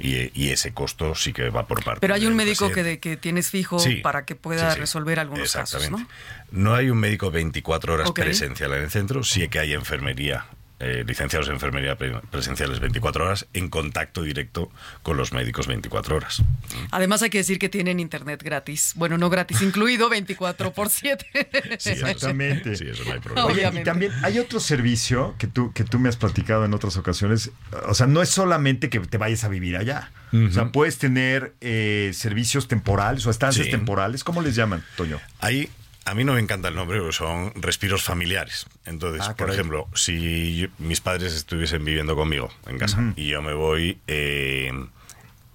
y, 0.03 0.49
ese 0.51 0.73
costo 0.73 1.15
sí 1.15 1.33
que 1.33 1.49
va 1.51 1.67
por 1.67 1.85
parte. 1.85 2.01
Pero 2.01 2.15
hay 2.15 2.27
un 2.27 2.35
médico 2.35 2.71
que, 2.71 2.83
de, 2.83 2.99
que 2.99 3.17
tienes 3.17 3.51
fijo 3.51 3.79
para 4.03 4.25
que 4.25 4.35
pueda 4.35 4.75
resolver 4.75 5.21
algunos 5.21 5.53
casos, 5.53 5.91
¿no? 5.91 6.07
No 6.51 6.75
hay 6.75 6.91
un 6.91 6.99
médico 6.99 7.31
24 7.31 7.95
horas 7.95 8.13
presencial 8.13 8.73
en 8.75 8.83
el 8.83 8.91
centro, 8.91 9.23
sí 9.23 9.49
que 9.49 9.59
hay 9.59 9.73
enfermería 9.73 10.47
eh, 10.83 11.05
licenciados 11.07 11.47
en 11.47 11.55
enfermería 11.55 11.97
presenciales 11.97 12.81
24 12.81 13.25
horas 13.25 13.47
en 13.55 13.69
contacto 13.69 14.23
directo 14.23 14.71
con 15.05 15.17
los 15.17 15.33
médicos 15.33 15.69
24 15.69 16.17
horas. 16.17 16.43
Además 16.91 17.23
hay 17.23 17.31
que 17.31 17.39
decir 17.39 17.61
que 17.61 17.69
tienen 17.69 18.01
internet 18.01 18.43
gratis. 18.43 18.93
Bueno, 18.97 19.17
no 19.17 19.31
gratis 19.31 19.63
incluido, 19.63 20.09
24 20.09 20.73
por 20.73 20.89
7. 20.91 21.25
Exactamente. 21.73 22.75
Sí, 22.77 22.87
eso 22.89 23.05
no 23.05 23.13
hay 23.13 23.21
problema. 23.21 23.81
y 23.81 23.85
también 23.85 24.13
hay 24.23 24.41
otro 24.41 24.59
servicio 24.59 25.37
que 25.39 25.47
tú, 25.47 25.73
que 25.73 25.85
tú 25.85 26.01
me 26.01 26.09
has 26.09 26.17
platicado 26.17 26.65
en 26.65 26.75
otras 26.75 26.97
ocasiones. 26.97 27.53
O 27.87 27.95
sea, 27.95 28.09
no 28.09 28.21
es 28.21 28.31
solamente 28.31 28.91
que 28.91 28.99
te 28.99 29.19
vayas 29.19 29.45
a 29.45 29.49
vivir 29.49 29.77
allá. 29.77 30.11
O 30.33 30.51
sea, 30.51 30.73
puedes 30.73 30.99
tener 30.99 31.53
eh, 31.61 32.11
servicios 32.15 32.67
temporales 32.67 33.27
o 33.27 33.31
estancias 33.31 33.69
temporales. 33.69 34.25
¿Cómo 34.25 34.41
les 34.41 34.57
llaman, 34.57 34.83
Toño? 34.97 35.21
Hay 35.41 35.69
a 36.05 36.15
mí 36.15 36.25
no 36.25 36.35
me 36.35 36.41
encanta 36.41 36.69
el 36.69 36.75
nombre, 36.75 36.99
pero 36.99 37.13
son 37.13 37.53
respiros 37.55 38.03
familiares. 38.03 38.67
Entonces, 38.87 39.27
ah, 39.29 39.37
por 39.37 39.51
ejemplo, 39.51 39.89
si 39.95 40.69
mis 40.79 41.01
padres 41.01 41.35
estuviesen 41.35 41.85
viviendo 41.85 42.17
conmigo 42.17 42.51
en 42.67 42.79
casa 42.79 43.13
y 43.17 43.29
yo 43.29 43.43
me 43.43 43.55
voy 43.55 43.99
eh, 44.07 44.73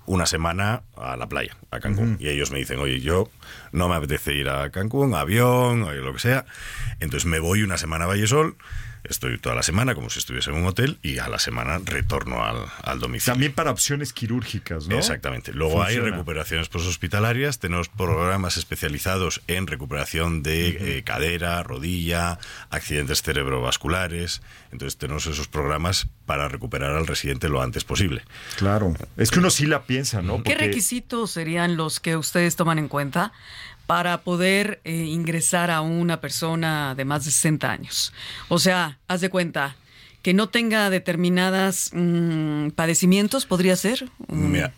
una 0.06 0.26
semana 0.26 0.84
a 0.96 1.18
la 1.18 1.28
playa, 1.28 1.58
a 1.70 1.80
Cancún, 1.80 2.18
y 2.20 2.30
ellos 2.30 2.52
me 2.52 2.60
dicen, 2.60 2.80
oye, 2.80 3.02
yo 3.02 3.30
no 3.74 3.90
me 3.90 3.96
apetece 3.96 4.34
ir 4.34 4.50
a 4.50 4.70
Cancún, 4.72 5.14
avión, 5.16 5.84
o 5.84 5.92
lo 5.92 6.14
que 6.14 6.20
sea, 6.20 6.46
entonces 7.02 7.26
me 7.26 7.40
voy 7.40 7.62
una 7.62 7.78
semana 7.78 8.06
a 8.06 8.08
Vallesol, 8.08 8.56
estoy 9.10 9.38
toda 9.38 9.56
la 9.56 9.64
semana 9.64 9.96
como 9.96 10.10
si 10.10 10.20
estuviese 10.20 10.50
en 10.50 10.58
un 10.58 10.66
hotel 10.66 11.00
y 11.02 11.20
a 11.20 11.28
la 11.28 11.40
semana 11.40 11.80
retorno 11.84 12.44
al, 12.44 12.58
al 12.84 13.00
domicilio. 13.00 13.34
También 13.34 13.54
para 13.54 13.72
opciones 13.72 14.14
quirúrgicas, 14.14 14.88
¿no? 14.88 14.98
Exactamente. 14.98 15.54
Luego 15.54 15.84
hay 15.84 16.00
recuperaciones 16.00 16.70
posthospitalarias, 16.70 17.60
tenemos 17.60 17.90
programas 17.90 18.58
especializados 18.58 19.42
en 19.48 19.68
recuperación 19.68 20.44
de 20.44 20.98
eh, 20.98 21.04
cadera, 21.04 21.62
rodilla, 21.64 22.40
accidentes 22.70 23.22
cerebrovasculares. 23.22 24.42
Entonces 24.72 24.98
tenemos 24.98 25.26
esos 25.28 25.48
programas 25.48 26.08
para 26.26 26.48
recuperar 26.50 26.96
al 26.96 27.08
residente 27.08 27.50
lo 27.50 27.62
antes 27.62 27.84
posible. 27.84 28.24
Claro. 28.58 28.94
Es 29.16 29.32
que 29.32 29.40
uno 29.40 29.50
sí 29.50 29.66
la 29.66 29.84
piensa, 29.84 30.22
¿no? 30.22 30.44
¿Qué 30.44 30.56
requisitos 30.56 31.32
serían 31.32 31.78
los 31.78 32.00
que 32.00 32.18
ustedes 32.18 32.56
toman 32.56 32.80
en 32.80 32.88
cuenta 32.88 33.32
para 33.88 34.22
poder 34.22 34.82
eh, 34.84 34.94
ingresar 34.94 35.72
a 35.72 35.82
una 35.82 36.22
persona 36.22 36.94
de 36.96 37.06
más 37.06 37.26
de 37.26 37.32
60 37.32 37.72
años? 37.72 38.14
O 38.50 38.60
sea, 38.60 39.00
haz 39.08 39.22
de 39.22 39.30
cuenta 39.30 39.76
que 40.22 40.34
no 40.34 40.50
tenga 40.50 40.90
determinadas 40.90 41.92
mm, 41.94 42.70
padecimientos, 42.72 43.46
podría 43.46 43.76
ser. 43.76 44.10
Mira, 44.28 44.74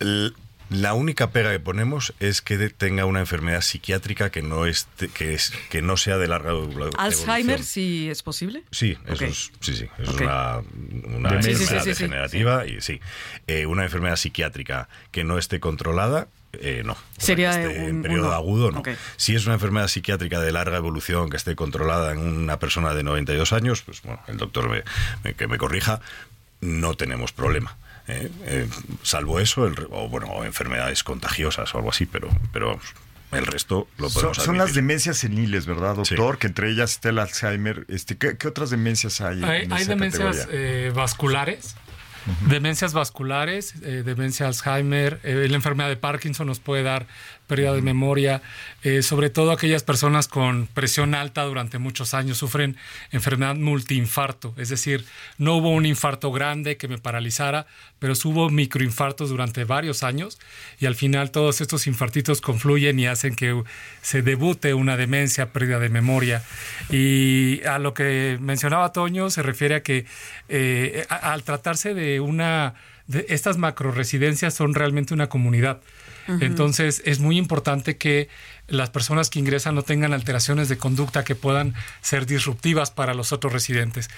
la 0.70 0.94
única 0.94 1.32
pega 1.32 1.52
que 1.52 1.60
ponemos 1.60 2.14
es 2.20 2.42
que 2.42 2.70
tenga 2.70 3.06
una 3.06 3.20
enfermedad 3.20 3.62
psiquiátrica 3.62 4.30
que 4.30 4.42
no 4.42 4.66
esté- 4.68 5.10
que 5.10 5.34
es 5.34 5.52
que 5.70 5.82
no 5.82 5.98
sea 5.98 6.18
de 6.18 6.28
larga 6.28 6.52
evolu- 6.52 6.92
Alzheimer, 6.98 7.64
sí 7.64 8.10
es 8.10 8.22
posible. 8.24 8.64
Sí, 8.72 8.98
eso 9.08 9.26
es, 9.26 9.52
sí, 9.62 9.76
sí, 9.76 9.88
eso 9.98 10.12
Ok. 10.12 10.22
es 10.22 10.28
una, 10.28 10.60
enfermedad 10.60 11.42
Sí, 11.42 11.56
sí, 11.56 11.76
degenerativa 11.86 12.68
y 12.68 12.82
sí. 12.82 13.00
Eh, 13.48 13.66
una 13.66 13.84
enfermedad 13.84 14.16
psiquiátrica 14.16 14.88
que 15.12 15.24
no 15.24 15.38
esté 15.40 15.60
controlada, 15.60 16.28
eh, 16.54 16.84
no. 16.86 16.98
Sería 17.18 17.52
esté 17.52 17.80
un- 17.82 17.90
en 17.90 18.02
periodo 18.04 18.28
uno. 18.28 18.36
agudo, 18.36 18.72
no. 18.72 18.84
Si 19.18 19.36
es 19.36 19.46
una 19.46 19.56
enfermedad 19.56 19.88
psiquiátrica 19.88 20.40
de 20.40 20.52
larga 20.52 20.78
evolución 20.78 21.30
que 21.30 21.38
esté 21.38 21.56
controlada 21.56 22.12
en 22.12 22.20
una 22.20 22.60
persona 22.60 22.94
de 22.94 23.04
92 23.04 23.54
años, 23.54 23.82
pues 23.82 24.02
bueno, 24.04 24.22
el 24.28 24.38
doctor 24.38 24.70
me- 24.70 24.84
me- 25.24 25.34
que 25.34 25.48
me 25.48 25.58
corrija, 25.58 26.00
no 26.62 26.94
tenemos 26.96 27.32
problema. 27.32 27.78
Eh, 28.10 28.32
eh, 28.46 28.68
salvo 29.04 29.40
eso, 29.40 29.66
el 29.68 29.76
re- 29.76 29.88
o 29.92 30.10
bueno, 30.10 30.28
o 30.28 30.44
enfermedades 30.44 31.04
contagiosas 31.04 31.74
o 31.74 31.78
algo 31.78 31.90
así, 31.92 32.06
pero, 32.06 32.30
pero 32.52 32.80
el 33.32 33.46
resto 33.46 33.88
lo 33.98 34.10
Son, 34.10 34.22
podemos 34.22 34.38
son 34.38 34.58
las 34.58 34.64
admitir. 34.66 34.82
demencias 34.84 35.18
seniles, 35.18 35.66
¿verdad, 35.66 35.96
doctor? 35.96 36.38
Que 36.40 36.48
entre 36.48 36.70
ellas 36.72 36.92
está 36.92 37.10
el 37.10 37.20
Alzheimer. 37.20 37.86
Este, 37.88 38.18
¿qué, 38.18 38.38
qué 38.38 38.48
otras 38.48 38.70
demencias 38.72 39.22
hay? 39.22 39.44
Hay, 39.44 39.64
en 39.66 39.74
hay 39.74 39.82
esa 39.84 39.90
demencias 39.92 40.48
eh, 40.52 40.92
vasculares, 40.96 41.76
demencias 42.48 42.94
vasculares, 42.94 43.76
eh, 43.84 44.04
demencia 44.06 44.48
Alzheimer, 44.48 45.20
eh, 45.24 45.48
la 45.50 45.56
enfermedad 45.56 45.90
de 45.90 45.96
Parkinson 45.98 46.48
nos 46.48 46.60
puede 46.60 46.84
dar 46.84 47.06
pérdida 47.50 47.74
de 47.74 47.82
memoria, 47.82 48.42
eh, 48.84 49.02
sobre 49.02 49.30
todo 49.30 49.52
aquellas 49.52 49.84
personas 49.84 50.28
con 50.30 50.68
presión 50.68 51.16
alta 51.16 51.44
durante 51.44 51.80
muchos 51.80 52.14
años 52.14 52.38
sufren 52.38 52.78
enfermedad 53.12 53.56
multiinfarto, 53.56 54.54
es 54.58 54.70
decir, 54.70 55.04
no 55.38 55.56
hubo 55.58 55.72
un 55.72 55.86
infarto 55.86 56.32
grande 56.32 56.78
que 56.78 56.88
me 56.88 56.98
paralizara, 57.00 57.66
pero 58.00 58.14
hubo 58.24 58.50
microinfartos 58.50 59.30
durante 59.30 59.66
varios 59.66 60.04
años 60.04 60.38
y 60.80 60.86
al 60.86 60.96
final 60.96 61.32
todos 61.32 61.60
estos 61.60 61.88
infartitos 61.88 62.40
confluyen 62.40 63.00
y 63.00 63.08
hacen 63.08 63.36
que 63.36 63.62
se 64.02 64.22
debute 64.22 64.74
una 64.74 64.96
demencia, 64.96 65.52
pérdida 65.52 65.80
de 65.80 65.90
memoria. 65.90 66.44
Y 66.90 67.62
a 67.66 67.80
lo 67.80 67.94
que 67.94 68.38
mencionaba 68.40 68.94
Toño 68.94 69.30
se 69.30 69.42
refiere 69.42 69.76
a 69.76 69.84
que 69.84 70.06
eh, 70.48 71.06
a- 71.10 71.34
al 71.34 71.44
tratarse 71.44 71.94
de 71.94 72.20
una 72.20 72.76
de 73.08 73.26
estas 73.30 73.58
macroresidencias 73.58 74.54
son 74.54 74.76
realmente 74.76 75.14
una 75.16 75.28
comunidad. 75.30 75.80
Entonces 76.42 77.02
es 77.06 77.20
muy 77.20 77.38
importante 77.38 77.98
que 77.98 78.30
las 78.68 78.90
personas 78.90 79.30
que 79.30 79.40
ingresan 79.40 79.76
no 79.76 79.82
tengan 79.82 80.14
alteraciones 80.14 80.70
de 80.70 80.78
conducta 80.78 81.24
que 81.24 81.36
puedan 81.36 81.74
ser 82.02 82.26
disruptivas 82.26 82.92
para 82.92 83.14
los 83.14 83.32
otros 83.32 83.52
residentes. 83.52 84.10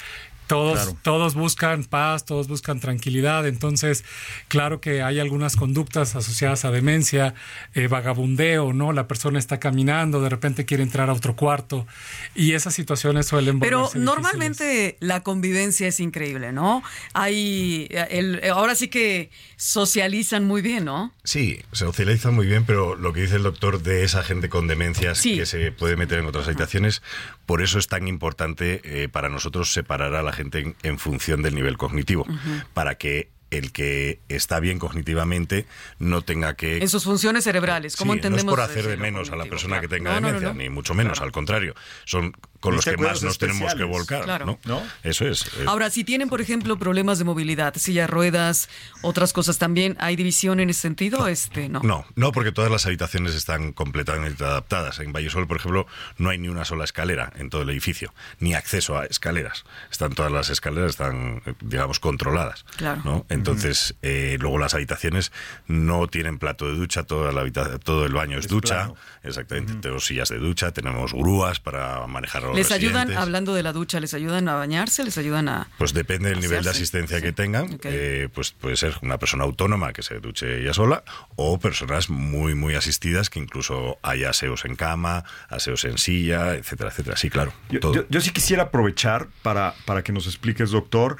Todos, 0.52 0.74
Claro. 0.82 0.98
todos 1.02 1.34
buscan 1.34 1.86
paz, 1.86 2.26
todos 2.26 2.48
buscan 2.50 2.82
tranquilidad. 2.82 3.48
Entonces, 3.48 4.04
claro 4.50 4.82
que 4.82 5.02
hay 5.02 5.20
algunas 5.22 5.56
conductas 5.56 6.14
asociadas 6.18 6.66
a 6.66 6.72
demencia, 6.72 7.34
eh, 7.74 7.88
vagabundeo, 7.88 8.74
¿no? 8.74 8.92
La 8.92 9.08
persona 9.08 9.40
está 9.40 9.62
caminando, 9.62 10.22
de 10.22 10.28
repente 10.28 10.66
quiere 10.66 10.84
entrar 10.84 11.10
a 11.10 11.14
otro 11.14 11.38
cuarto 11.38 11.88
y 12.36 12.52
esas 12.52 12.74
situaciones 12.74 13.28
suelen 13.28 13.62
Pero 13.62 13.90
normalmente 13.96 14.98
la 15.00 15.24
convivencia 15.24 15.88
es 15.88 16.02
increíble, 16.02 16.52
¿no? 16.52 16.84
Hay, 17.14 17.88
el, 18.10 18.42
ahora 18.52 18.76
sí 18.76 18.90
que 18.90 19.30
socializan 19.56 20.44
muy 20.44 20.62
bien, 20.62 20.84
¿no? 20.84 21.14
Sí, 21.24 21.62
se 21.72 21.86
socializa 21.86 22.30
muy 22.32 22.46
bien, 22.46 22.66
pero 22.66 22.96
lo 22.96 23.14
que 23.14 23.22
dice 23.22 23.38
el 23.38 23.44
doctor 23.44 23.82
de 23.82 24.04
esa 24.04 24.22
gente 24.22 24.50
con 24.50 24.68
demencias 24.68 25.20
Sí. 25.20 25.38
que 25.38 25.46
se 25.46 25.72
puede 25.72 25.96
meter 25.96 26.20
en 26.20 26.26
otras 26.26 26.48
habitaciones, 26.48 27.02
por 27.46 27.62
eso 27.62 27.80
es 27.80 27.88
tan 27.88 28.08
importante 28.10 28.82
eh, 28.84 29.08
para 29.08 29.30
nosotros 29.30 29.72
separar 29.72 30.14
a 30.16 30.24
la 30.24 30.34
gente 30.34 30.41
en, 30.42 30.76
en 30.84 31.00
función 31.00 31.42
del 31.42 31.56
nivel 31.56 31.78
cognitivo, 31.78 32.26
para 32.74 32.96
que 32.96 33.30
el 33.52 33.72
que 33.72 34.20
está 34.30 34.60
bien 34.60 34.80
cognitivamente 34.80 35.66
no 36.00 36.22
tenga 36.24 36.56
que 36.56 36.78
En 36.78 36.90
sus 36.90 37.04
funciones 37.04 37.44
cerebrales, 37.44 37.96
¿cómo 37.96 38.14
Sí, 38.14 38.20
entendemos? 38.20 38.46
No 38.46 38.52
es 38.52 38.56
por 38.58 38.70
hacer 38.70 38.88
de 38.88 38.98
menos 38.98 39.30
a 39.30 39.36
la 39.36 39.46
persona 39.46 39.80
que 39.82 39.88
tenga 39.88 40.14
No, 40.14 40.16
no, 40.16 40.22
no, 40.22 40.28
demencia, 40.28 40.48
no. 40.50 40.54
ni 40.56 40.70
mucho 40.70 40.94
menos, 40.94 41.22
al 41.22 41.32
contrario. 41.32 41.76
Son 42.06 42.34
con 42.60 42.76
los 42.76 42.86
que 42.86 42.96
más 42.98 43.24
nos 43.24 43.38
tenemos 43.40 43.74
que 43.76 43.84
volcar. 43.84 44.24
Claro. 44.24 44.46
¿no? 44.46 44.60
¿No? 44.66 44.84
Eso 45.04 45.28
es. 45.28 45.48
eh, 45.58 45.66
Ahora, 45.68 45.90
si 45.90 46.04
tienen, 46.04 46.30
por 46.30 46.42
ejemplo, 46.42 46.78
problemas 46.78 47.18
de 47.18 47.24
movilidad, 47.26 47.74
silla 47.76 48.02
de 48.02 48.08
ruedas, 48.08 48.70
otras 49.02 49.34
cosas 49.34 49.58
también, 49.58 49.98
¿hay 50.00 50.16
división 50.16 50.60
en 50.60 50.70
ese 50.70 50.82
sentido? 50.82 51.28
Este, 51.28 51.70
no. 51.70 51.82
No, 51.84 52.06
no, 52.16 52.32
porque 52.32 52.52
todas 52.52 52.72
las 52.72 52.86
habitaciones 52.86 53.34
están 53.36 53.74
completamente 53.74 54.44
adaptadas. 54.44 55.00
En 55.00 55.12
Vallesol, 55.12 55.48
por 55.48 55.58
ejemplo, 55.58 55.88
no 56.18 56.30
hay 56.30 56.38
ni 56.38 56.50
una 56.50 56.64
sola 56.64 56.84
escalera 56.84 57.34
en 57.36 57.50
todo 57.50 57.64
el 57.64 57.70
edificio, 57.72 58.14
ni 58.40 58.54
acceso 58.54 58.98
a 58.98 59.06
escaleras. 59.06 59.66
Están 59.92 60.14
todas 60.14 60.32
las 60.32 60.50
escaleras, 60.50 60.92
están, 60.92 61.42
digamos, 61.62 62.00
controladas. 62.00 62.64
Claro. 62.78 63.02
¿no? 63.04 63.26
Entonces, 63.42 63.96
eh, 64.02 64.38
luego 64.40 64.58
las 64.60 64.74
habitaciones 64.74 65.32
no 65.68 66.08
tienen 66.08 66.38
plato 66.38 66.66
de 66.68 66.74
ducha, 66.76 67.04
toda 67.04 67.32
la 67.32 67.42
habita- 67.42 67.80
todo 67.80 68.06
el 68.06 68.14
baño 68.14 68.38
es, 68.38 68.46
Es 68.46 68.52
ducha. 68.52 68.76
plano. 68.86 68.96
Exactamente, 69.24 69.74
tenemos 69.76 70.06
sillas 70.06 70.30
de 70.30 70.38
ducha, 70.38 70.72
tenemos 70.72 71.14
grúas 71.14 71.60
para 71.60 72.06
manejar 72.08 72.44
a 72.44 72.48
los 72.48 72.56
¿Les 72.56 72.72
ayudan, 72.72 73.12
hablando 73.18 73.54
de 73.54 73.64
la 73.64 73.74
ducha, 73.74 74.00
les 74.00 74.14
ayudan 74.14 74.48
a 74.48 74.56
bañarse? 74.56 75.04
¿Les 75.04 75.18
ayudan 75.18 75.48
a...? 75.50 75.68
Pues 75.78 75.94
depende 75.94 76.30
del 76.30 76.40
nivel 76.40 76.64
de 76.64 76.70
asistencia 76.70 77.18
Sí. 77.18 77.24
que 77.24 77.32
tengan. 77.34 77.80
Eh, 77.84 78.30
pues 78.34 78.52
puede 78.52 78.76
ser 78.78 78.96
una 79.02 79.18
persona 79.18 79.44
autónoma 79.44 79.94
que 79.94 80.02
se 80.04 80.20
duche 80.20 80.62
ella 80.62 80.74
sola 80.74 81.04
o 81.36 81.60
personas 81.60 82.10
muy, 82.10 82.56
muy 82.56 82.76
asistidas 82.76 83.30
que 83.30 83.40
incluso 83.40 83.98
hay 84.02 84.24
aseos 84.24 84.66
en 84.66 84.76
cama, 84.76 85.24
aseos 85.50 85.86
en 85.86 85.98
silla, 85.98 86.56
etcétera, 86.56 86.90
etcétera. 86.90 87.18
Sí, 87.18 87.30
claro. 87.30 87.54
Yo, 87.70 87.80
todo. 87.80 87.94
yo- 87.96 88.06
yo 88.10 88.22
sí 88.22 88.32
quisiera 88.32 88.64
aprovechar 88.64 89.28
para, 89.44 89.74
para 89.86 90.04
que 90.04 90.12
nos 90.12 90.26
expliques, 90.28 90.72
doctor. 90.72 91.18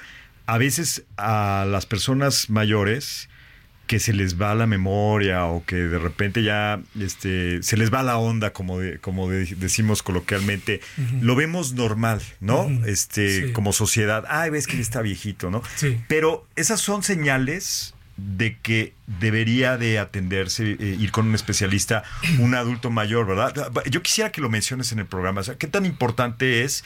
A 0.52 0.58
veces 0.58 1.04
a 1.18 1.66
las 1.68 1.86
personas 1.86 2.50
mayores 2.50 3.30
que 3.88 4.00
se 4.00 4.14
les 4.14 4.40
va 4.42 4.56
la 4.56 4.68
memoria 4.68 5.46
o 5.46 5.66
que 5.66 5.76
de 5.76 6.00
repente 6.00 6.44
ya 6.44 6.82
este, 7.00 7.62
se 7.62 7.76
les 7.78 7.92
va 7.94 8.04
la 8.04 8.18
onda, 8.18 8.52
como, 8.54 8.80
de- 8.80 9.00
como 9.00 9.30
de- 9.30 9.46
decimos 9.58 10.02
coloquialmente, 10.02 10.80
lo 11.22 11.36
vemos 11.36 11.74
normal, 11.74 12.22
¿no? 12.40 12.70
Este, 12.86 13.48
Sí. 13.48 13.52
Como 13.54 13.74
sociedad. 13.74 14.24
Ay, 14.30 14.50
ves 14.50 14.68
que 14.68 14.76
ya 14.76 14.82
está 14.82 15.02
viejito, 15.02 15.50
¿no? 15.52 15.62
Sí. 15.76 16.00
Pero 16.08 16.48
esas 16.56 16.80
son 16.80 17.04
señales 17.04 17.94
de 18.22 18.58
que 18.60 18.94
debería 19.08 19.78
de 19.78 20.00
atenderse, 20.00 20.78
eh, 20.80 20.98
ir 21.00 21.12
con 21.12 21.28
un 21.28 21.36
especialista, 21.36 22.04
un 22.40 22.56
adulto 22.56 22.90
mayor, 22.90 23.26
¿verdad? 23.26 23.72
Yo 23.90 24.02
quisiera 24.02 24.32
que 24.32 24.42
lo 24.42 24.50
menciones 24.50 24.92
en 24.92 25.00
el 25.00 25.06
programa. 25.06 25.42
O 25.42 25.44
sea, 25.44 25.56
¿qué 25.56 25.68
tan 25.68 25.86
importante 25.86 26.64
es 26.64 26.84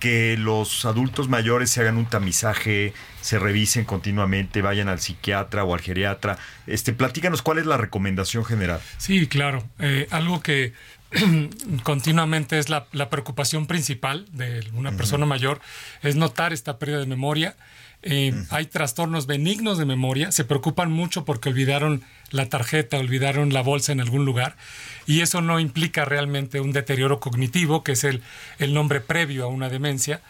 que 0.00 0.36
los 0.38 0.84
adultos 0.84 1.28
mayores 1.28 1.70
se 1.70 1.80
hagan 1.80 1.98
un 1.98 2.06
tamizaje, 2.06 2.94
se 3.20 3.38
revisen 3.38 3.84
continuamente, 3.84 4.62
vayan 4.62 4.88
al 4.88 5.00
psiquiatra 5.00 5.64
o 5.64 5.74
al 5.74 5.80
geriatra? 5.80 6.38
Este, 6.66 6.92
platícanos 6.92 7.42
cuál 7.42 7.58
es 7.58 7.66
la 7.66 7.76
recomendación 7.76 8.44
general. 8.44 8.80
Sí, 8.96 9.26
claro. 9.26 9.68
Eh, 9.78 10.06
algo 10.10 10.40
que 10.42 10.72
continuamente 11.82 12.58
es 12.58 12.70
la, 12.70 12.86
la 12.92 13.10
preocupación 13.10 13.66
principal 13.66 14.26
de 14.32 14.66
una 14.72 14.92
persona 14.92 15.26
mayor 15.26 15.60
es 16.02 16.16
notar 16.16 16.52
esta 16.52 16.78
pérdida 16.78 16.98
de 16.98 17.06
memoria. 17.06 17.56
Eh, 18.02 18.32
Hay 18.50 18.66
trastornos 18.66 19.26
benignos 19.26 19.76
de 19.76 19.84
memoria, 19.84 20.30
se 20.30 20.44
preocupan 20.44 20.92
mucho 20.92 21.24
porque 21.24 21.48
olvidaron 21.48 22.02
la 22.30 22.48
tarjeta, 22.48 22.98
olvidaron 22.98 23.52
la 23.52 23.62
bolsa 23.62 23.92
en 23.92 24.00
algún 24.00 24.24
lugar 24.24 24.56
y 25.06 25.20
eso 25.20 25.40
no 25.40 25.58
implica 25.58 26.04
realmente 26.04 26.60
un 26.60 26.72
deterioro 26.72 27.18
cognitivo, 27.18 27.82
que 27.82 27.92
es 27.92 28.04
el, 28.04 28.22
el 28.58 28.72
nombre 28.72 29.00
previo 29.00 29.44
a 29.44 29.48
una 29.48 29.68
demencia. 29.68 30.20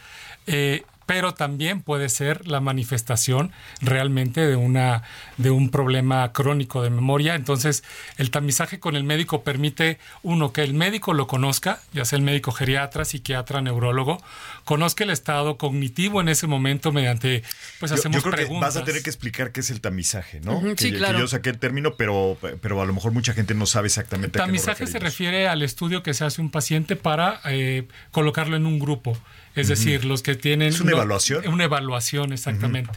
Eh, 0.47 0.83
pero 1.09 1.33
también 1.33 1.81
puede 1.81 2.11
ser 2.11 2.47
la 2.47 2.61
manifestación 2.61 3.51
realmente 3.81 4.47
de 4.47 4.57
una 4.57 5.05
de 5.39 5.51
un 5.51 5.71
problema 5.71 6.31
crónico 6.35 6.83
de 6.83 6.91
memoria. 6.91 7.35
Entonces, 7.35 7.83
el 8.19 8.31
tamizaje 8.31 8.79
con 8.79 8.95
el 8.95 9.05
médico 9.05 9.43
permite 9.43 9.99
uno 10.23 10.53
que 10.53 10.63
el 10.63 10.75
médico 10.75 11.15
lo 11.15 11.27
conozca, 11.27 11.81
ya 11.95 12.05
sea 12.05 12.19
el 12.19 12.25
médico 12.25 12.53
geriatra, 12.53 13.07
psiquiatra, 13.07 13.63
neurólogo, 13.63 14.23
conozca 14.65 15.03
el 15.03 15.09
estado 15.09 15.57
cognitivo 15.57 16.21
en 16.21 16.29
ese 16.29 16.47
momento 16.47 16.93
mediante 16.93 17.43
pues 17.81 17.91
Yo, 17.91 17.95
hacemos 17.97 18.17
yo 18.17 18.23
creo 18.23 18.35
preguntas. 18.35 18.75
que 18.75 18.79
vas 18.79 18.83
a 18.83 18.85
tener 18.85 19.03
que 19.03 19.09
explicar 19.09 19.51
qué 19.51 19.61
es 19.61 19.71
el 19.71 19.81
tamizaje, 19.81 20.41
¿no? 20.41 20.61
Que- 20.61 20.75
sí, 20.77 20.93
que 20.93 20.99
claro. 20.99 21.21
yo 21.21 21.27
saqué 21.27 21.49
el 21.49 21.59
término, 21.59 21.95
pero, 21.95 22.37
pero 22.61 22.83
a 22.83 22.85
lo 22.85 22.93
mejor 22.93 23.13
mucha 23.13 23.33
gente 23.33 23.55
no 23.55 23.65
sabe 23.65 23.87
exactamente 23.87 24.39
a 24.39 24.45
qué 24.45 24.53
nos 24.53 24.63
Tamizaje 24.63 24.87
se 24.87 24.99
refiere 24.99 25.49
al 25.49 25.63
estudio 25.63 26.03
que 26.03 26.13
se 26.13 26.27
hace 26.27 26.43
un 26.43 26.51
paciente 26.51 26.97
para 26.97 27.41
eh, 27.47 27.89
colocarlo 28.11 28.57
en 28.57 28.67
un 28.67 28.79
grupo. 28.79 29.17
Es 29.61 29.69
decir, 29.69 30.05
los 30.05 30.23
que 30.23 30.35
tienen... 30.35 30.69
¿Es 30.69 30.81
una 30.81 30.93
evaluación? 30.93 31.47
Una 31.49 31.65
evaluación, 31.65 32.33
exactamente. 32.33 32.93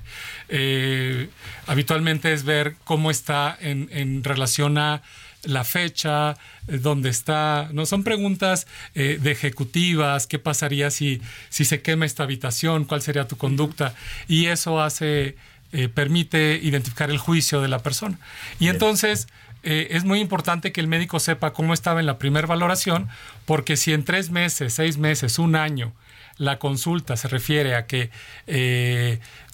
Eh, 0.50 1.30
habitualmente 1.68 2.34
es 2.34 2.44
ver 2.44 2.76
cómo 2.84 3.12
está 3.12 3.58
en, 3.60 3.90
en 3.92 4.24
relación 4.24 4.78
a 4.78 5.02
la 5.44 5.64
fecha, 5.64 6.38
eh, 6.68 6.78
dónde 6.78 7.10
está, 7.10 7.70
no 7.74 7.86
son 7.86 8.04
preguntas 8.04 8.68
eh, 8.96 9.18
de 9.22 9.32
ejecutivas, 9.32 10.28
qué 10.28 10.40
pasaría 10.40 10.92
si, 10.92 11.22
si 11.50 11.66
se 11.66 11.82
quema 11.82 12.06
esta 12.06 12.24
habitación, 12.24 12.86
cuál 12.86 13.02
sería 13.02 13.28
tu 13.28 13.38
conducta, 13.38 13.94
y 14.28 14.48
eso 14.48 14.82
hace, 14.82 15.36
eh, 15.72 15.90
permite 15.90 16.60
identificar 16.62 17.10
el 17.10 17.18
juicio 17.18 17.62
de 17.62 17.68
la 17.68 17.80
persona. 17.80 18.18
Y 18.60 18.68
entonces 18.68 19.28
es 19.64 20.06
muy 20.06 20.20
importante 20.20 20.72
que 20.72 20.82
el 20.82 20.88
médico 20.88 21.20
sepa 21.20 21.54
cómo 21.54 21.76
estaba 21.76 22.00
en 22.00 22.08
la 22.08 22.18
primera 22.18 22.48
valoración, 22.48 23.10
porque 23.46 23.78
si 23.78 23.94
en 23.94 24.04
tres 24.04 24.32
meses, 24.32 24.74
seis 24.74 24.98
meses, 24.98 25.38
un 25.38 25.56
año, 25.56 25.94
la 26.38 26.60
consulta 26.60 27.18
se 27.18 27.28
refiere 27.28 27.76
a 27.76 27.86
que 27.86 28.10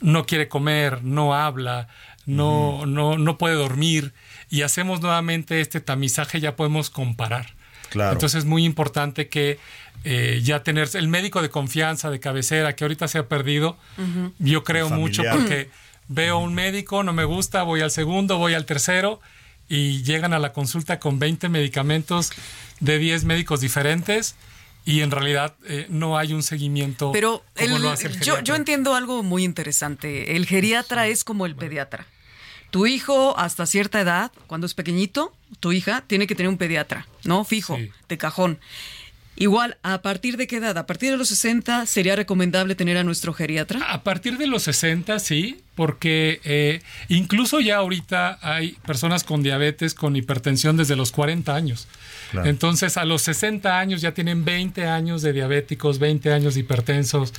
no 0.02 0.26
quiere 0.26 0.48
comer, 0.48 1.04
no 1.04 1.34
habla, 1.34 1.88
no, 2.26 2.86
no, 2.86 3.18
no 3.18 3.38
puede 3.38 3.56
dormir, 3.56 4.14
y 4.50 4.62
hacemos 4.62 5.02
nuevamente 5.02 5.62
este 5.62 5.82
tamizaje, 5.82 6.40
ya 6.40 6.56
podemos 6.56 6.90
comparar. 6.90 7.56
Claro. 7.90 8.14
Entonces 8.14 8.40
es 8.40 8.46
muy 8.46 8.66
importante 8.66 9.30
que 9.30 9.60
eh, 10.04 10.42
ya 10.44 10.62
tener 10.62 10.90
el 10.94 11.08
médico 11.08 11.42
de 11.42 11.50
confianza, 11.50 12.12
de 12.12 12.20
cabecera, 12.20 12.76
que 12.76 12.84
ahorita 12.84 13.08
se 13.08 13.18
ha 13.18 13.28
perdido, 13.28 13.78
yo 14.40 14.64
creo 14.64 14.90
mucho 14.90 15.24
porque 15.32 15.70
veo 16.08 16.38
un 16.38 16.54
médico, 16.54 17.04
no 17.04 17.14
me 17.14 17.24
gusta, 17.24 17.64
voy 17.64 17.82
al 17.82 17.92
segundo, 17.92 18.38
voy 18.38 18.54
al 18.54 18.66
tercero 18.66 19.20
y 19.68 20.04
llegan 20.04 20.34
a 20.34 20.40
la 20.40 20.54
consulta 20.54 21.00
con 21.00 21.20
20 21.20 21.50
medicamentos 21.50 22.32
de 22.80 23.00
10 23.00 23.26
médicos 23.26 23.60
diferentes 23.60 24.36
y 24.88 25.02
en 25.02 25.12
realidad 25.12 25.54
eh, 25.68 25.86
no 25.90 26.18
hay 26.18 26.32
un 26.32 26.42
seguimiento 26.42 27.12
Pero 27.12 27.44
yo, 28.22 28.40
yo 28.40 28.56
entiendo 28.56 28.96
algo 28.96 29.22
muy 29.22 29.44
interesante. 29.44 30.38
El 30.38 30.46
geriatra 30.46 31.08
es 31.08 31.26
como 31.26 31.46
el 31.46 31.58
pediatra. 31.58 32.08
Tu 32.72 32.88
hijo 32.88 33.38
hasta 33.38 33.66
cierta 33.66 34.00
edad, 34.00 34.32
cuando 34.48 34.66
es 34.66 34.74
pequeñito, 34.74 35.34
tu 35.60 35.74
hija 35.74 36.06
tiene 36.08 36.26
que 36.26 36.36
tener 36.36 36.50
un 36.50 36.58
pediatra, 36.58 37.06
¿no? 37.26 37.44
Fijo, 37.44 37.78
de 38.08 38.18
cajón. 38.18 38.60
Igual, 39.40 39.78
¿a 39.84 40.02
partir 40.02 40.36
de 40.36 40.48
qué 40.48 40.58
edad? 40.58 40.78
¿A 40.80 40.88
partir 40.88 41.12
de 41.12 41.18
los 41.18 41.30
60 41.30 41.86
sería 41.86 42.16
recomendable 42.16 42.74
tener 42.74 42.98
a 42.98 43.04
nuestro 43.04 43.34
geriatra? 43.34 43.80
A 43.92 44.02
partir 44.04 44.38
de 44.40 44.48
los 44.48 44.64
60, 44.64 45.20
sí, 45.20 45.62
porque 45.76 46.42
eh, 46.44 46.82
incluso 47.08 47.60
ya 47.60 47.78
ahorita 47.78 48.40
hay 48.42 48.72
personas 48.88 49.24
con 49.24 49.44
diabetes, 49.44 49.94
con 49.94 50.16
hipertensión 50.16 50.76
desde 50.76 50.96
los 50.96 51.12
40 51.12 51.54
años. 51.54 51.88
Entonces, 52.44 52.98
a 52.98 53.06
los 53.06 53.22
60 53.22 53.80
años 53.80 54.02
ya 54.02 54.14
tienen 54.14 54.44
20 54.44 54.86
años 54.88 55.22
de 55.22 55.34
diabéticos, 55.34 56.00
20 56.00 56.34
años 56.34 56.56
de 56.56 56.62
hipertensos, 56.62 57.32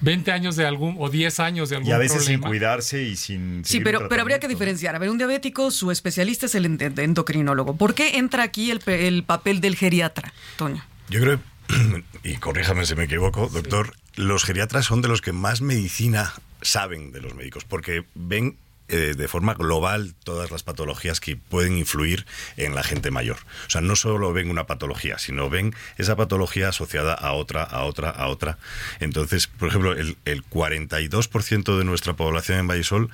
20 0.00 0.32
años 0.32 0.56
de 0.56 0.66
algún, 0.66 0.96
o 0.98 1.08
10 1.08 1.40
años 1.40 1.70
de 1.70 1.76
algún 1.76 1.88
Y 1.88 1.92
a 1.92 1.98
veces 1.98 2.18
problema. 2.18 2.42
sin 2.42 2.48
cuidarse 2.50 3.02
y 3.04 3.16
sin... 3.16 3.64
Sí, 3.64 3.80
pero, 3.80 4.08
pero 4.08 4.22
habría 4.22 4.40
que 4.40 4.48
diferenciar. 4.48 4.96
A 4.96 4.98
ver, 4.98 5.08
un 5.08 5.18
diabético, 5.18 5.70
su 5.70 5.90
especialista 5.90 6.46
es 6.46 6.54
el 6.56 6.66
endocrinólogo. 6.66 7.76
¿Por 7.76 7.94
qué 7.94 8.18
entra 8.18 8.42
aquí 8.42 8.70
el, 8.70 8.80
el 8.86 9.22
papel 9.22 9.60
del 9.60 9.76
geriatra, 9.76 10.34
Toño? 10.56 10.84
Yo 11.08 11.20
creo, 11.20 11.40
y 12.24 12.36
corríjame 12.36 12.86
si 12.86 12.94
me 12.94 13.04
equivoco, 13.04 13.48
doctor, 13.48 13.94
los 14.16 14.44
geriatras 14.44 14.86
son 14.86 15.02
de 15.02 15.08
los 15.08 15.20
que 15.20 15.32
más 15.32 15.60
medicina 15.60 16.32
saben 16.62 17.12
de 17.12 17.20
los 17.20 17.34
médicos, 17.34 17.64
porque 17.64 18.04
ven 18.14 18.56
eh, 18.88 19.14
de 19.16 19.28
forma 19.28 19.54
global 19.54 20.14
todas 20.24 20.50
las 20.50 20.62
patologías 20.62 21.18
que 21.18 21.36
pueden 21.36 21.78
influir 21.78 22.26
en 22.56 22.74
la 22.74 22.82
gente 22.82 23.10
mayor. 23.10 23.38
O 23.66 23.70
sea, 23.70 23.80
no 23.80 23.96
solo 23.96 24.32
ven 24.32 24.50
una 24.50 24.66
patología, 24.66 25.18
sino 25.18 25.48
ven 25.48 25.74
esa 25.96 26.16
patología 26.16 26.68
asociada 26.68 27.14
a 27.14 27.32
otra, 27.32 27.62
a 27.62 27.84
otra, 27.84 28.10
a 28.10 28.28
otra. 28.28 28.58
Entonces, 29.00 29.46
por 29.46 29.68
ejemplo, 29.68 29.92
el, 29.92 30.18
el 30.26 30.44
42% 30.44 31.78
de 31.78 31.84
nuestra 31.84 32.12
población 32.12 32.58
en 32.58 32.68
Vallisol 32.68 33.10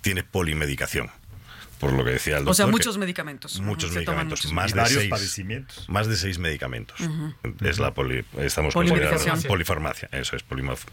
tiene 0.00 0.24
polimedicación 0.24 1.10
por 1.80 1.92
lo 1.92 2.04
que 2.04 2.12
decía 2.12 2.34
el 2.36 2.44
doctor. 2.44 2.50
O 2.52 2.54
sea, 2.54 2.66
muchos 2.66 2.98
medicamentos. 2.98 3.58
Muchos 3.60 3.90
Se 3.90 3.96
medicamentos. 3.96 4.40
muchos. 4.40 4.52
Más 4.52 4.72
de 4.72 4.80
varios 4.80 4.98
seis. 5.00 5.10
padecimientos. 5.10 5.88
Más 5.88 6.06
de 6.06 6.16
seis 6.16 6.38
medicamentos. 6.38 7.00
Es 7.62 7.78
la 7.78 7.94
poli, 7.94 8.24
estamos 8.38 8.74
considerando 8.74 9.48
polifarmacia. 9.48 10.08
Eso 10.12 10.36
es 10.36 10.42
polimorf. 10.42 10.84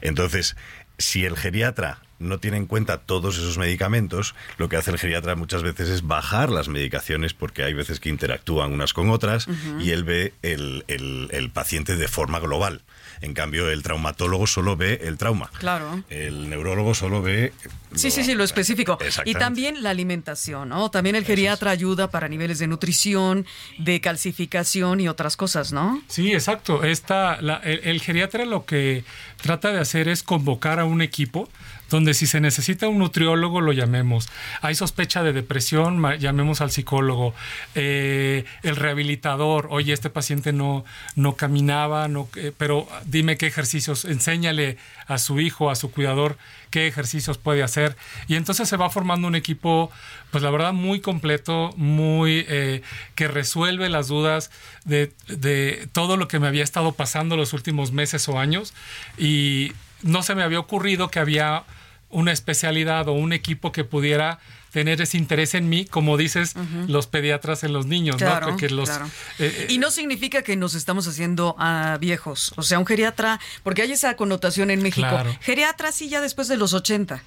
Entonces, 0.00 0.56
si 0.98 1.24
el 1.24 1.36
geriatra 1.36 2.00
no 2.18 2.38
tiene 2.38 2.56
en 2.56 2.64
cuenta 2.66 2.96
todos 3.02 3.36
esos 3.36 3.58
medicamentos, 3.58 4.34
lo 4.56 4.70
que 4.70 4.76
hace 4.78 4.90
el 4.90 4.98
geriatra 4.98 5.34
muchas 5.36 5.62
veces 5.62 5.90
es 5.90 6.06
bajar 6.06 6.48
las 6.48 6.68
medicaciones 6.68 7.34
porque 7.34 7.62
hay 7.62 7.74
veces 7.74 8.00
que 8.00 8.08
interactúan 8.08 8.72
unas 8.72 8.94
con 8.94 9.10
otras 9.10 9.46
y 9.80 9.90
él 9.90 10.04
ve 10.04 10.32
el, 10.42 10.84
el- 10.88 11.28
el 11.32 11.50
paciente 11.50 11.96
de 11.96 12.08
forma 12.08 12.38
global. 12.40 12.80
En 13.22 13.32
cambio, 13.32 13.70
el 13.70 13.82
traumatólogo 13.82 14.46
solo 14.46 14.76
ve 14.76 15.00
el 15.04 15.16
trauma. 15.16 15.50
Claro. 15.58 16.02
El 16.10 16.50
neurólogo 16.50 16.94
solo 16.94 17.22
ve... 17.22 17.52
Sí, 17.94 18.10
sí, 18.10 18.22
sí, 18.24 18.34
lo 18.34 18.44
específico. 18.44 18.98
Y 19.24 19.32
también 19.34 19.82
la 19.82 19.88
alimentación, 19.90 20.68
¿no? 20.68 20.90
También 20.90 21.16
el 21.16 21.24
geriatra 21.24 21.70
ayuda 21.70 22.10
para 22.10 22.28
niveles 22.28 22.58
de 22.58 22.66
nutrición, 22.66 23.46
de 23.78 24.02
calcificación 24.02 25.00
y 25.00 25.08
otras 25.08 25.36
cosas, 25.36 25.72
¿no? 25.72 26.02
Sí, 26.08 26.32
exacto. 26.32 26.82
Esta, 26.84 27.40
la- 27.40 27.56
el, 27.58 27.80
el 27.84 28.00
geriatra 28.02 28.44
lo 28.44 28.66
que 28.66 29.04
trata 29.40 29.72
de 29.72 29.80
hacer 29.80 30.08
es 30.08 30.22
convocar 30.22 30.78
a 30.78 30.84
un 30.86 31.02
equipo 31.02 31.48
donde 31.90 32.14
si 32.14 32.26
se 32.26 32.40
necesita 32.40 32.88
un 32.88 32.98
nutriólogo 32.98 33.60
lo 33.60 33.72
llamemos. 33.72 34.28
Hay 34.60 34.74
sospecha 34.74 35.22
de 35.22 35.32
depresión, 35.32 36.02
llamemos 36.18 36.60
al 36.60 36.70
psicólogo. 36.70 37.34
Eh, 37.74 38.44
el 38.62 38.76
rehabilitador, 38.76 39.68
oye, 39.70 39.92
este 39.92 40.10
paciente 40.10 40.52
no, 40.52 40.84
no 41.14 41.36
caminaba, 41.36 42.08
no, 42.08 42.28
eh, 42.36 42.52
pero 42.56 42.88
dime 43.04 43.36
qué 43.36 43.46
ejercicios, 43.46 44.04
enséñale 44.04 44.78
a 45.06 45.18
su 45.18 45.40
hijo, 45.40 45.70
a 45.70 45.76
su 45.76 45.92
cuidador, 45.92 46.36
qué 46.70 46.88
ejercicios 46.88 47.38
puede 47.38 47.62
hacer. 47.62 47.96
Y 48.26 48.34
entonces 48.34 48.68
se 48.68 48.76
va 48.76 48.90
formando 48.90 49.28
un 49.28 49.36
equipo, 49.36 49.90
pues 50.32 50.42
la 50.42 50.50
verdad, 50.50 50.72
muy 50.72 51.00
completo, 51.00 51.72
muy 51.76 52.44
eh, 52.48 52.82
que 53.14 53.28
resuelve 53.28 53.88
las 53.88 54.08
dudas 54.08 54.50
de, 54.84 55.12
de 55.28 55.88
todo 55.92 56.16
lo 56.16 56.26
que 56.26 56.40
me 56.40 56.48
había 56.48 56.64
estado 56.64 56.92
pasando 56.92 57.36
los 57.36 57.52
últimos 57.52 57.92
meses 57.92 58.28
o 58.28 58.40
años. 58.40 58.74
Y 59.16 59.72
no 60.02 60.22
se 60.22 60.34
me 60.34 60.42
había 60.42 60.60
ocurrido 60.60 61.08
que 61.08 61.18
había 61.18 61.64
una 62.08 62.32
especialidad 62.32 63.08
o 63.08 63.12
un 63.12 63.32
equipo 63.32 63.72
que 63.72 63.84
pudiera 63.84 64.38
tener 64.70 65.00
ese 65.00 65.16
interés 65.16 65.54
en 65.54 65.68
mí, 65.70 65.86
como 65.86 66.18
dices, 66.18 66.54
los 66.86 67.06
pediatras 67.06 67.64
en 67.64 67.72
los 67.72 67.86
niños, 67.86 68.16
Claro, 68.16 68.46
¿no? 68.46 68.52
Porque 68.52 68.68
los, 68.68 68.90
claro. 68.90 69.06
eh, 69.38 69.60
eh, 69.60 69.66
y 69.70 69.78
no 69.78 69.90
significa 69.90 70.42
que 70.42 70.54
nos 70.54 70.74
estamos 70.74 71.08
haciendo 71.08 71.56
ah, 71.58 71.96
viejos. 71.98 72.52
O 72.56 72.62
sea, 72.62 72.78
un 72.78 72.84
geriatra, 72.84 73.40
porque 73.62 73.82
hay 73.82 73.92
esa 73.92 74.16
connotación 74.16 74.70
en 74.70 74.82
México. 74.82 75.08
Claro. 75.08 75.34
Geriatra 75.40 75.92
sí 75.92 76.10
ya 76.10 76.20
después 76.20 76.48
de 76.48 76.58
los 76.58 76.74
80. 76.74 77.22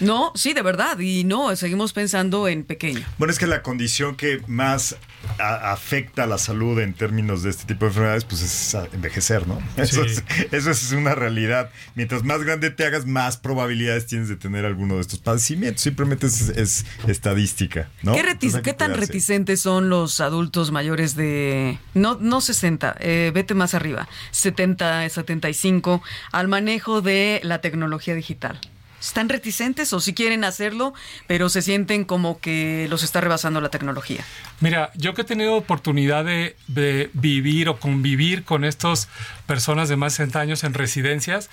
No, 0.00 0.32
sí, 0.34 0.52
de 0.52 0.62
verdad. 0.62 0.98
Y 0.98 1.24
no, 1.24 1.54
seguimos 1.56 1.92
pensando 1.92 2.48
en 2.48 2.64
pequeño. 2.64 3.04
Bueno, 3.18 3.32
es 3.32 3.38
que 3.38 3.46
la 3.46 3.62
condición 3.62 4.16
que 4.16 4.40
más 4.46 4.96
a- 5.38 5.72
afecta 5.72 6.24
a 6.24 6.26
la 6.26 6.38
salud 6.38 6.78
en 6.80 6.94
términos 6.94 7.42
de 7.42 7.50
este 7.50 7.64
tipo 7.64 7.84
de 7.84 7.88
enfermedades, 7.88 8.24
pues 8.24 8.42
es 8.42 8.74
envejecer, 8.92 9.46
¿no? 9.46 9.60
Eso, 9.76 10.04
es, 10.04 10.22
eso 10.52 10.70
es 10.70 10.92
una 10.92 11.14
realidad. 11.14 11.70
Mientras 11.94 12.22
más 12.24 12.42
grande 12.44 12.70
te 12.70 12.86
hagas, 12.86 13.06
más 13.06 13.36
probabilidades 13.36 14.06
tienes 14.06 14.28
de 14.28 14.36
tener 14.36 14.64
alguno 14.64 14.94
de 14.96 15.00
estos 15.00 15.18
padecimientos. 15.18 15.82
Simplemente 15.82 16.26
es, 16.26 16.48
es 16.50 16.86
estadística, 17.06 17.88
¿no? 18.02 18.12
¿Qué, 18.14 18.22
tan 18.22 18.90
cuidarse. 18.90 18.94
reticentes 19.06 19.60
son 19.60 19.88
los 19.88 20.20
adultos 20.20 20.70
mayores 20.70 21.16
de, 21.16 21.78
no, 21.94 22.16
no 22.20 22.40
60, 22.40 22.96
eh, 23.00 23.32
vete 23.34 23.54
más 23.54 23.74
arriba, 23.74 24.08
70, 24.30 25.08
75, 25.08 26.02
al 26.32 26.48
manejo 26.48 27.00
de 27.00 27.40
la 27.42 27.60
tecnología 27.60 28.14
digital? 28.14 28.60
¿Están 29.00 29.28
reticentes 29.28 29.92
o 29.92 30.00
si 30.00 30.14
quieren 30.14 30.44
hacerlo, 30.44 30.94
pero 31.26 31.48
se 31.48 31.62
sienten 31.62 32.04
como 32.04 32.40
que 32.40 32.86
los 32.90 33.02
está 33.02 33.20
rebasando 33.20 33.60
la 33.60 33.68
tecnología? 33.68 34.24
Mira, 34.60 34.90
yo 34.94 35.14
que 35.14 35.22
he 35.22 35.24
tenido 35.24 35.54
oportunidad 35.54 36.24
de, 36.24 36.56
de 36.66 37.10
vivir 37.12 37.68
o 37.68 37.78
convivir 37.78 38.44
con 38.44 38.64
estas 38.64 39.08
personas 39.46 39.88
de 39.88 39.96
más 39.96 40.14
de 40.14 40.24
60 40.24 40.40
años 40.40 40.64
en 40.64 40.74
residencias, 40.74 41.48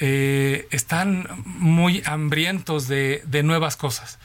eh, 0.00 0.68
están 0.70 1.28
muy 1.44 2.02
hambrientos 2.06 2.86
de, 2.86 3.22
de 3.26 3.42
nuevas 3.42 3.76
cosas. 3.76 4.18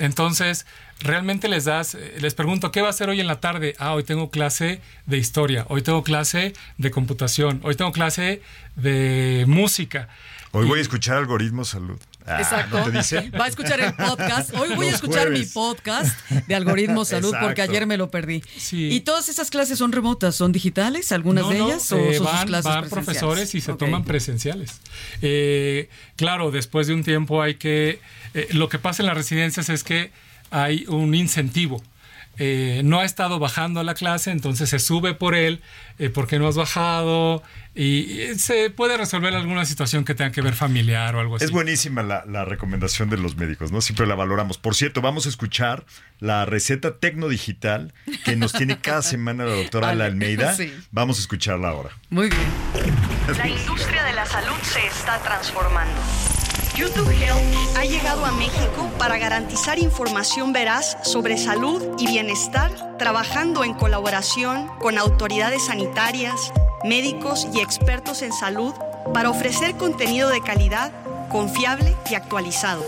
Entonces, 0.00 0.66
realmente 1.00 1.48
les 1.48 1.64
das, 1.64 1.94
eh, 1.94 2.16
les 2.20 2.34
pregunto, 2.34 2.72
¿qué 2.72 2.80
va 2.80 2.88
a 2.88 2.90
hacer 2.90 3.08
hoy 3.08 3.20
en 3.20 3.28
la 3.28 3.38
tarde? 3.38 3.76
Ah, 3.78 3.94
hoy 3.94 4.02
tengo 4.02 4.30
clase 4.30 4.80
de 5.06 5.18
historia, 5.18 5.66
hoy 5.68 5.82
tengo 5.82 6.02
clase 6.02 6.52
de 6.78 6.90
computación, 6.90 7.60
hoy 7.62 7.76
tengo 7.76 7.92
clase 7.92 8.42
de 8.74 9.44
música. 9.46 10.08
Hoy 10.50 10.66
voy 10.66 10.80
a 10.80 10.82
escuchar 10.82 11.16
algoritmo 11.16 11.64
salud. 11.64 12.00
Ah, 12.26 12.38
Exacto. 12.40 12.90
¿no 12.90 13.02
te? 13.02 13.30
Va 13.30 13.46
a 13.46 13.48
escuchar 13.48 13.80
el 13.80 13.94
podcast. 13.94 14.54
Hoy 14.54 14.74
voy 14.74 14.86
a 14.88 14.90
escuchar 14.90 15.30
mi 15.30 15.44
podcast 15.44 16.16
de 16.46 16.54
Algoritmo 16.54 17.04
Salud 17.04 17.34
porque 17.40 17.62
ayer 17.62 17.86
me 17.86 17.96
lo 17.96 18.10
perdí. 18.10 18.42
Sí. 18.56 18.88
¿Y 18.92 19.00
todas 19.00 19.28
esas 19.28 19.50
clases 19.50 19.78
son 19.78 19.90
remotas? 19.92 20.36
¿Son 20.36 20.52
digitales? 20.52 21.12
¿Algunas 21.12 21.44
No, 21.44 21.50
de 21.50 21.58
no, 21.58 21.66
ellas? 21.68 21.90
¿O 21.92 21.96
eh, 21.96 22.14
son 22.14 22.26
sus 22.26 22.32
van, 22.34 22.46
clases 22.46 22.64
van 22.66 22.80
presenciales? 22.82 22.90
profesores 23.06 23.54
y 23.54 23.60
se 23.60 23.72
toman 23.74 24.04
presenciales. 24.04 24.80
Eh, 25.22 25.88
claro, 26.16 26.50
después 26.50 26.86
de 26.86 26.94
un 26.94 27.02
tiempo 27.04 27.42
hay 27.42 27.54
que... 27.54 28.00
eh, 28.34 28.48
lo 28.52 28.68
que 28.68 28.78
pasa 28.78 29.02
en 29.02 29.06
las 29.06 29.16
residencias 29.16 29.68
es 29.68 29.82
que 29.82 30.10
hay 30.50 30.84
un 30.88 31.14
incentivo. 31.14 31.82
Eh, 32.42 32.80
no 32.86 33.00
ha 33.00 33.04
estado 33.04 33.38
bajando 33.38 33.80
a 33.80 33.84
la 33.84 33.92
clase, 33.92 34.30
entonces 34.30 34.70
se 34.70 34.78
sube 34.78 35.12
por 35.12 35.34
él, 35.34 35.60
eh, 35.98 36.08
¿por 36.08 36.26
qué 36.26 36.38
no 36.38 36.48
has 36.48 36.56
bajado? 36.56 37.42
Y, 37.74 38.22
y 38.22 38.38
se 38.38 38.70
puede 38.70 38.96
resolver 38.96 39.34
alguna 39.34 39.66
situación 39.66 40.06
que 40.06 40.14
tenga 40.14 40.32
que 40.32 40.40
ver 40.40 40.54
familiar 40.54 41.14
o 41.14 41.20
algo 41.20 41.36
así. 41.36 41.44
Es 41.44 41.50
buenísima 41.50 42.02
la, 42.02 42.24
la 42.24 42.46
recomendación 42.46 43.10
de 43.10 43.18
los 43.18 43.36
médicos, 43.36 43.72
¿no? 43.72 43.82
Siempre 43.82 44.06
la 44.06 44.14
valoramos. 44.14 44.56
Por 44.56 44.74
cierto, 44.74 45.02
vamos 45.02 45.26
a 45.26 45.28
escuchar 45.28 45.84
la 46.18 46.46
receta 46.46 46.96
tecnodigital 46.96 47.92
que 48.24 48.36
nos 48.36 48.54
tiene 48.54 48.78
cada 48.80 49.02
semana 49.02 49.44
la 49.44 49.56
doctora 49.56 49.88
Vale, 49.88 50.04
Ala 50.04 50.10
Almeida. 50.10 50.54
sí. 50.56 50.72
Vamos 50.92 51.18
a 51.18 51.20
escucharla 51.20 51.68
ahora. 51.68 51.90
Muy 52.08 52.30
bien. 52.30 53.36
La 53.36 53.48
industria 53.48 54.02
de 54.04 54.14
la 54.14 54.24
salud 54.24 54.56
se 54.62 54.86
está 54.86 55.18
transformando. 55.18 56.00
YouTube 56.76 57.10
Health 57.10 57.76
ha 57.76 57.84
llegado 57.84 58.24
a 58.24 58.32
México 58.32 58.90
para 58.98 59.18
garantizar 59.18 59.78
información 59.78 60.52
veraz 60.52 60.96
sobre 61.02 61.36
salud 61.36 61.82
y 61.98 62.06
bienestar, 62.06 62.96
trabajando 62.98 63.64
en 63.64 63.74
colaboración 63.74 64.68
con 64.78 64.98
autoridades 64.98 65.66
sanitarias, 65.66 66.52
médicos 66.84 67.46
y 67.52 67.60
expertos 67.60 68.22
en 68.22 68.32
salud 68.32 68.72
para 69.12 69.30
ofrecer 69.30 69.76
contenido 69.76 70.28
de 70.30 70.40
calidad, 70.40 70.92
confiable 71.30 71.96
y 72.10 72.14
actualizado. 72.14 72.84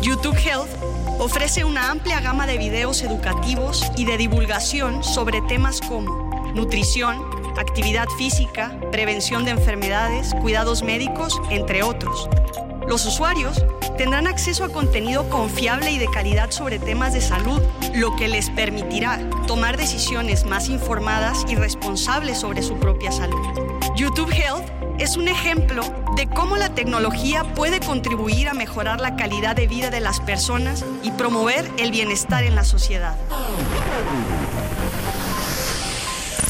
YouTube 0.00 0.36
Health 0.36 0.70
ofrece 1.18 1.64
una 1.64 1.90
amplia 1.90 2.20
gama 2.20 2.46
de 2.46 2.58
videos 2.58 3.02
educativos 3.02 3.84
y 3.96 4.04
de 4.04 4.16
divulgación 4.16 5.02
sobre 5.02 5.40
temas 5.42 5.80
como 5.80 6.26
nutrición, 6.54 7.35
actividad 7.62 8.08
física, 8.18 8.78
prevención 8.90 9.44
de 9.44 9.52
enfermedades, 9.52 10.34
cuidados 10.34 10.82
médicos, 10.82 11.40
entre 11.50 11.82
otros. 11.82 12.28
Los 12.88 13.04
usuarios 13.04 13.64
tendrán 13.98 14.26
acceso 14.26 14.64
a 14.64 14.68
contenido 14.68 15.28
confiable 15.28 15.90
y 15.90 15.98
de 15.98 16.06
calidad 16.08 16.50
sobre 16.50 16.78
temas 16.78 17.12
de 17.12 17.20
salud, 17.20 17.60
lo 17.94 18.14
que 18.14 18.28
les 18.28 18.50
permitirá 18.50 19.18
tomar 19.46 19.76
decisiones 19.76 20.44
más 20.44 20.68
informadas 20.68 21.44
y 21.48 21.56
responsables 21.56 22.38
sobre 22.38 22.62
su 22.62 22.78
propia 22.78 23.10
salud. 23.10 23.44
YouTube 23.96 24.30
Health 24.30 24.70
es 24.98 25.16
un 25.16 25.28
ejemplo 25.28 25.82
de 26.16 26.26
cómo 26.28 26.56
la 26.56 26.74
tecnología 26.74 27.42
puede 27.54 27.80
contribuir 27.80 28.48
a 28.48 28.54
mejorar 28.54 29.00
la 29.00 29.16
calidad 29.16 29.56
de 29.56 29.66
vida 29.66 29.90
de 29.90 30.00
las 30.00 30.20
personas 30.20 30.84
y 31.02 31.10
promover 31.10 31.70
el 31.78 31.90
bienestar 31.90 32.44
en 32.44 32.54
la 32.54 32.64
sociedad. 32.64 33.16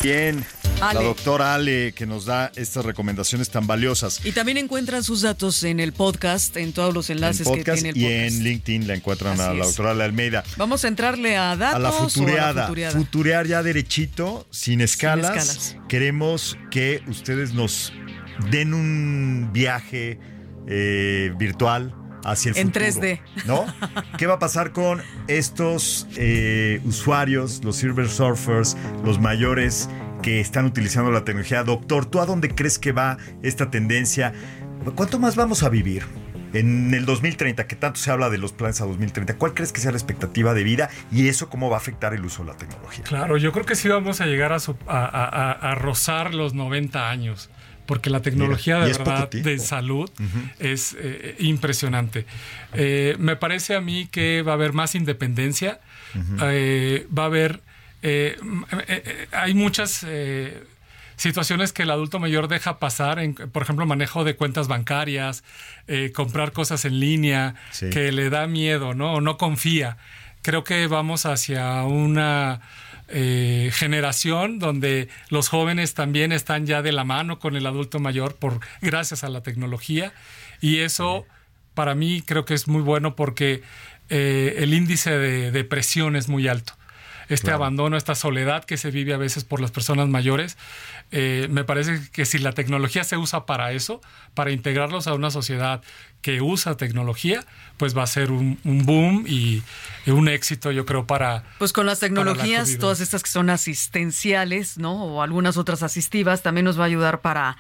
Bien. 0.03 0.45
Ale. 0.81 1.01
La 1.01 1.07
doctora 1.07 1.55
Ale 1.55 1.93
que 1.93 2.05
nos 2.07 2.27
da 2.27 2.53
estas 2.55 2.85
recomendaciones 2.85 3.49
tan 3.49 3.67
valiosas. 3.67 4.21
Y 4.25 4.33
también 4.33 4.59
encuentran 4.59 5.03
sus 5.03 5.23
datos 5.23 5.63
en 5.65 5.81
el 5.81 5.93
podcast, 5.93 6.55
en 6.59 6.73
todos 6.73 6.93
los 6.93 7.09
En 7.09 7.17
enlaces 7.17 7.47
podcast 7.49 7.65
que 7.65 7.73
tiene 7.75 7.89
el 7.91 7.97
y 7.97 8.03
podcast. 8.03 8.37
en 8.39 8.45
LinkedIn 8.45 8.87
la 8.87 8.95
encuentran 8.95 9.41
a 9.41 9.47
Así 9.49 9.57
la 9.57 9.63
es. 9.65 9.69
doctora 9.69 9.91
Ale 9.93 10.05
Almeida. 10.05 10.45
Vamos 10.59 10.85
a 10.85 10.89
entrarle 10.89 11.37
a 11.37 11.57
datos 11.57 11.77
a 11.77 11.79
la 11.79 11.91
o 11.91 12.09
futureada. 12.11 12.51
a 12.51 12.53
la 12.55 12.63
futureada? 12.67 12.99
Futurear 12.99 13.47
ya 13.47 13.63
derechito, 13.63 14.47
sin 14.51 14.81
escalas. 14.83 15.31
escalas. 15.31 15.77
Queremos 15.89 16.59
que 16.71 17.03
ustedes 17.09 17.55
nos 17.55 17.93
den 18.51 18.75
un 18.75 19.51
viaje 19.53 20.19
eh, 20.69 21.33
virtual 21.39 21.95
hacia 22.23 22.51
el 22.51 22.59
En 22.59 22.67
futuro. 22.67 22.87
3D. 22.87 23.21
¿No? 23.47 23.65
¿Qué 24.19 24.27
va 24.27 24.35
a 24.35 24.39
pasar 24.39 24.73
con 24.73 25.01
estos 25.27 26.07
eh, 26.17 26.81
usuarios, 26.85 27.65
los 27.65 27.77
silver 27.77 28.11
surfers, 28.11 28.77
los 29.05 29.19
mayores 29.19 29.89
que 30.23 30.41
están 30.41 30.65
utilizando 30.67 31.11
la 31.11 31.25
tecnología? 31.25 31.63
Doctor, 31.65 32.07
¿tú 32.07 32.21
a 32.21 32.27
dónde 32.27 32.49
crees 32.55 32.79
que 32.79 32.93
va 32.93 33.19
esta 33.43 33.71
tendencia? 33.71 34.33
¿Cuánto 34.95 35.19
más 35.19 35.37
vamos 35.37 35.63
a 35.63 35.69
vivir? 35.69 36.05
En 36.53 36.95
el 36.95 37.05
2030, 37.05 37.67
que 37.67 37.77
tanto 37.77 37.99
se 38.01 38.11
habla 38.11 38.31
de 38.31 38.39
los 38.39 38.53
planes 38.53 38.81
a 38.81 38.87
2030, 38.87 39.37
¿cuál 39.37 39.53
crees 39.53 39.73
que 39.73 39.81
sea 39.81 39.91
la 39.91 39.99
expectativa 39.99 40.55
de 40.55 40.63
vida 40.65 40.89
y 41.13 41.29
eso 41.29 41.51
cómo 41.51 41.69
va 41.69 41.77
a 41.77 41.81
afectar 41.81 42.15
el 42.15 42.25
uso 42.25 42.45
de 42.45 42.53
la 42.53 42.57
tecnología? 42.57 43.05
Claro, 43.05 43.37
yo 43.37 43.53
creo 43.53 43.67
que 43.67 43.75
sí 43.75 43.89
vamos 43.89 44.21
a 44.21 44.27
llegar 44.27 44.53
a, 44.53 44.61
su- 44.61 44.77
a, 44.87 45.05
a- 45.05 45.51
a- 45.51 45.53
a 45.73 45.75
rozar 45.75 46.35
los 46.35 46.55
90 46.55 47.11
años, 47.11 47.51
porque 47.85 48.09
la 48.11 48.23
tecnología 48.23 48.77
Mira, 48.77 48.87
de 48.87 48.93
verdad 48.99 49.29
de 49.31 49.59
salud 49.59 50.11
es 50.59 50.97
eh, 50.99 51.35
impresionante. 51.41 52.27
Eh, 52.73 53.17
me 53.19 53.37
parece 53.37 53.75
a 53.75 53.81
mí 53.81 54.09
que 54.11 54.43
va 54.43 54.53
a 54.53 54.55
haber 54.55 54.73
más 54.73 54.95
independencia, 54.95 55.81
eh, 56.43 57.07
va 57.17 57.25
a 57.25 57.27
haber... 57.27 57.61
eh, 58.03 58.37
eh, 58.73 58.85
eh, 58.89 59.29
hay 59.33 59.55
muchas... 59.55 60.05
situaciones 61.19 61.73
que 61.73 61.85
el 61.85 61.91
adulto 61.91 62.19
mayor 62.19 62.47
deja 62.47 62.79
pasar, 62.79 63.19
en, 63.19 63.33
por 63.35 63.63
ejemplo, 63.63 63.87
manejo 63.87 64.23
de 64.23 64.37
cuentas 64.37 64.69
bancarias, 64.69 65.45
comprar 66.15 66.53
cosas 66.53 66.85
en 66.85 67.01
línea, 67.01 67.55
Sí. 67.71 67.89
que 67.89 68.13
le 68.13 68.29
da 68.29 68.47
miedo, 68.47 68.93
¿no? 68.93 69.15
O 69.15 69.21
no 69.23 69.39
confía. 69.39 69.97
Creo 70.43 70.63
que 70.63 70.87
vamos 70.89 71.25
hacia 71.25 71.85
una 71.85 72.61
eh, 73.09 73.71
generación 73.73 74.59
donde 74.59 75.09
los 75.31 75.49
jóvenes 75.49 75.95
también 75.95 76.33
están 76.33 76.67
ya 76.67 76.83
de 76.83 76.93
la 76.93 77.05
mano 77.05 77.39
con 77.39 77.55
el 77.57 77.65
adulto 77.67 77.99
mayor 78.01 78.35
por 78.35 78.59
gracias 78.83 79.23
a 79.23 79.29
la 79.29 79.43
tecnología 79.43 80.13
y 80.61 80.79
eso 80.81 81.25
para 81.75 81.95
mí 81.95 82.23
creo 82.27 82.45
que 82.45 82.55
es 82.55 82.67
muy 82.67 82.83
bueno 82.83 83.15
porque 83.15 83.63
eh, 84.09 84.57
el 84.59 84.75
índice 84.75 85.17
de 85.17 85.53
depresión 85.53 86.17
es 86.17 86.29
muy 86.29 86.49
alto 86.49 86.76
este 87.29 87.51
abandono, 87.51 87.97
esta 87.97 88.15
soledad 88.15 88.65
que 88.65 88.77
se 88.77 88.91
vive 88.91 89.15
a 89.15 89.17
veces 89.17 89.45
por 89.45 89.61
las 89.61 89.71
personas 89.71 90.09
mayores. 90.09 90.57
eh, 91.13 91.47
me 91.51 91.65
parece 91.65 92.01
que 92.13 92.25
si 92.25 92.39
la 92.39 92.53
tecnología 92.53 93.05
se 93.05 93.17
usa 93.17 93.47
para 93.47 93.73
eso, 93.73 94.01
para 94.35 94.51
integrarlos 94.51 95.07
a 95.07 95.15
una 95.15 95.31
sociedad 95.31 95.83
que 96.23 96.41
usa 96.41 96.77
tecnología, 96.77 97.45
pues 97.77 97.97
va 97.97 98.03
a 98.03 98.07
ser 98.07 98.33
un, 98.33 98.59
un 98.65 98.85
boom 98.85 99.25
y, 99.29 99.63
y 100.07 100.11
un 100.11 100.29
éxito, 100.29 100.73
yo 100.73 100.85
creo, 100.85 101.07
para... 101.07 101.45
Pues 101.59 101.73
con 101.73 101.87
las 101.87 102.03
la 102.03 102.09
tecnologías, 102.09 102.79
todas 102.79 103.01
estas 103.01 103.23
que 103.23 103.31
son 103.31 103.51
asistenciales, 103.51 104.79
¿no? 104.79 105.05
O 105.05 105.23
algunas 105.23 105.57
otras 105.57 105.83
asistivas, 105.83 106.43
también 106.43 106.65
nos 106.65 106.79
va 106.79 106.83
a 106.85 106.87
ayudar 106.87 107.21
para 107.21 107.57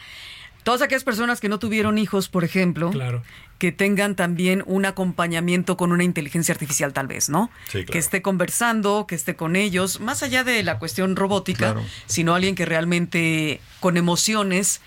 todas 0.65 0.83
aquellas 0.83 1.05
personas 1.05 1.41
que 1.41 1.49
no 1.49 1.61
tuvieron 1.61 1.97
hijos, 1.97 2.29
por 2.29 2.43
ejemplo, 2.43 2.91
Claro. 2.91 3.23
Que 3.59 3.73
tengan 3.73 4.15
también 4.17 4.63
un 4.67 4.85
acompañamiento 4.85 5.77
con 5.77 5.93
una 5.93 6.05
inteligencia 6.05 6.53
artificial, 6.53 6.93
tal 6.93 7.07
vez, 7.07 7.29
¿no? 7.31 7.51
Sí, 7.67 7.79
claro. 7.79 7.93
Que 7.93 7.99
esté 7.99 8.21
conversando, 8.23 9.07
que 9.07 9.15
esté 9.15 9.35
con 9.37 9.57
ellos, 9.57 10.01
más 10.01 10.23
allá 10.23 10.45
de 10.45 10.63
la 10.63 10.79
cuestión 10.79 11.17
robótica, 11.17 11.73
Claro. 11.73 11.83
sino 12.07 12.35
alguien 12.35 12.55
que 12.55 12.67
realmente 12.67 13.61
con 13.81 13.97
emociones 13.97 14.81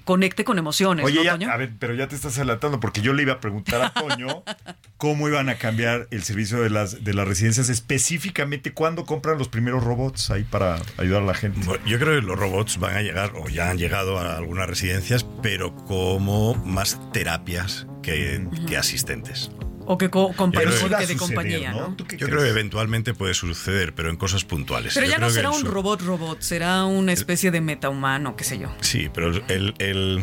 conecte 0.00 0.44
con 0.44 0.58
emociones. 0.58 1.04
Oye, 1.04 1.16
¿no, 1.16 1.24
ya, 1.24 1.32
Toño? 1.32 1.50
a 1.50 1.56
ver, 1.56 1.72
pero 1.78 1.94
ya 1.94 2.08
te 2.08 2.14
estás 2.14 2.36
adelantando 2.36 2.80
porque 2.80 3.00
yo 3.00 3.12
le 3.12 3.22
iba 3.22 3.34
a 3.34 3.40
preguntar 3.40 3.82
a 3.82 3.92
Toño 3.92 4.42
cómo 4.96 5.28
iban 5.28 5.48
a 5.48 5.56
cambiar 5.56 6.08
el 6.10 6.22
servicio 6.22 6.60
de 6.62 6.70
las, 6.70 7.04
de 7.04 7.14
las 7.14 7.26
residencias, 7.26 7.68
específicamente 7.68 8.72
cuándo 8.72 9.04
compran 9.04 9.38
los 9.38 9.48
primeros 9.48 9.84
robots 9.84 10.30
ahí 10.30 10.44
para 10.44 10.76
ayudar 10.98 11.22
a 11.22 11.26
la 11.26 11.34
gente. 11.34 11.60
Bueno, 11.64 11.84
yo 11.86 11.98
creo 11.98 12.20
que 12.20 12.26
los 12.26 12.38
robots 12.38 12.78
van 12.78 12.96
a 12.96 13.02
llegar, 13.02 13.32
o 13.36 13.48
ya 13.48 13.70
han 13.70 13.78
llegado 13.78 14.18
a 14.18 14.36
algunas 14.36 14.68
residencias, 14.68 15.26
pero 15.42 15.74
como 15.74 16.54
más 16.54 16.98
terapias 17.12 17.86
que, 18.02 18.46
que 18.66 18.76
asistentes. 18.76 19.50
O 19.86 19.98
que 19.98 20.10
co- 20.10 20.32
compañía, 20.34 20.70
que 20.70 20.74
de 20.74 20.78
suceder, 20.80 21.16
compañía, 21.16 21.72
¿no? 21.72 21.88
¿no? 21.88 21.94
¿Tú 21.96 22.04
qué 22.06 22.16
Yo 22.16 22.26
crees? 22.26 22.30
creo 22.30 22.42
que 22.44 22.50
eventualmente 22.50 23.14
puede 23.14 23.34
suceder, 23.34 23.94
pero 23.94 24.10
en 24.10 24.16
cosas 24.16 24.44
puntuales. 24.44 24.94
Pero 24.94 25.06
Yo 25.06 25.12
ya 25.12 25.18
no 25.18 25.28
será 25.30 25.50
un 25.50 25.64
robot 25.64 26.02
robot, 26.02 26.40
será 26.40 26.84
una 26.84 27.12
especie 27.12 27.50
de 27.50 27.60
metahumano, 27.60 28.36
qué 28.36 28.44
sé 28.44 28.58
yo. 28.58 28.68
Sí, 28.80 29.10
pero 29.12 29.28
el, 29.48 29.74
el- 29.78 30.22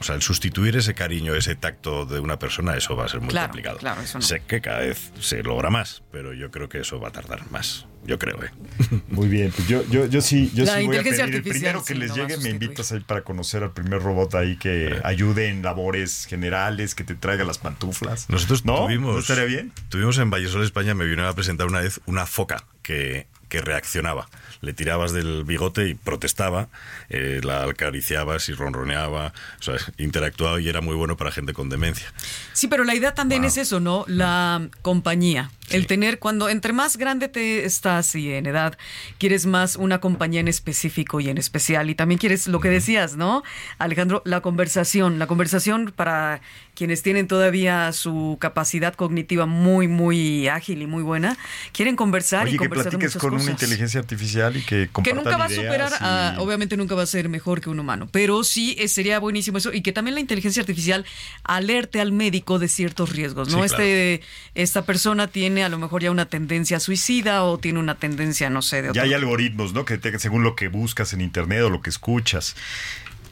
o 0.00 0.02
sea, 0.02 0.14
el 0.14 0.22
sustituir 0.22 0.76
ese 0.76 0.94
cariño, 0.94 1.34
ese 1.34 1.54
tacto 1.54 2.06
de 2.06 2.20
una 2.20 2.38
persona, 2.38 2.74
eso 2.76 2.96
va 2.96 3.04
a 3.04 3.08
ser 3.08 3.20
muy 3.20 3.28
Claro, 3.28 3.48
complicado. 3.48 3.78
claro, 3.78 4.00
eso 4.00 4.18
no. 4.18 4.22
Sé 4.24 4.42
que 4.46 4.60
cada 4.62 4.78
vez 4.80 5.12
se 5.20 5.42
logra 5.42 5.68
más, 5.70 6.02
pero 6.10 6.32
yo 6.32 6.50
creo 6.50 6.68
que 6.70 6.78
eso 6.80 6.98
va 6.98 7.08
a 7.08 7.12
tardar 7.12 7.50
más. 7.50 7.86
Yo 8.06 8.18
creo, 8.18 8.42
¿eh? 8.42 8.50
Muy 9.08 9.28
bien, 9.28 9.52
pues 9.54 9.68
yo, 9.68 9.84
yo, 9.90 10.06
yo 10.06 10.22
sí, 10.22 10.50
yo 10.54 10.64
La 10.64 10.78
sí 10.78 10.86
voy 10.86 10.96
a 10.96 11.00
inteligencia 11.00 11.24
pedir 11.26 11.34
el 11.34 11.40
artificial, 11.40 11.72
primero 11.74 11.84
que 11.84 11.92
sí, 11.92 12.00
les 12.00 12.14
llegue, 12.14 12.36
me 12.38 12.48
invitas 12.48 12.92
ahí 12.92 13.00
para 13.00 13.20
conocer 13.24 13.62
al 13.62 13.72
primer 13.72 14.00
robot 14.02 14.34
ahí 14.36 14.56
que 14.56 14.98
ayude 15.04 15.48
en 15.48 15.62
labores 15.62 16.24
generales, 16.26 16.94
que 16.94 17.04
te 17.04 17.14
traiga 17.14 17.44
las 17.44 17.58
pantuflas. 17.58 18.30
Nosotros 18.30 18.64
¿No? 18.64 18.84
tuvimos. 18.86 19.12
¿No 19.14 19.20
estaría 19.20 19.44
bien? 19.44 19.70
Tuvimos 19.90 20.16
en 20.16 20.30
Vallesol, 20.30 20.64
España, 20.64 20.94
me 20.94 21.04
vino 21.04 21.28
a 21.28 21.34
presentar 21.34 21.66
una 21.66 21.80
vez 21.80 22.00
una 22.06 22.24
foca 22.24 22.64
que, 22.82 23.26
que 23.50 23.60
reaccionaba. 23.60 24.28
Le 24.60 24.72
tirabas 24.72 25.12
del 25.12 25.44
bigote 25.44 25.88
y 25.88 25.94
protestaba, 25.94 26.68
eh, 27.08 27.40
la 27.42 27.64
acariciabas 27.64 28.48
y 28.48 28.52
ronroneaba, 28.52 29.32
o 29.58 29.62
sea, 29.62 29.76
interactuaba 29.98 30.60
y 30.60 30.68
era 30.68 30.80
muy 30.80 30.94
bueno 30.94 31.16
para 31.16 31.30
gente 31.30 31.52
con 31.52 31.68
demencia. 31.68 32.12
Sí, 32.52 32.68
pero 32.68 32.84
la 32.84 32.94
idea 32.94 33.14
también 33.14 33.44
es 33.44 33.56
eso, 33.56 33.80
¿no? 33.80 34.04
La 34.06 34.68
compañía. 34.82 35.50
El 35.70 35.86
tener, 35.86 36.18
cuando 36.18 36.48
entre 36.48 36.72
más 36.72 36.96
grande 36.96 37.28
te 37.28 37.64
estás 37.64 38.14
y 38.16 38.32
en 38.32 38.46
edad, 38.46 38.76
quieres 39.18 39.46
más 39.46 39.76
una 39.76 40.00
compañía 40.00 40.40
en 40.40 40.48
específico 40.48 41.20
y 41.20 41.28
en 41.28 41.38
especial. 41.38 41.88
Y 41.90 41.94
también 41.94 42.18
quieres 42.18 42.48
lo 42.48 42.58
que 42.58 42.68
decías, 42.68 43.16
¿no? 43.16 43.44
Alejandro, 43.78 44.20
la 44.24 44.40
conversación. 44.40 45.20
La 45.20 45.28
conversación 45.28 45.92
para 45.94 46.40
quienes 46.74 47.02
tienen 47.02 47.28
todavía 47.28 47.92
su 47.92 48.38
capacidad 48.40 48.94
cognitiva 48.94 49.46
muy, 49.46 49.86
muy 49.86 50.48
ágil 50.48 50.82
y 50.82 50.86
muy 50.86 51.02
buena, 51.02 51.36
quieren 51.72 51.94
conversar 51.94 52.44
Oye, 52.44 52.54
y 52.54 52.58
que 52.58 52.68
conversar 52.68 52.92
platiques 52.92 53.10
muchas 53.10 53.20
con 53.20 53.30
cosas. 53.32 53.44
una 53.44 53.52
inteligencia 53.52 54.00
artificial 54.00 54.49
y 54.56 54.62
que 54.62 54.88
nunca 55.14 55.36
va 55.36 55.44
a 55.46 55.48
superar, 55.48 55.92
y- 55.92 55.96
a- 56.00 56.34
obviamente 56.38 56.76
nunca 56.76 56.94
va 56.94 57.02
a 57.02 57.06
ser 57.06 57.28
mejor 57.28 57.60
que 57.60 57.70
un 57.70 57.78
humano, 57.80 58.08
pero 58.10 58.44
sí 58.44 58.76
eh, 58.78 58.88
sería 58.88 59.18
buenísimo 59.18 59.58
eso 59.58 59.72
y 59.72 59.82
que 59.82 59.92
también 59.92 60.14
la 60.14 60.20
inteligencia 60.20 60.60
artificial 60.60 61.04
alerte 61.44 62.00
al 62.00 62.12
médico 62.12 62.58
de 62.58 62.68
ciertos 62.68 63.10
riesgos, 63.10 63.48
¿no? 63.50 63.58
Sí, 63.58 63.64
este, 63.66 64.20
esta 64.54 64.84
persona 64.84 65.26
tiene 65.28 65.64
a 65.64 65.68
lo 65.68 65.78
mejor 65.78 66.02
ya 66.02 66.10
una 66.10 66.26
tendencia 66.26 66.80
suicida 66.80 67.44
o 67.44 67.58
tiene 67.58 67.78
una 67.78 67.94
tendencia, 67.96 68.50
no 68.50 68.62
sé, 68.62 68.76
de 68.76 68.82
Ya 68.88 68.90
otro. 68.90 69.02
hay 69.02 69.14
algoritmos, 69.14 69.72
¿no? 69.72 69.84
Que 69.84 69.98
te- 69.98 70.18
según 70.18 70.42
lo 70.42 70.54
que 70.56 70.68
buscas 70.68 71.12
en 71.12 71.20
internet 71.20 71.62
o 71.62 71.70
lo 71.70 71.80
que 71.82 71.90
escuchas. 71.90 72.56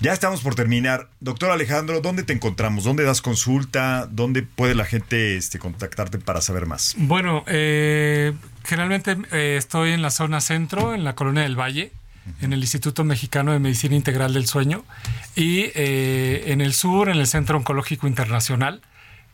Ya 0.01 0.12
estamos 0.12 0.42
por 0.42 0.55
terminar. 0.55 1.09
Doctor 1.20 1.51
Alejandro, 1.51 2.01
¿dónde 2.01 2.22
te 2.22 2.32
encontramos? 2.32 2.84
¿Dónde 2.84 3.03
das 3.03 3.20
consulta? 3.20 4.07
¿Dónde 4.11 4.42
puede 4.42 4.74
la 4.76 4.84
gente 4.84 5.36
este, 5.36 5.59
contactarte 5.59 6.18
para 6.18 6.40
saber 6.40 6.66
más? 6.66 6.94
Bueno, 6.99 7.42
eh, 7.49 8.32
generalmente 8.64 9.16
eh, 9.32 9.57
estoy 9.59 9.90
en 9.90 10.03
la 10.03 10.11
zona 10.11 10.40
centro, 10.40 10.94
en 10.94 11.03
la 11.03 11.16
colonia 11.16 11.42
del 11.42 11.59
Valle, 11.59 11.90
en 12.40 12.53
el 12.53 12.61
Instituto 12.61 13.03
Mexicano 13.05 13.53
de 13.53 13.59
Medicina 13.59 13.96
Integral 13.96 14.34
del 14.34 14.46
Sueño, 14.46 14.84
y 15.34 15.70
eh, 15.74 16.44
en 16.49 16.61
el 16.61 16.74
sur, 16.74 17.09
en 17.09 17.16
el 17.16 17.26
Centro 17.26 17.57
Oncológico 17.59 18.07
Internacional, 18.07 18.82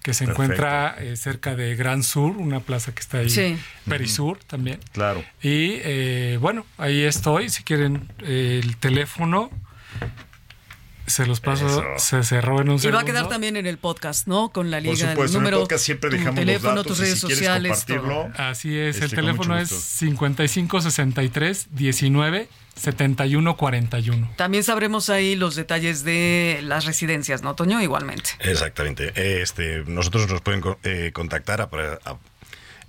que 0.02 0.14
se 0.14 0.24
Perfecto. 0.26 0.42
encuentra 0.44 0.96
eh, 0.98 1.16
cerca 1.16 1.56
de 1.56 1.76
Gran 1.76 2.02
Sur, 2.02 2.36
una 2.36 2.60
plaza 2.60 2.94
que 2.94 3.00
está 3.00 3.18
ahí, 3.18 3.28
Sí. 3.30 3.58
Perisur 3.88 4.38
también. 4.46 4.78
Claro. 4.92 5.20
Y 5.42 5.76
eh, 5.82 6.38
bueno, 6.40 6.64
ahí 6.78 7.02
estoy. 7.02 7.48
Si 7.50 7.64
quieren 7.64 8.08
eh, 8.20 8.60
el 8.62 8.76
teléfono, 8.76 9.50
se 11.06 11.26
los 11.26 11.40
paso. 11.40 11.66
Eso. 11.66 11.84
Se 11.98 12.22
cerró 12.24 12.60
en 12.60 12.68
un 12.70 12.76
Y 12.76 12.78
segundo. 12.80 12.96
va 12.96 13.02
a 13.02 13.04
quedar 13.04 13.28
también 13.28 13.56
en 13.56 13.66
el 13.66 13.78
podcast, 13.78 14.26
¿no? 14.26 14.50
Con 14.50 14.70
la 14.70 14.80
liga, 14.80 14.92
Por 14.92 14.98
supuesto, 14.98 15.22
el 15.22 15.28
en 15.28 15.28
el 15.28 15.32
número, 15.42 15.60
podcast 15.60 15.84
siempre 15.84 16.10
tu 16.10 16.16
dejamos 16.16 16.36
los 16.36 16.44
teléfono, 16.46 16.74
datos 16.76 16.86
tus 16.86 16.98
y 16.98 17.02
redes 17.02 17.14
si 17.14 17.20
sociales, 17.20 17.84
todo. 17.86 18.28
Así 18.36 18.76
es, 18.78 18.96
Este, 18.96 19.06
el 19.06 19.10
teléfono 19.14 19.58
es 19.58 19.70
gusto. 19.70 19.84
55 19.86 20.80
63 20.80 21.66
19 21.70 22.48
71 22.76 23.56
41. 23.56 24.30
También 24.36 24.64
sabremos 24.64 25.08
ahí 25.10 25.36
los 25.36 25.54
detalles 25.54 26.02
de 26.04 26.60
las 26.62 26.84
residencias, 26.86 27.42
¿no, 27.42 27.54
Toño? 27.54 27.80
Igualmente. 27.80 28.30
Exactamente. 28.40 29.12
Este, 29.42 29.84
nosotros 29.86 30.28
nos 30.28 30.40
pueden 30.40 30.62
eh, 30.82 31.10
contactar 31.14 31.60
a- 31.60 31.64
a- 32.04 32.16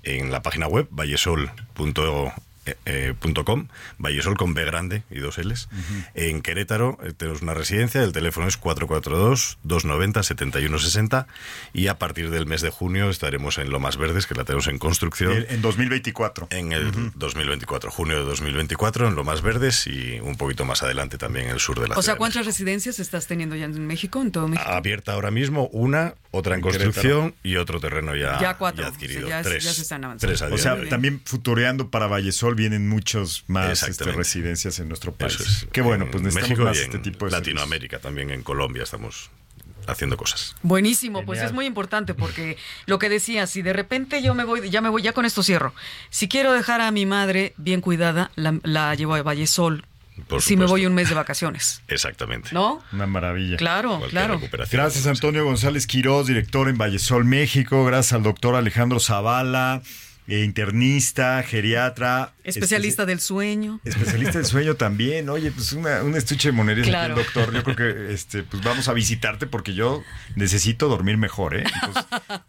en 0.03 0.32
la 0.32 0.41
página 0.41 0.68
web 0.68 0.88
vallesol.com, 2.66 3.68
Vallesol 3.97 4.38
con 4.38 4.53
B 4.53 4.66
grande 4.66 5.03
y 5.09 5.20
dos 5.20 5.38
L's. 5.38 5.70
En 6.13 6.41
Querétaro 6.41 6.97
eh, 7.03 7.13
tenemos 7.16 7.41
una 7.41 7.53
residencia, 7.53 8.03
el 8.03 8.11
teléfono 8.11 8.47
es 8.47 8.59
442-290-7160 8.59 11.26
y 11.74 11.88
a 11.88 11.97
partir 11.99 12.30
del 12.30 12.45
mes 12.45 12.61
de 12.61 12.70
junio 12.70 13.09
estaremos 13.09 13.57
en 13.57 13.70
Lomas 13.70 13.97
Verdes, 13.97 14.28
que 14.28 14.36
la 14.36 14.43
tenemos 14.43 14.68
en 14.68 14.78
construcción. 14.80 15.32
En, 15.34 15.45
en 15.49 15.61
2024. 15.61 16.47
En 16.51 16.72
el 16.72 16.91
2024, 17.16 17.91
junio 17.91 18.18
de 18.20 18.26
2024, 18.26 19.07
en 19.07 19.16
Lomas 19.16 19.41
Verdes 19.41 19.88
y 19.88 20.20
un 20.20 20.36
poquito 20.38 20.66
más 20.66 20.84
adelante 20.84 21.18
también 21.18 21.47
en 21.47 21.51
el 21.53 21.59
sur 21.59 21.80
de 21.80 21.88
la 21.88 21.95
O 21.95 22.01
sea, 22.01 22.03
ciudad 22.03 22.16
de 22.16 22.20
¿cuántas 22.20 22.45
residencias 22.45 22.99
estás 22.99 23.28
teniendo 23.28 23.55
ya 23.55 23.66
en 23.66 23.88
México, 23.88 24.22
en 24.22 24.32
todo 24.32 24.47
México? 24.47 24.70
Abierta 24.70 25.13
ahora 25.13 25.32
mismo 25.32 25.68
una, 25.72 26.16
otra 26.32 26.55
en 26.55 26.61
construcción 26.61 27.36
y 27.43 27.55
otro 27.57 27.80
terreno 27.80 28.16
ya, 28.16 28.39
Ya 28.39 28.57
cuatro. 28.57 28.86
adquirido. 28.86 29.26
O 29.26 29.30
sea, 29.30 29.41
ya- 29.41 29.49
tres, 29.49 29.63
ya 29.63 29.74
se 29.74 29.82
están 29.82 30.03
avanzando. 30.05 30.36
tres 30.36 30.41
O 30.51 30.57
sea, 30.57 30.78
también 30.89 31.22
futureando 31.26 31.89
para 31.89 32.07
Vallesol 32.07 32.55
vienen 32.56 32.89
muchos 32.89 33.43
más 33.47 33.84
este, 33.84 34.06
residencias 34.06 34.80
en 34.80 34.88
nuestro 34.88 35.14
país. 35.14 35.39
Es. 35.39 35.68
Qué 35.72 35.82
bueno, 35.82 36.06
En 36.06 36.12
pues 36.12 36.24
necesitamos 36.24 36.49
México 36.49 36.70
más 36.70 36.78
y 36.78 36.82
este 36.82 36.97
en 36.97 37.03
tipo 37.03 37.26
de 37.26 37.32
Latinoamérica, 37.32 37.99
también 37.99 38.32
en 38.32 38.41
Colombia 38.41 38.84
estamos 38.84 39.30
haciendo 39.88 40.18
cosas. 40.18 40.56
Buenísimo, 40.64 41.26
pues 41.26 41.41
es 41.41 41.51
muy 41.51 41.66
importante 41.66 42.14
porque 42.14 42.58
lo 42.86 42.99
que 42.99 43.10
decía, 43.10 43.47
si 43.47 43.62
de 43.62 43.74
repente 43.74 44.22
yo 44.22 44.34
me 44.34 44.43
voy, 44.43 44.70
ya 44.70 44.82
me 44.82 44.89
voy, 44.89 45.01
ya 45.01 45.14
con 45.14 45.26
esto 45.26 45.43
cierro. 45.43 45.74
Si 46.10 46.28
quiero 46.28 46.53
dejar 46.53 46.82
a 46.82 46.91
mi 46.91 47.06
madre 47.06 47.53
bien 47.58 47.82
cuidada, 47.82 48.32
la, 48.36 48.60
la 48.64 48.95
llevo 48.95 49.16
a 49.16 49.22
Vallesol. 49.22 49.86
Por 50.28 50.41
si 50.41 50.56
me 50.56 50.66
voy 50.66 50.86
un 50.86 50.93
mes 50.93 51.10
de 51.10 51.16
vacaciones, 51.16 51.82
Exactamente. 51.89 52.49
¿no? 52.53 52.82
Una 52.93 53.06
maravilla. 53.06 53.58
Claro, 53.58 53.99
Cualquier 53.99 54.12
claro. 54.12 54.41
Gracias 54.72 55.06
Antonio 55.08 55.43
González 55.43 55.88
Quiroz, 55.88 56.28
director 56.28 56.70
en 56.70 56.78
Vallesol, 56.78 57.26
México. 57.26 57.84
Gracias 57.84 58.14
al 58.14 58.24
doctor 58.24 58.56
Alejandro 58.56 59.01
Zavala, 59.01 59.82
internista, 60.28 61.43
geriatra. 61.43 62.34
Especialista 62.43 63.03
espe- 63.03 63.07
del 63.07 63.19
sueño. 63.19 63.80
Especialista 63.84 64.38
del 64.39 64.45
sueño 64.47 64.76
también. 64.76 65.30
Oye, 65.30 65.51
pues 65.51 65.73
una, 65.73 66.03
un 66.03 66.15
estuche 66.15 66.49
de 66.49 66.51
monerías 66.53 66.88
Claro. 66.88 67.15
aquí, 67.15 67.23
doctor. 67.23 67.53
Yo 67.53 67.63
creo 67.63 67.76
que 67.76 68.13
este, 68.13 68.43
pues 68.43 68.63
vamos 68.63 68.88
a 68.88 68.93
visitarte 68.93 69.47
porque 69.47 69.73
yo 69.73 70.03
necesito 70.36 70.88
dormir 70.88 71.17
mejor, 71.17 71.55
¿eh? 71.57 71.63
Entonces, 71.73 72.05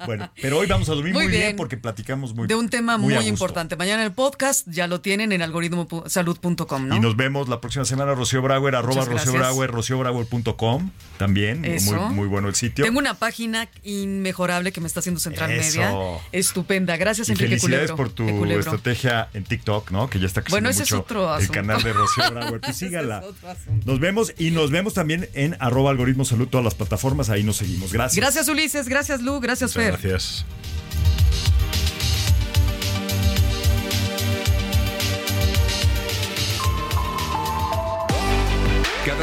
bueno, 0.07 0.31
pero 0.41 0.59
hoy 0.59 0.67
vamos 0.67 0.89
a 0.89 0.95
dormir 0.95 1.13
muy, 1.15 1.25
Muy 1.25 1.31
bien. 1.31 1.43
bien. 1.49 1.57
porque 1.57 1.77
platicamos 1.77 2.35
muy 2.35 2.47
de 2.47 2.55
un 2.55 2.69
tema 2.69 2.99
muy 2.99 3.15
importante. 3.15 3.77
Mañana 3.77 4.05
el 4.05 4.13
podcast 4.13 4.67
ya 4.69 4.87
lo 4.87 5.01
tienen 5.01 5.33
en 5.33 5.43
algoritmosalud.com, 5.43 6.89
¿no? 6.89 6.97
Y 6.97 7.01
nos 7.01 7.17
vemos 7.17 7.49
la 7.49 7.61
próxima 7.61 7.85
semana, 7.85 8.15
Rocío 8.15 8.43
Brauer, 8.43 8.75
arroba 8.75 9.05
Rocío. 9.05 9.33
Brauer, 9.33 9.71
rociobrauer.com 9.71 10.91
también. 11.19 11.61
Muy, 11.63 11.99
muy 12.15 12.29
bueno 12.29 12.49
el 12.49 12.55
sitio. 12.55 12.85
Tengo 12.85 12.99
una 12.99 13.15
página 13.15 13.69
inmejorable 13.83 14.73
que 14.73 14.81
me 14.81 14.87
está 14.87 15.01
haciendo 15.01 15.21
Central 15.21 15.51
Eso. 15.53 15.79
Media. 15.81 15.93
Estupenda. 16.33 16.97
Gracias, 16.97 17.29
Enrique 17.29 17.59
felicidades 17.67 17.93
por 17.93 18.11
tu 18.11 18.45
estrategia 18.47 19.29
en 19.35 19.45
TikTok, 19.45 19.91
¿no? 19.91 20.09
Que 20.11 20.19
ya 20.19 20.27
está 20.27 20.43
creciendo 20.43 20.55
Bueno, 20.55 20.69
ese 20.71 20.83
es 20.85 20.93
otro 20.93 21.23
el 21.25 21.43
asunto. 21.43 21.53
canal 21.53 21.83
de 21.83 21.93
Rocío 21.93 22.31
Brauer. 22.31 22.61
Pues 22.61 22.77
Ese 22.77 22.87
sígala. 22.87 23.19
es 23.19 23.25
otro 23.27 23.49
asunto. 23.51 23.91
Nos 23.91 24.01
vemos 24.01 24.33
y 24.39 24.51
nos 24.51 24.71
vemos 24.71 24.95
también 24.95 25.29
en 25.35 25.57
arroba 25.61 25.91
algoritmo 25.91 26.25
salud, 26.25 26.49
todas 26.49 26.65
las 26.65 26.75
plataformas. 26.75 27.29
Ahí 27.31 27.43
nos 27.43 27.57
seguimos. 27.59 27.93
Gracias. 27.93 28.17
Gracias, 28.23 28.49
Ulises. 28.49 28.89
Gracias, 28.89 29.21
Lu. 29.23 29.41
Gracias, 29.41 29.77
Muchas 29.77 29.83
Fer. 30.01 30.11
gracias. 30.11 30.45